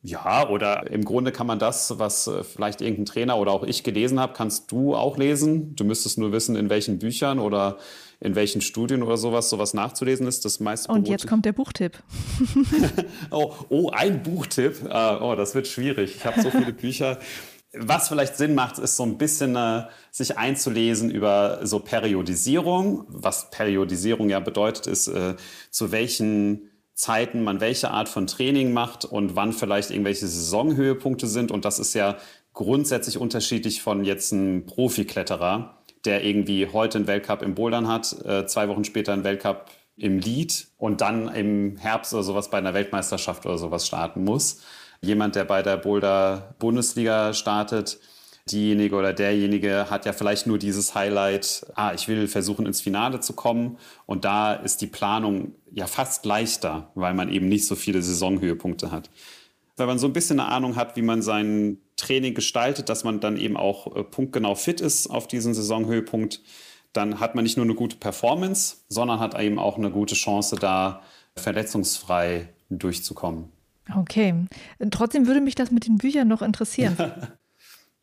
Ja, 0.01 0.47
oder 0.47 0.89
im 0.91 1.03
Grunde 1.03 1.31
kann 1.31 1.47
man 1.47 1.59
das, 1.59 1.99
was 1.99 2.27
äh, 2.27 2.43
vielleicht 2.43 2.81
irgendein 2.81 3.05
Trainer 3.05 3.37
oder 3.37 3.51
auch 3.51 3.63
ich 3.63 3.83
gelesen 3.83 4.19
habe, 4.19 4.33
kannst 4.33 4.71
du 4.71 4.95
auch 4.95 5.17
lesen. 5.17 5.75
Du 5.75 5.83
müsstest 5.83 6.17
nur 6.17 6.31
wissen, 6.31 6.55
in 6.55 6.69
welchen 6.69 6.99
Büchern 6.99 7.39
oder 7.39 7.77
in 8.19 8.35
welchen 8.35 8.61
Studien 8.61 9.03
oder 9.03 9.17
sowas 9.17 9.49
sowas 9.49 9.73
nachzulesen 9.73 10.27
ist. 10.27 10.45
Das 10.45 10.59
meiste 10.59 10.91
Und 10.91 11.07
jetzt 11.07 11.27
kommt 11.27 11.45
der 11.45 11.53
Buchtipp. 11.53 12.01
oh, 13.31 13.53
oh, 13.69 13.89
ein 13.89 14.23
Buchtipp. 14.23 14.83
Uh, 14.85 15.23
oh, 15.23 15.35
das 15.35 15.55
wird 15.55 15.67
schwierig. 15.67 16.15
Ich 16.15 16.25
habe 16.25 16.41
so 16.41 16.51
viele 16.51 16.73
Bücher. 16.73 17.19
Was 17.73 18.07
vielleicht 18.07 18.37
Sinn 18.37 18.55
macht, 18.55 18.79
ist 18.79 18.95
so 18.95 19.03
ein 19.03 19.17
bisschen 19.17 19.55
äh, 19.55 19.83
sich 20.11 20.37
einzulesen 20.37 21.11
über 21.11 21.59
so 21.63 21.79
Periodisierung. 21.79 23.03
Was 23.09 23.49
Periodisierung 23.49 24.29
ja 24.29 24.39
bedeutet, 24.39 24.87
ist, 24.87 25.07
äh, 25.07 25.35
zu 25.69 25.91
welchen 25.91 26.71
Zeiten 26.93 27.43
man 27.43 27.59
welche 27.59 27.91
Art 27.91 28.09
von 28.09 28.25
Training 28.25 28.71
macht 28.71 29.05
und 29.05 29.35
wann 29.35 29.51
vielleicht 29.51 29.91
irgendwelche 29.91 30.27
Saisonhöhepunkte 30.27 31.27
sind. 31.27 31.51
Und 31.51 31.65
das 31.65 31.77
ist 31.77 31.93
ja 31.93 32.17
grundsätzlich 32.53 33.17
unterschiedlich 33.17 33.81
von 33.81 34.03
jetzt 34.05 34.31
einem 34.31 34.65
Profikletterer, 34.65 35.77
der 36.05 36.23
irgendwie 36.23 36.67
heute 36.71 36.99
einen 36.99 37.07
Weltcup 37.07 37.41
im 37.41 37.53
Bouldern 37.53 37.87
hat, 37.87 38.15
äh, 38.25 38.47
zwei 38.47 38.69
Wochen 38.69 38.85
später 38.85 39.11
einen 39.11 39.25
Weltcup 39.25 39.65
im 39.97 40.19
Lead 40.19 40.67
und 40.77 41.01
dann 41.01 41.27
im 41.27 41.75
Herbst 41.77 42.13
oder 42.13 42.23
sowas 42.23 42.49
bei 42.49 42.57
einer 42.57 42.73
Weltmeisterschaft 42.73 43.45
oder 43.45 43.57
sowas 43.57 43.85
starten 43.85 44.23
muss 44.23 44.61
jemand, 45.01 45.35
der 45.35 45.45
bei 45.45 45.61
der 45.61 45.77
Boulder 45.77 46.55
Bundesliga 46.59 47.33
startet, 47.33 47.99
diejenige 48.47 48.95
oder 48.95 49.13
derjenige 49.13 49.89
hat 49.89 50.05
ja 50.05 50.13
vielleicht 50.13 50.47
nur 50.47 50.57
dieses 50.57 50.95
Highlight, 50.95 51.65
ah, 51.75 51.93
ich 51.93 52.07
will 52.07 52.27
versuchen 52.27 52.65
ins 52.65 52.81
Finale 52.81 53.19
zu 53.19 53.33
kommen. 53.33 53.77
Und 54.05 54.25
da 54.25 54.53
ist 54.53 54.81
die 54.81 54.87
Planung 54.87 55.53
ja 55.71 55.87
fast 55.87 56.25
leichter, 56.25 56.91
weil 56.95 57.13
man 57.13 57.29
eben 57.29 57.47
nicht 57.47 57.67
so 57.67 57.75
viele 57.75 58.01
Saisonhöhepunkte 58.01 58.91
hat. 58.91 59.09
Wenn 59.75 59.87
man 59.87 59.99
so 59.99 60.07
ein 60.07 60.13
bisschen 60.13 60.39
eine 60.39 60.49
Ahnung 60.49 60.75
hat, 60.75 60.95
wie 60.95 61.01
man 61.03 61.21
sein 61.21 61.77
Training 61.97 62.33
gestaltet, 62.33 62.89
dass 62.89 63.03
man 63.03 63.19
dann 63.19 63.37
eben 63.37 63.57
auch 63.57 63.95
äh, 63.95 64.03
punktgenau 64.03 64.55
fit 64.55 64.81
ist 64.81 65.07
auf 65.07 65.27
diesen 65.27 65.53
Saisonhöhepunkt, 65.53 66.41
dann 66.93 67.19
hat 67.19 67.35
man 67.35 67.43
nicht 67.43 67.57
nur 67.57 67.65
eine 67.65 67.75
gute 67.75 67.97
Performance, 67.97 68.77
sondern 68.87 69.19
hat 69.19 69.39
eben 69.39 69.59
auch 69.59 69.77
eine 69.77 69.91
gute 69.91 70.15
Chance, 70.15 70.55
da 70.55 71.01
verletzungsfrei 71.35 72.49
durchzukommen. 72.69 73.51
Okay. 73.95 74.45
Trotzdem 74.91 75.27
würde 75.27 75.41
mich 75.41 75.55
das 75.55 75.71
mit 75.71 75.87
den 75.87 75.97
Büchern 75.97 76.27
noch 76.27 76.41
interessieren. 76.41 76.97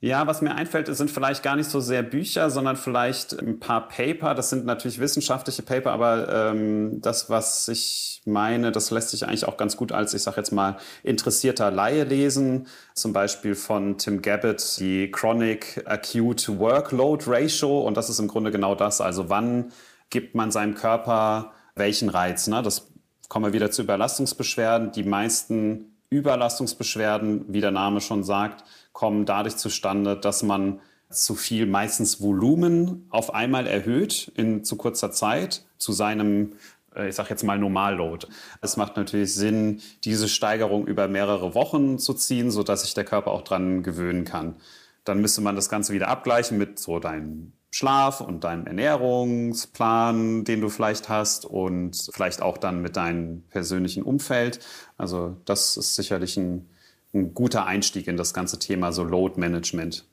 Ja, 0.04 0.26
was 0.26 0.42
mir 0.42 0.54
einfällt, 0.54 0.94
sind 0.94 1.10
vielleicht 1.10 1.42
gar 1.42 1.56
nicht 1.56 1.70
so 1.70 1.80
sehr 1.80 2.02
Bücher, 2.02 2.50
sondern 2.50 2.76
vielleicht 2.76 3.32
ein 3.40 3.58
paar 3.58 3.88
Paper. 3.88 4.34
Das 4.34 4.50
sind 4.50 4.66
natürlich 4.66 4.98
wissenschaftliche 4.98 5.62
Paper, 5.62 5.92
aber 5.92 6.50
ähm, 6.50 7.00
das, 7.00 7.30
was 7.30 7.68
ich 7.68 8.20
meine, 8.26 8.70
das 8.70 8.90
lässt 8.90 9.08
sich 9.10 9.26
eigentlich 9.26 9.46
auch 9.46 9.56
ganz 9.56 9.78
gut 9.78 9.92
als, 9.92 10.12
ich 10.12 10.22
sage 10.22 10.36
jetzt 10.36 10.52
mal, 10.52 10.76
interessierter 11.04 11.70
Laie 11.70 12.04
lesen. 12.04 12.66
Zum 12.92 13.14
Beispiel 13.14 13.54
von 13.54 13.96
Tim 13.96 14.20
Gabbett 14.20 14.78
die 14.78 15.10
Chronic 15.10 15.82
Acute 15.86 16.58
Workload 16.58 17.24
Ratio. 17.26 17.80
Und 17.80 17.96
das 17.96 18.10
ist 18.10 18.18
im 18.18 18.28
Grunde 18.28 18.50
genau 18.50 18.74
das. 18.74 19.00
Also 19.00 19.30
wann 19.30 19.72
gibt 20.10 20.34
man 20.34 20.50
seinem 20.50 20.74
Körper 20.74 21.52
welchen 21.76 22.10
Reiz? 22.10 22.46
Ne? 22.46 22.60
Das 22.62 22.92
kommen 23.34 23.46
wir 23.46 23.52
wieder 23.52 23.72
zu 23.72 23.82
Überlastungsbeschwerden. 23.82 24.92
Die 24.92 25.02
meisten 25.02 25.96
Überlastungsbeschwerden, 26.08 27.46
wie 27.48 27.60
der 27.60 27.72
Name 27.72 28.00
schon 28.00 28.22
sagt, 28.22 28.62
kommen 28.92 29.26
dadurch 29.26 29.56
zustande, 29.56 30.16
dass 30.16 30.44
man 30.44 30.78
zu 31.10 31.34
viel, 31.34 31.66
meistens 31.66 32.20
Volumen 32.20 33.08
auf 33.10 33.34
einmal 33.34 33.66
erhöht 33.66 34.30
in 34.36 34.62
zu 34.62 34.76
kurzer 34.76 35.10
Zeit 35.10 35.64
zu 35.78 35.90
seinem, 35.90 36.52
äh, 36.94 37.08
ich 37.08 37.16
sage 37.16 37.30
jetzt 37.30 37.42
mal 37.42 37.58
Normalload. 37.58 38.28
Es 38.60 38.76
macht 38.76 38.96
natürlich 38.96 39.34
Sinn, 39.34 39.80
diese 40.04 40.28
Steigerung 40.28 40.86
über 40.86 41.08
mehrere 41.08 41.56
Wochen 41.56 41.98
zu 41.98 42.14
ziehen, 42.14 42.52
sodass 42.52 42.82
sich 42.82 42.94
der 42.94 43.04
Körper 43.04 43.32
auch 43.32 43.42
dran 43.42 43.82
gewöhnen 43.82 44.24
kann. 44.24 44.54
Dann 45.02 45.20
müsste 45.20 45.40
man 45.40 45.56
das 45.56 45.68
Ganze 45.68 45.92
wieder 45.92 46.06
abgleichen 46.06 46.56
mit 46.56 46.78
so 46.78 47.00
deinem 47.00 47.52
Schlaf 47.74 48.20
und 48.20 48.44
deinem 48.44 48.68
Ernährungsplan, 48.68 50.44
den 50.44 50.60
du 50.60 50.68
vielleicht 50.68 51.08
hast 51.08 51.44
und 51.44 52.08
vielleicht 52.12 52.40
auch 52.40 52.56
dann 52.56 52.82
mit 52.82 52.94
deinem 52.94 53.42
persönlichen 53.50 54.04
Umfeld. 54.04 54.60
Also 54.96 55.38
das 55.44 55.76
ist 55.76 55.96
sicherlich 55.96 56.36
ein, 56.36 56.70
ein 57.12 57.34
guter 57.34 57.66
Einstieg 57.66 58.06
in 58.06 58.16
das 58.16 58.32
ganze 58.32 58.60
Thema 58.60 58.92
so 58.92 59.02
Load 59.02 59.40
Management. 59.40 60.06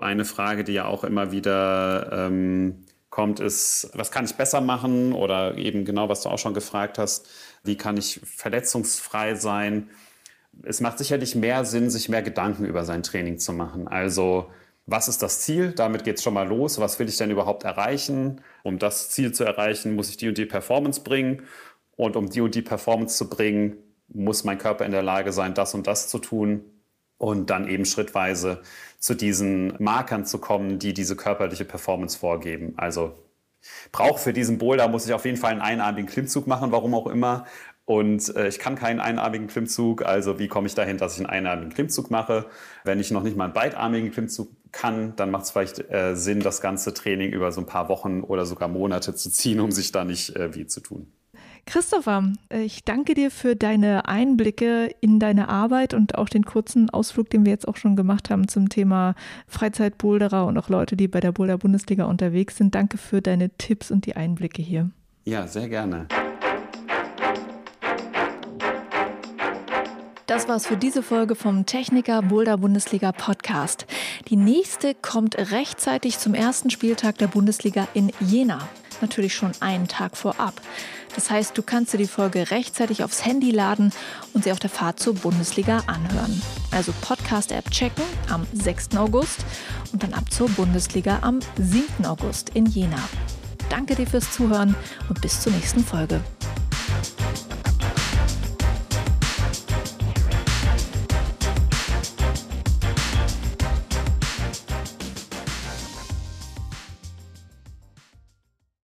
Eine 0.00 0.24
Frage, 0.24 0.64
die 0.64 0.72
ja 0.72 0.86
auch 0.86 1.04
immer 1.04 1.30
wieder 1.30 2.10
ähm, 2.10 2.84
kommt, 3.10 3.38
ist, 3.38 3.90
was 3.94 4.10
kann 4.10 4.24
ich 4.24 4.34
besser 4.34 4.60
machen? 4.60 5.12
Oder 5.12 5.56
eben 5.56 5.84
genau, 5.84 6.08
was 6.08 6.22
du 6.22 6.30
auch 6.30 6.38
schon 6.40 6.52
gefragt 6.52 6.98
hast, 6.98 7.28
wie 7.62 7.76
kann 7.76 7.96
ich 7.96 8.20
verletzungsfrei 8.24 9.36
sein? 9.36 9.88
Es 10.64 10.80
macht 10.80 10.98
sicherlich 10.98 11.36
mehr 11.36 11.64
Sinn, 11.64 11.90
sich 11.90 12.08
mehr 12.08 12.22
Gedanken 12.22 12.64
über 12.64 12.84
sein 12.84 13.04
Training 13.04 13.38
zu 13.38 13.52
machen. 13.52 13.86
Also 13.86 14.50
was 14.90 15.06
ist 15.06 15.22
das 15.22 15.42
Ziel? 15.42 15.72
Damit 15.72 16.04
geht 16.04 16.16
es 16.16 16.22
schon 16.22 16.32
mal 16.32 16.48
los. 16.48 16.80
Was 16.80 16.98
will 16.98 17.08
ich 17.08 17.18
denn 17.18 17.30
überhaupt 17.30 17.62
erreichen? 17.64 18.40
Um 18.62 18.78
das 18.78 19.10
Ziel 19.10 19.32
zu 19.32 19.44
erreichen, 19.44 19.94
muss 19.94 20.08
ich 20.08 20.16
die 20.16 20.28
und 20.28 20.38
die 20.38 20.46
Performance 20.46 21.02
bringen. 21.02 21.42
Und 21.96 22.16
um 22.16 22.30
die 22.30 22.40
und 22.40 22.54
die 22.54 22.62
Performance 22.62 23.18
zu 23.18 23.28
bringen, 23.28 23.76
muss 24.08 24.44
mein 24.44 24.56
Körper 24.56 24.86
in 24.86 24.92
der 24.92 25.02
Lage 25.02 25.32
sein, 25.32 25.52
das 25.52 25.74
und 25.74 25.86
das 25.86 26.08
zu 26.08 26.18
tun. 26.18 26.64
Und 27.18 27.50
dann 27.50 27.68
eben 27.68 27.84
schrittweise 27.84 28.62
zu 28.98 29.14
diesen 29.14 29.74
Markern 29.78 30.24
zu 30.24 30.38
kommen, 30.38 30.78
die 30.78 30.94
diese 30.94 31.16
körperliche 31.16 31.66
Performance 31.66 32.16
vorgeben. 32.16 32.72
Also 32.78 33.12
brauche 33.92 34.18
für 34.18 34.32
diesen 34.32 34.56
Boulder, 34.56 34.88
muss 34.88 35.06
ich 35.06 35.12
auf 35.12 35.26
jeden 35.26 35.36
Fall 35.36 35.50
einen 35.50 35.60
einarmigen 35.60 36.08
Klimmzug 36.08 36.46
machen, 36.46 36.72
warum 36.72 36.94
auch 36.94 37.08
immer. 37.08 37.44
Und 37.88 38.36
äh, 38.36 38.48
ich 38.48 38.58
kann 38.58 38.74
keinen 38.74 39.00
einarmigen 39.00 39.46
Klimmzug, 39.46 40.04
also 40.04 40.38
wie 40.38 40.46
komme 40.46 40.66
ich 40.66 40.74
dahin, 40.74 40.98
dass 40.98 41.14
ich 41.14 41.20
einen 41.20 41.30
einarmigen 41.30 41.72
Klimmzug 41.72 42.10
mache? 42.10 42.44
Wenn 42.84 43.00
ich 43.00 43.10
noch 43.10 43.22
nicht 43.22 43.34
mal 43.34 43.44
einen 43.44 43.54
beidarmigen 43.54 44.10
Klimmzug 44.10 44.57
kann, 44.72 45.14
dann 45.16 45.30
macht 45.30 45.44
es 45.44 45.50
vielleicht 45.50 45.90
äh, 45.90 46.14
Sinn, 46.14 46.40
das 46.40 46.60
ganze 46.60 46.94
Training 46.94 47.30
über 47.30 47.52
so 47.52 47.60
ein 47.60 47.66
paar 47.66 47.88
Wochen 47.88 48.22
oder 48.22 48.46
sogar 48.46 48.68
Monate 48.68 49.14
zu 49.14 49.30
ziehen, 49.30 49.60
um 49.60 49.70
sich 49.70 49.92
da 49.92 50.04
nicht 50.04 50.34
äh, 50.36 50.54
weh 50.54 50.66
zu 50.66 50.80
tun. 50.80 51.06
Christopher, 51.66 52.32
ich 52.48 52.84
danke 52.84 53.12
dir 53.12 53.30
für 53.30 53.54
deine 53.54 54.08
Einblicke 54.08 54.90
in 55.02 55.20
deine 55.20 55.50
Arbeit 55.50 55.92
und 55.92 56.16
auch 56.16 56.30
den 56.30 56.46
kurzen 56.46 56.88
Ausflug, 56.88 57.28
den 57.28 57.44
wir 57.44 57.52
jetzt 57.52 57.68
auch 57.68 57.76
schon 57.76 57.94
gemacht 57.94 58.30
haben 58.30 58.48
zum 58.48 58.70
Thema 58.70 59.14
Freizeitboulderer 59.48 60.46
und 60.46 60.56
auch 60.56 60.70
Leute, 60.70 60.96
die 60.96 61.08
bei 61.08 61.20
der 61.20 61.32
Boulder 61.32 61.58
Bundesliga 61.58 62.06
unterwegs 62.06 62.56
sind. 62.56 62.74
Danke 62.74 62.96
für 62.96 63.20
deine 63.20 63.50
Tipps 63.50 63.90
und 63.90 64.06
die 64.06 64.16
Einblicke 64.16 64.62
hier. 64.62 64.90
Ja, 65.26 65.46
sehr 65.46 65.68
gerne. 65.68 66.08
Das 70.28 70.46
war's 70.46 70.66
für 70.66 70.76
diese 70.76 71.02
Folge 71.02 71.34
vom 71.34 71.64
Techniker 71.64 72.20
Boulder 72.20 72.58
Bundesliga 72.58 73.12
Podcast. 73.12 73.86
Die 74.28 74.36
nächste 74.36 74.94
kommt 74.94 75.38
rechtzeitig 75.52 76.18
zum 76.18 76.34
ersten 76.34 76.68
Spieltag 76.68 77.16
der 77.16 77.28
Bundesliga 77.28 77.88
in 77.94 78.12
Jena. 78.20 78.68
Natürlich 79.00 79.34
schon 79.34 79.52
einen 79.60 79.88
Tag 79.88 80.18
vorab. 80.18 80.60
Das 81.14 81.30
heißt, 81.30 81.56
du 81.56 81.62
kannst 81.62 81.94
dir 81.94 81.98
die 81.98 82.06
Folge 82.06 82.50
rechtzeitig 82.50 83.02
aufs 83.02 83.24
Handy 83.24 83.52
laden 83.52 83.90
und 84.34 84.44
sie 84.44 84.52
auf 84.52 84.58
der 84.58 84.68
Fahrt 84.68 85.00
zur 85.00 85.14
Bundesliga 85.14 85.82
anhören. 85.86 86.42
Also 86.72 86.92
Podcast-App 87.00 87.70
checken 87.70 88.04
am 88.28 88.46
6. 88.52 88.98
August 88.98 89.46
und 89.94 90.02
dann 90.02 90.12
ab 90.12 90.30
zur 90.30 90.50
Bundesliga 90.50 91.20
am 91.22 91.40
7. 91.56 92.04
August 92.04 92.50
in 92.50 92.66
Jena. 92.66 93.02
Danke 93.70 93.94
dir 93.94 94.06
fürs 94.06 94.30
Zuhören 94.30 94.76
und 95.08 95.22
bis 95.22 95.40
zur 95.40 95.52
nächsten 95.52 95.82
Folge. 95.82 96.20